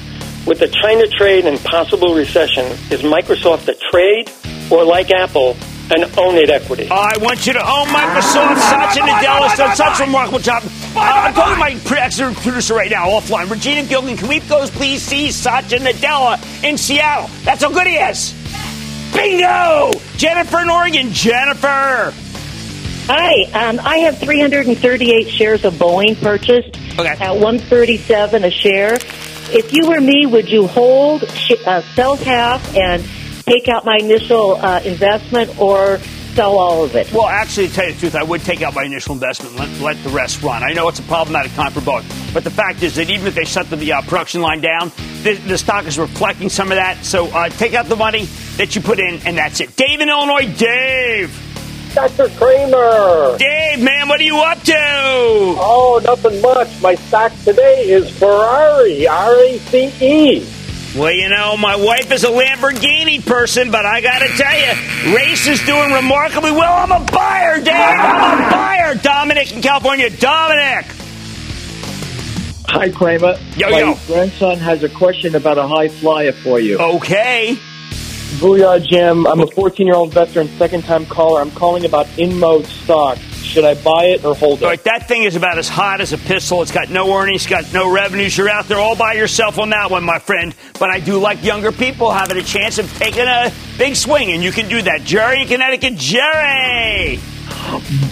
With 0.47 0.59
the 0.59 0.69
China 0.69 1.05
trade 1.07 1.45
and 1.45 1.59
possible 1.65 2.15
recession, 2.15 2.65
is 2.91 3.01
Microsoft 3.01 3.67
a 3.67 3.75
trade 3.91 4.31
or 4.71 4.85
like 4.85 5.11
Apple, 5.11 5.57
an 5.91 6.03
own 6.17 6.35
it 6.35 6.49
equity? 6.49 6.87
I 6.91 7.17
want 7.19 7.45
you 7.47 7.53
to 7.53 7.59
own 7.59 7.87
Microsoft. 7.87 8.57
Satya 8.57 9.03
Nadella 9.03 9.47
has 9.47 9.57
done 9.57 9.75
such 9.75 9.99
a 9.99 10.03
remarkable 10.05 10.39
job. 10.39 10.63
Uh, 10.95 10.99
I'm 10.99 11.33
calling 11.33 11.59
my 11.59 11.69
executive 11.69 12.35
producer 12.43 12.73
right 12.73 12.91
now 12.91 13.09
offline. 13.09 13.49
Regina 13.49 13.87
Gilgan, 13.87 14.17
can 14.17 14.27
we 14.27 14.39
go 14.41 14.65
please 14.67 15.01
see 15.01 15.31
Satya 15.31 15.79
Nadella 15.79 16.37
in 16.63 16.77
Seattle? 16.77 17.29
That's 17.43 17.63
how 17.63 17.71
good 17.71 17.87
he 17.87 17.95
is. 17.95 18.33
Bingo! 19.13 19.91
Jennifer 20.17 20.59
in 20.59 20.69
Oregon. 20.69 21.11
Jennifer. 21.11 22.13
Hi, 23.11 23.41
um, 23.53 23.79
I 23.83 23.97
have 23.99 24.19
338 24.19 25.29
shares 25.29 25.65
of 25.65 25.73
Boeing 25.73 26.21
purchased 26.21 26.77
okay. 26.99 27.09
at 27.09 27.31
137 27.31 28.43
a 28.43 28.51
share. 28.51 28.99
If 29.51 29.73
you 29.73 29.87
were 29.87 29.99
me, 29.99 30.27
would 30.27 30.47
you 30.47 30.67
hold, 30.67 31.27
sh- 31.31 31.53
uh, 31.65 31.81
sell 31.95 32.17
half, 32.17 32.75
and 32.75 33.03
take 33.49 33.67
out 33.67 33.83
my 33.83 33.97
initial 33.97 34.55
uh, 34.57 34.81
investment, 34.85 35.59
or 35.59 35.99
sell 36.35 36.57
all 36.57 36.83
of 36.83 36.95
it? 36.95 37.11
Well, 37.11 37.27
actually, 37.27 37.67
to 37.69 37.73
tell 37.73 37.87
you 37.87 37.93
the 37.93 37.99
truth, 37.99 38.15
I 38.15 38.23
would 38.23 38.41
take 38.41 38.61
out 38.61 38.75
my 38.75 38.83
initial 38.83 39.13
investment 39.13 39.59
and 39.59 39.73
let, 39.73 39.95
let 39.95 40.03
the 40.03 40.09
rest 40.09 40.41
run. 40.41 40.63
I 40.63 40.73
know 40.73 40.87
it's 40.87 40.99
a 40.99 41.03
problematic 41.03 41.51
time 41.53 41.71
for 41.71 41.81
both. 41.81 42.05
but 42.33 42.43
the 42.43 42.51
fact 42.51 42.83
is 42.83 42.95
that 42.95 43.09
even 43.09 43.27
if 43.27 43.35
they 43.35 43.45
shut 43.45 43.69
the 43.69 43.91
uh, 43.91 44.01
production 44.03 44.41
line 44.41 44.61
down, 44.61 44.91
the, 45.23 45.33
the, 45.47 45.57
stock 45.57 45.85
is 45.85 45.97
reflecting 45.97 46.49
some 46.49 46.71
of 46.71 46.77
that. 46.77 47.03
So 47.03 47.27
uh, 47.27 47.49
take 47.49 47.73
out 47.73 47.87
the 47.87 47.95
money 47.95 48.25
that 48.57 48.75
you 48.75 48.81
put 48.81 48.99
in, 48.99 49.19
and 49.25 49.37
that's 49.37 49.59
it. 49.59 49.75
Dave 49.75 49.99
in 49.99 50.09
Illinois, 50.09 50.53
Dave. 50.55 51.45
Dr. 51.93 52.29
Cramer. 52.37 53.35
Dave, 53.39 53.81
man, 53.81 54.07
what 54.07 54.19
are 54.19 54.23
you 54.23 54.37
up 54.37 54.61
to? 54.61 54.75
Oh, 54.75 55.99
nothing 56.03 56.39
much. 56.39 56.81
My 56.81 56.93
stock 56.95 57.33
today 57.43 57.89
is 57.89 58.09
Ferrari, 58.11 59.07
R 59.07 59.33
A 59.33 59.57
C 59.57 59.91
E. 59.99 60.58
Well, 60.95 61.11
you 61.11 61.29
know, 61.29 61.55
my 61.55 61.75
wife 61.75 62.11
is 62.11 62.23
a 62.23 62.29
Lamborghini 62.29 63.23
person, 63.23 63.69
but 63.69 63.85
I 63.85 64.01
got 64.01 64.19
to 64.19 64.27
tell 64.29 64.59
you, 64.59 65.15
race 65.15 65.45
is 65.45 65.63
doing 65.63 65.91
remarkably 65.91 66.51
well. 66.51 66.73
I'm 66.73 66.91
a 66.91 67.05
buyer, 67.11 67.57
Dave. 67.57 67.75
I'm 67.75 68.47
a 68.47 68.51
buyer. 68.51 68.95
Dominic 68.95 69.53
in 69.53 69.61
California. 69.61 70.09
Dominic. 70.09 70.87
Hi, 72.69 72.89
Cramer. 72.89 73.37
Yo, 73.55 73.67
yo. 73.67 73.71
My 73.71 73.79
yo. 73.79 73.97
grandson 74.07 74.57
has 74.57 74.83
a 74.83 74.89
question 74.89 75.35
about 75.35 75.59
a 75.59 75.67
high 75.67 75.89
flyer 75.89 76.31
for 76.31 76.59
you. 76.59 76.79
Okay. 76.79 77.55
Booyah, 78.39 78.83
Jim. 78.83 79.27
I'm 79.27 79.41
a 79.41 79.47
14 79.47 79.85
year 79.85 79.95
old 79.95 80.11
veteran, 80.11 80.47
second 80.57 80.85
time 80.85 81.05
caller. 81.05 81.41
I'm 81.41 81.51
calling 81.51 81.85
about 81.85 82.07
InMode 82.17 82.65
stock. 82.65 83.19
Should 83.43 83.65
I 83.65 83.73
buy 83.73 84.05
it 84.05 84.23
or 84.23 84.35
hold 84.35 84.59
it? 84.59 84.63
All 84.63 84.69
right, 84.69 84.83
that 84.83 85.07
thing 85.07 85.23
is 85.23 85.35
about 85.35 85.57
as 85.57 85.67
hot 85.67 86.01
as 86.01 86.13
a 86.13 86.17
pistol. 86.17 86.61
It's 86.61 86.71
got 86.71 86.89
no 86.89 87.15
earnings, 87.17 87.47
got 87.47 87.71
no 87.73 87.91
revenues. 87.91 88.37
You're 88.37 88.49
out 88.49 88.67
there 88.67 88.77
all 88.77 88.95
by 88.95 89.13
yourself 89.13 89.57
on 89.57 89.71
that 89.71 89.89
one, 89.89 90.03
my 90.03 90.19
friend. 90.19 90.53
But 90.79 90.89
I 90.89 90.99
do 90.99 91.17
like 91.17 91.43
younger 91.43 91.71
people 91.71 92.11
having 92.11 92.37
a 92.37 92.43
chance 92.43 92.77
of 92.77 92.91
taking 92.97 93.25
a 93.25 93.51
big 93.77 93.95
swing, 93.95 94.31
and 94.31 94.43
you 94.43 94.51
can 94.51 94.69
do 94.69 94.81
that. 94.83 95.01
Jerry 95.03 95.41
in 95.41 95.47
Connecticut. 95.47 95.95
Jerry! 95.95 97.19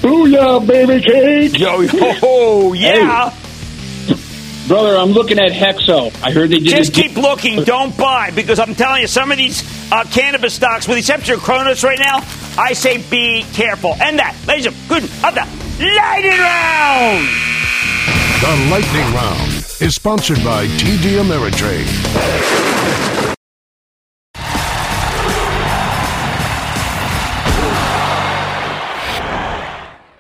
Booyah, 0.01 0.65
baby 0.65 1.01
cake! 1.01 1.59
Yo, 1.59 1.81
yo, 1.81 2.73
yeah. 2.73 3.31
Brother, 4.67 4.97
I'm 4.97 5.11
looking 5.11 5.39
at 5.39 5.51
Hexo. 5.51 6.11
I 6.21 6.31
heard 6.31 6.49
they 6.49 6.59
did 6.59 6.67
Just 6.67 6.89
a- 6.89 7.01
keep 7.01 7.15
looking. 7.15 7.63
Don't 7.63 7.95
buy 7.97 8.31
because 8.31 8.59
I'm 8.59 8.75
telling 8.75 9.01
you, 9.01 9.07
some 9.07 9.31
of 9.31 9.37
these 9.37 9.63
uh, 9.93 10.03
cannabis 10.05 10.53
stocks, 10.55 10.87
with 10.87 10.95
the 10.95 10.99
exception 10.99 11.35
of 11.35 11.41
Cronos 11.41 11.83
right 11.85 11.99
now, 11.99 12.17
I 12.57 12.73
say 12.73 12.97
be 13.09 13.43
careful. 13.53 13.93
And 14.01 14.19
that, 14.19 14.35
ladies 14.45 14.65
and 14.65 14.75
gentlemen, 14.75 15.09
good 15.09 15.25
of 15.25 15.35
the 15.35 15.85
lightning 15.95 16.39
round. 16.39 17.27
The 18.41 18.69
Lightning 18.69 19.13
Round 19.15 19.51
is 19.81 19.95
sponsored 19.95 20.43
by 20.43 20.67
TD 20.67 21.17
Ameritrade. 21.19 21.87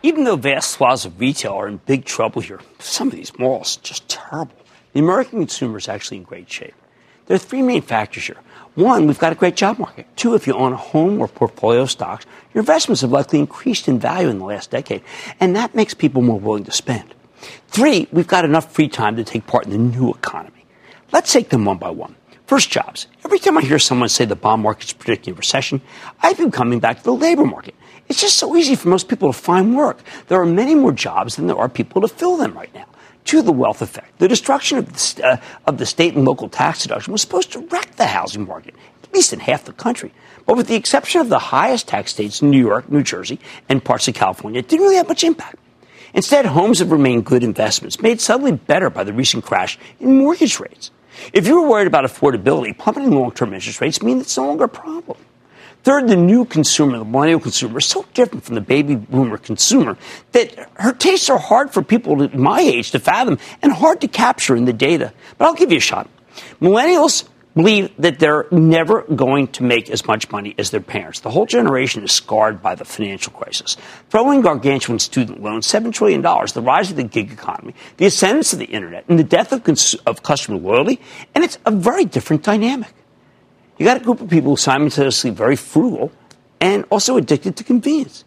Even 0.07 0.23
though 0.23 0.37
vast 0.37 0.71
swaths 0.71 1.03
of 1.03 1.19
retail 1.19 1.51
are 1.51 1.67
in 1.67 1.81
big 1.85 2.05
trouble 2.05 2.41
here, 2.41 2.61
some 2.79 3.09
of 3.09 3.13
these 3.13 3.37
malls 3.37 3.77
are 3.77 3.81
just 3.81 4.07
terrible. 4.07 4.55
The 4.93 5.01
American 5.01 5.39
consumer 5.39 5.77
is 5.77 5.89
actually 5.89 6.15
in 6.15 6.23
great 6.23 6.49
shape. 6.49 6.75
There 7.25 7.35
are 7.35 7.37
three 7.37 7.61
main 7.61 7.81
factors 7.81 8.25
here. 8.25 8.37
One, 8.75 9.05
we've 9.05 9.19
got 9.19 9.33
a 9.33 9.35
great 9.35 9.57
job 9.57 9.79
market. 9.79 10.07
Two, 10.15 10.33
if 10.33 10.47
you 10.47 10.53
own 10.53 10.71
a 10.71 10.77
home 10.77 11.19
or 11.19 11.27
portfolio 11.27 11.83
stocks, 11.87 12.25
your 12.53 12.61
investments 12.61 13.01
have 13.01 13.11
likely 13.11 13.39
increased 13.39 13.89
in 13.89 13.99
value 13.99 14.29
in 14.29 14.39
the 14.39 14.45
last 14.45 14.71
decade, 14.71 15.03
and 15.41 15.57
that 15.57 15.75
makes 15.75 15.93
people 15.93 16.21
more 16.21 16.39
willing 16.39 16.63
to 16.63 16.71
spend. 16.71 17.13
Three, 17.67 18.07
we've 18.13 18.27
got 18.27 18.45
enough 18.45 18.71
free 18.71 18.87
time 18.87 19.17
to 19.17 19.25
take 19.25 19.45
part 19.45 19.65
in 19.65 19.71
the 19.71 19.77
new 19.77 20.11
economy. 20.11 20.65
Let's 21.11 21.33
take 21.33 21.49
them 21.49 21.65
one 21.65 21.79
by 21.79 21.89
one. 21.89 22.15
First, 22.45 22.69
jobs. 22.69 23.07
Every 23.25 23.39
time 23.39 23.57
I 23.57 23.61
hear 23.61 23.77
someone 23.77 24.07
say 24.07 24.23
the 24.23 24.37
bond 24.37 24.63
market's 24.63 24.93
predicting 24.93 25.33
a 25.33 25.35
recession, 25.35 25.81
I've 26.21 26.37
been 26.37 26.51
coming 26.51 26.79
back 26.79 26.99
to 26.99 27.03
the 27.03 27.13
labor 27.13 27.43
market. 27.43 27.75
It's 28.09 28.21
just 28.21 28.37
so 28.37 28.55
easy 28.55 28.75
for 28.75 28.87
most 28.89 29.09
people 29.09 29.31
to 29.31 29.37
find 29.37 29.75
work. 29.75 29.99
There 30.27 30.39
are 30.39 30.45
many 30.45 30.75
more 30.75 30.91
jobs 30.91 31.35
than 31.35 31.47
there 31.47 31.57
are 31.57 31.69
people 31.69 32.01
to 32.01 32.07
fill 32.07 32.37
them 32.37 32.53
right 32.53 32.73
now. 32.73 32.85
To 33.25 33.41
the 33.41 33.51
wealth 33.51 33.81
effect, 33.81 34.19
the 34.19 34.29
destruction 34.29 34.77
of 34.77 34.93
the, 34.93 35.27
uh, 35.27 35.37
of 35.65 35.77
the 35.77 35.85
state 35.85 36.15
and 36.15 36.23
local 36.23 36.47
tax 36.47 36.83
deduction 36.83 37.11
was 37.11 37.21
supposed 37.21 37.51
to 37.51 37.59
wreck 37.59 37.97
the 37.97 38.05
housing 38.05 38.47
market, 38.47 38.73
at 39.03 39.13
least 39.13 39.33
in 39.33 39.39
half 39.39 39.65
the 39.65 39.73
country. 39.73 40.13
But 40.45 40.55
with 40.55 40.67
the 40.67 40.75
exception 40.75 41.19
of 41.19 41.27
the 41.27 41.37
highest 41.37 41.89
tax 41.89 42.11
states, 42.11 42.41
New 42.41 42.57
York, 42.57 42.89
New 42.89 43.03
Jersey, 43.03 43.39
and 43.67 43.83
parts 43.83 44.07
of 44.07 44.13
California, 44.13 44.59
it 44.59 44.69
didn't 44.69 44.83
really 44.83 44.95
have 44.95 45.09
much 45.09 45.25
impact. 45.25 45.57
Instead, 46.13 46.45
homes 46.45 46.79
have 46.79 46.93
remained 46.93 47.25
good 47.25 47.43
investments, 47.43 48.01
made 48.01 48.21
suddenly 48.21 48.53
better 48.53 48.89
by 48.89 49.03
the 49.03 49.11
recent 49.11 49.43
crash 49.43 49.77
in 49.99 50.19
mortgage 50.19 50.57
rates. 50.61 50.91
If 51.33 51.47
you 51.47 51.61
were 51.61 51.67
worried 51.67 51.87
about 51.87 52.05
affordability, 52.05 52.77
plummeting 52.77 53.11
long-term 53.11 53.53
interest 53.53 53.81
rates 53.81 54.01
mean 54.01 54.21
it's 54.21 54.37
no 54.37 54.47
longer 54.47 54.63
a 54.65 54.69
problem. 54.69 55.17
Third, 55.87 56.09
the 56.09 56.17
new 56.17 56.43
consumer, 56.43 56.97
the 56.97 57.05
millennial 57.05 57.39
consumer, 57.39 57.77
is 57.77 57.85
so 57.85 58.05
different 58.13 58.43
from 58.43 58.55
the 58.55 58.59
baby 58.59 58.95
boomer 58.95 59.37
consumer 59.37 59.97
that 60.33 60.53
her 60.73 60.91
tastes 60.91 61.29
are 61.29 61.37
hard 61.37 61.71
for 61.71 61.81
people 61.81 62.27
my 62.37 62.59
age 62.59 62.91
to 62.91 62.99
fathom 62.99 63.39
and 63.61 63.71
hard 63.71 64.01
to 64.01 64.09
capture 64.09 64.57
in 64.57 64.65
the 64.65 64.73
data. 64.73 65.13
But 65.37 65.45
I'll 65.45 65.53
give 65.53 65.71
you 65.71 65.77
a 65.77 65.79
shot. 65.79 66.09
Millennials 66.59 67.23
believe 67.55 67.89
that 67.99 68.19
they're 68.19 68.47
never 68.51 69.03
going 69.03 69.47
to 69.47 69.63
make 69.63 69.89
as 69.89 70.05
much 70.05 70.29
money 70.29 70.53
as 70.57 70.71
their 70.71 70.81
parents. 70.81 71.21
The 71.21 71.29
whole 71.29 71.45
generation 71.45 72.03
is 72.03 72.11
scarred 72.11 72.61
by 72.61 72.75
the 72.75 72.83
financial 72.83 73.31
crisis. 73.31 73.77
Throwing 74.09 74.41
gargantuan 74.41 74.99
student 74.99 75.41
loans, 75.41 75.67
$7 75.67 75.93
trillion, 75.93 76.21
the 76.21 76.61
rise 76.61 76.89
of 76.91 76.97
the 76.97 77.03
gig 77.03 77.31
economy, 77.31 77.75
the 77.95 78.07
ascendance 78.07 78.51
of 78.51 78.59
the 78.59 78.65
internet, 78.65 79.05
and 79.07 79.17
the 79.17 79.23
death 79.23 79.53
of, 79.53 79.63
cons- 79.63 79.95
of 80.05 80.21
customer 80.21 80.57
loyalty, 80.57 80.99
and 81.33 81.45
it's 81.45 81.57
a 81.65 81.71
very 81.71 82.03
different 82.03 82.43
dynamic. 82.43 82.93
You 83.77 83.85
got 83.85 83.97
a 83.97 84.03
group 84.03 84.21
of 84.21 84.29
people 84.29 84.57
simultaneously 84.57 85.29
very 85.29 85.55
frugal 85.55 86.11
and 86.59 86.85
also 86.89 87.17
addicted 87.17 87.55
to 87.57 87.63
convenience. 87.63 88.25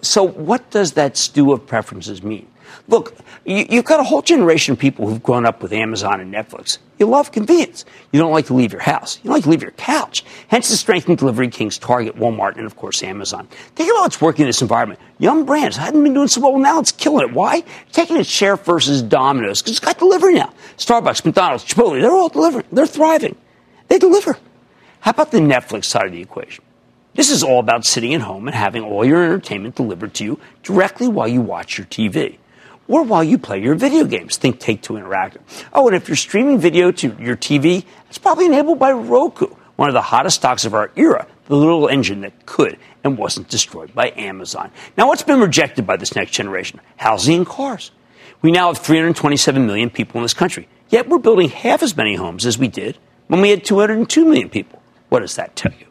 So, 0.00 0.24
what 0.24 0.70
does 0.70 0.92
that 0.92 1.16
stew 1.16 1.52
of 1.52 1.66
preferences 1.66 2.22
mean? 2.22 2.48
Look, 2.88 3.14
you, 3.44 3.66
you've 3.68 3.84
got 3.84 4.00
a 4.00 4.04
whole 4.04 4.22
generation 4.22 4.72
of 4.72 4.78
people 4.78 5.08
who've 5.08 5.22
grown 5.22 5.46
up 5.46 5.62
with 5.62 5.72
Amazon 5.72 6.20
and 6.20 6.32
Netflix. 6.32 6.78
You 6.98 7.06
love 7.06 7.32
convenience. 7.32 7.84
You 8.12 8.20
don't 8.20 8.32
like 8.32 8.46
to 8.46 8.54
leave 8.54 8.72
your 8.72 8.82
house. 8.82 9.18
You 9.22 9.28
don't 9.28 9.34
like 9.34 9.44
to 9.44 9.50
leave 9.50 9.62
your 9.62 9.70
couch. 9.72 10.24
Hence 10.48 10.68
the 10.68 10.76
strength 10.76 11.08
in 11.08 11.16
delivery 11.16 11.48
kings 11.48 11.78
Target, 11.78 12.16
Walmart, 12.16 12.56
and 12.56 12.66
of 12.66 12.76
course 12.76 13.02
Amazon. 13.02 13.46
Think 13.76 13.90
about 13.90 14.02
what's 14.02 14.20
working 14.20 14.42
in 14.42 14.48
this 14.48 14.62
environment. 14.62 15.00
Yum 15.18 15.44
Brands 15.44 15.76
hadn't 15.76 16.02
been 16.02 16.14
doing 16.14 16.28
so 16.28 16.40
well. 16.40 16.58
Now 16.58 16.80
it's 16.80 16.92
killing 16.92 17.28
it. 17.28 17.34
Why? 17.34 17.64
Taking 17.92 18.16
its 18.16 18.28
share 18.28 18.56
versus 18.56 19.02
Domino's 19.02 19.62
because 19.62 19.72
it's 19.72 19.80
got 19.84 19.98
delivery 19.98 20.34
now. 20.34 20.52
Starbucks, 20.76 21.24
McDonald's, 21.24 21.64
Chipotle, 21.64 22.00
they're 22.00 22.10
all 22.10 22.28
delivering. 22.28 22.66
They're 22.72 22.86
thriving. 22.86 23.36
They 23.90 23.98
deliver. 23.98 24.38
How 25.00 25.10
about 25.10 25.32
the 25.32 25.40
Netflix 25.40 25.86
side 25.86 26.06
of 26.06 26.12
the 26.12 26.22
equation? 26.22 26.62
This 27.14 27.28
is 27.28 27.42
all 27.42 27.58
about 27.58 27.84
sitting 27.84 28.14
at 28.14 28.20
home 28.20 28.46
and 28.46 28.54
having 28.54 28.84
all 28.84 29.04
your 29.04 29.24
entertainment 29.24 29.74
delivered 29.74 30.14
to 30.14 30.24
you 30.24 30.40
directly 30.62 31.08
while 31.08 31.26
you 31.26 31.40
watch 31.40 31.76
your 31.76 31.88
TV 31.88 32.38
or 32.86 33.02
while 33.02 33.24
you 33.24 33.36
play 33.36 33.60
your 33.60 33.74
video 33.74 34.04
games. 34.04 34.36
Think 34.36 34.60
Take 34.60 34.80
Two 34.80 34.94
Interactive. 34.94 35.40
Oh, 35.72 35.88
and 35.88 35.96
if 35.96 36.06
you're 36.08 36.16
streaming 36.16 36.60
video 36.60 36.92
to 36.92 37.16
your 37.18 37.36
TV, 37.36 37.84
it's 38.08 38.18
probably 38.18 38.46
enabled 38.46 38.78
by 38.78 38.92
Roku, 38.92 39.48
one 39.74 39.88
of 39.88 39.94
the 39.94 40.02
hottest 40.02 40.36
stocks 40.36 40.64
of 40.64 40.72
our 40.72 40.92
era, 40.94 41.26
the 41.46 41.56
little 41.56 41.88
engine 41.88 42.20
that 42.20 42.46
could 42.46 42.78
and 43.02 43.18
wasn't 43.18 43.48
destroyed 43.48 43.92
by 43.92 44.12
Amazon. 44.16 44.70
Now, 44.96 45.08
what's 45.08 45.24
been 45.24 45.40
rejected 45.40 45.84
by 45.84 45.96
this 45.96 46.14
next 46.14 46.30
generation? 46.30 46.80
Housing 46.96 47.38
and 47.38 47.46
cars. 47.46 47.90
We 48.40 48.52
now 48.52 48.68
have 48.68 48.78
327 48.78 49.66
million 49.66 49.90
people 49.90 50.18
in 50.18 50.22
this 50.22 50.34
country, 50.34 50.68
yet 50.90 51.08
we're 51.08 51.18
building 51.18 51.48
half 51.48 51.82
as 51.82 51.96
many 51.96 52.14
homes 52.14 52.46
as 52.46 52.56
we 52.56 52.68
did 52.68 52.96
when 53.30 53.40
we 53.40 53.50
had 53.50 53.64
202 53.64 54.24
million 54.24 54.50
people. 54.50 54.82
What 55.08 55.20
does 55.20 55.36
that 55.36 55.54
tell 55.54 55.72
you? 55.78 55.86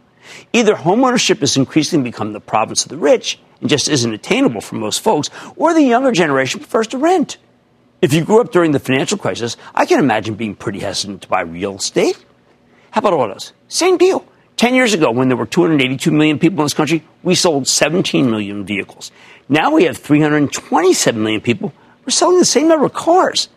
Either 0.51 0.75
homeownership 0.75 1.39
has 1.39 1.55
increasingly 1.55 2.09
become 2.09 2.33
the 2.33 2.41
province 2.41 2.83
of 2.83 2.89
the 2.89 2.97
rich 2.97 3.39
and 3.61 3.69
just 3.69 3.87
isn't 3.87 4.13
attainable 4.13 4.59
for 4.59 4.75
most 4.75 4.99
folks, 4.99 5.29
or 5.55 5.73
the 5.73 5.81
younger 5.81 6.11
generation 6.11 6.59
prefers 6.59 6.87
to 6.87 6.97
rent. 6.97 7.37
If 8.01 8.11
you 8.11 8.25
grew 8.25 8.41
up 8.41 8.51
during 8.51 8.73
the 8.73 8.79
financial 8.79 9.17
crisis, 9.17 9.55
I 9.73 9.85
can 9.85 9.99
imagine 9.99 10.35
being 10.35 10.53
pretty 10.53 10.79
hesitant 10.79 11.21
to 11.21 11.29
buy 11.29 11.41
real 11.41 11.77
estate. 11.77 12.17
How 12.91 12.99
about 12.99 13.13
autos? 13.13 13.53
Same 13.69 13.97
deal. 13.97 14.25
10 14.57 14.75
years 14.75 14.93
ago, 14.93 15.09
when 15.09 15.29
there 15.29 15.37
were 15.37 15.45
282 15.45 16.11
million 16.11 16.39
people 16.39 16.59
in 16.59 16.65
this 16.65 16.73
country, 16.73 17.05
we 17.23 17.35
sold 17.35 17.69
17 17.69 18.29
million 18.29 18.65
vehicles. 18.65 19.13
Now 19.47 19.71
we 19.71 19.85
have 19.85 19.97
327 19.97 21.23
million 21.23 21.39
people. 21.39 21.71
We're 22.05 22.11
selling 22.11 22.37
the 22.37 22.43
same 22.43 22.67
number 22.67 22.85
of 22.85 22.93
cars. 22.93 23.47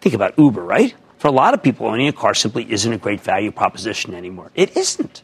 Think 0.00 0.14
about 0.14 0.38
Uber, 0.38 0.62
right? 0.62 0.94
For 1.24 1.28
a 1.28 1.32
lot 1.32 1.54
of 1.54 1.62
people, 1.62 1.86
owning 1.86 2.06
a 2.06 2.12
car 2.12 2.34
simply 2.34 2.70
isn't 2.70 2.92
a 2.92 2.98
great 2.98 3.22
value 3.22 3.50
proposition 3.50 4.14
anymore. 4.14 4.50
It 4.54 4.76
isn't. 4.76 5.22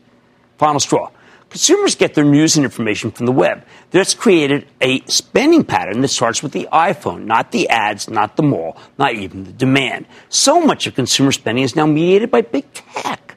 Final 0.57 0.81
straw. 0.81 1.11
Consumers 1.51 1.95
get 1.95 2.15
their 2.15 2.25
news 2.25 2.57
and 2.57 2.65
information 2.65 3.11
from 3.11 3.27
the 3.27 3.33
web. 3.33 3.67
That's 3.91 4.15
created 4.15 4.67
a 4.81 5.03
spending 5.09 5.63
pattern 5.63 6.01
that 6.01 6.09
starts 6.09 6.43
with 6.43 6.53
the 6.53 6.67
iPhone, 6.73 7.27
not 7.27 7.53
the 7.53 7.69
ads, 7.69 8.09
not 8.09 8.37
the 8.37 8.43
mall, 8.43 8.79
not 8.99 9.13
even 9.13 9.45
the 9.45 9.53
demand. 9.53 10.07
So 10.31 10.63
much 10.63 10.87
of 10.87 10.95
consumer 10.95 11.33
spending 11.33 11.65
is 11.65 11.77
now 11.77 11.85
mediated 11.85 12.31
by 12.31 12.41
big 12.41 12.73
tech. 12.73 13.37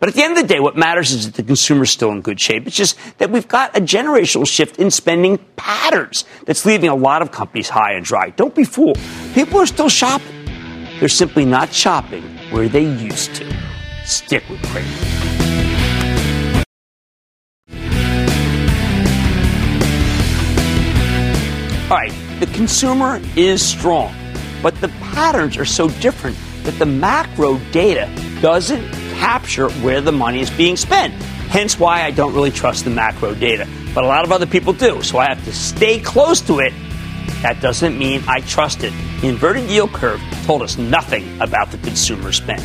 But 0.00 0.08
at 0.08 0.16
the 0.16 0.24
end 0.24 0.36
of 0.36 0.42
the 0.42 0.52
day, 0.52 0.58
what 0.58 0.76
matters 0.76 1.12
is 1.12 1.26
that 1.26 1.36
the 1.36 1.44
consumer 1.44 1.84
is 1.84 1.90
still 1.90 2.10
in 2.10 2.22
good 2.22 2.40
shape. 2.40 2.66
It's 2.66 2.74
just 2.74 2.98
that 3.18 3.30
we've 3.30 3.46
got 3.46 3.76
a 3.76 3.80
generational 3.80 4.48
shift 4.48 4.80
in 4.80 4.90
spending 4.90 5.38
patterns 5.54 6.24
that's 6.44 6.66
leaving 6.66 6.90
a 6.90 6.96
lot 6.96 7.22
of 7.22 7.30
companies 7.30 7.68
high 7.68 7.92
and 7.92 8.04
dry. 8.04 8.30
Don't 8.30 8.56
be 8.56 8.64
fooled. 8.64 8.98
People 9.32 9.60
are 9.60 9.66
still 9.66 9.88
shopping. 9.88 10.37
They're 10.98 11.08
simply 11.08 11.44
not 11.44 11.72
shopping 11.72 12.24
where 12.50 12.68
they 12.68 12.82
used 12.82 13.34
to. 13.36 13.56
Stick 14.04 14.48
with 14.48 14.60
Cramer. 14.66 14.88
All 21.90 21.96
right, 21.96 22.12
the 22.40 22.46
consumer 22.52 23.20
is 23.36 23.66
strong, 23.66 24.12
but 24.62 24.78
the 24.80 24.88
patterns 24.88 25.56
are 25.56 25.64
so 25.64 25.88
different 26.00 26.36
that 26.64 26.78
the 26.78 26.86
macro 26.86 27.58
data 27.70 28.10
doesn't 28.42 28.86
capture 29.18 29.70
where 29.70 30.00
the 30.00 30.12
money 30.12 30.40
is 30.40 30.50
being 30.50 30.76
spent. 30.76 31.14
Hence 31.48 31.78
why 31.78 32.02
I 32.02 32.10
don't 32.10 32.34
really 32.34 32.50
trust 32.50 32.84
the 32.84 32.90
macro 32.90 33.34
data. 33.34 33.66
But 33.94 34.04
a 34.04 34.06
lot 34.06 34.24
of 34.24 34.32
other 34.32 34.46
people 34.46 34.72
do, 34.72 35.02
so 35.02 35.18
I 35.18 35.28
have 35.28 35.42
to 35.44 35.52
stay 35.52 35.98
close 35.98 36.40
to 36.42 36.58
it. 36.58 36.74
That 37.42 37.60
doesn't 37.60 37.98
mean 37.98 38.22
I 38.26 38.40
trust 38.40 38.82
it. 38.84 38.92
The 39.20 39.28
inverted 39.28 39.68
yield 39.70 39.92
curve 39.92 40.20
told 40.44 40.62
us 40.62 40.76
nothing 40.76 41.40
about 41.40 41.70
the 41.70 41.78
consumer 41.78 42.32
spend. 42.32 42.62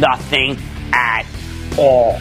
Nothing 0.00 0.58
at 0.92 1.24
all. 1.78 2.18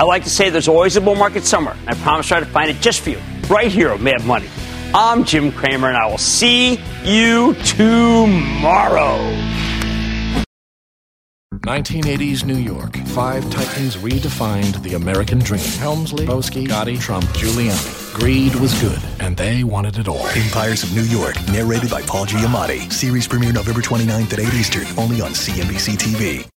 I 0.00 0.04
like 0.04 0.24
to 0.24 0.30
say 0.30 0.50
there's 0.50 0.68
always 0.68 0.96
a 0.96 1.00
bull 1.00 1.16
market 1.16 1.44
somewhere. 1.44 1.76
I 1.86 1.94
promise 1.94 2.26
to 2.26 2.28
try 2.28 2.40
to 2.40 2.46
find 2.46 2.70
it 2.70 2.80
just 2.80 3.00
for 3.00 3.10
you, 3.10 3.20
right 3.48 3.70
here 3.70 3.90
on 3.92 4.02
Mad 4.02 4.24
Money. 4.24 4.48
I'm 4.94 5.24
Jim 5.24 5.52
Cramer, 5.52 5.88
and 5.88 5.96
I 5.96 6.06
will 6.06 6.18
see 6.18 6.80
you 7.04 7.54
tomorrow. 7.64 9.18
1980s 11.60 12.44
New 12.44 12.56
York. 12.56 12.96
Five 13.08 13.48
titans 13.50 13.96
redefined 13.96 14.82
the 14.82 14.94
American 14.94 15.38
dream. 15.38 15.60
Helmsley, 15.78 16.26
Boesky, 16.26 16.66
Gotti, 16.66 16.98
Trump, 16.98 17.24
Giuliani. 17.26 18.14
Greed 18.14 18.54
was 18.56 18.72
good, 18.80 19.00
and 19.20 19.36
they 19.36 19.64
wanted 19.64 19.98
it 19.98 20.08
all. 20.08 20.26
Empires 20.28 20.82
of 20.82 20.94
New 20.94 21.02
York, 21.02 21.36
narrated 21.52 21.90
by 21.90 22.02
Paul 22.02 22.26
Giamatti. 22.26 22.92
Series 22.92 23.28
premiere 23.28 23.52
November 23.52 23.80
29th 23.80 24.32
at 24.32 24.40
8 24.40 24.54
Eastern, 24.54 24.86
only 24.98 25.20
on 25.20 25.30
CNBC 25.30 25.96
TV. 25.96 26.48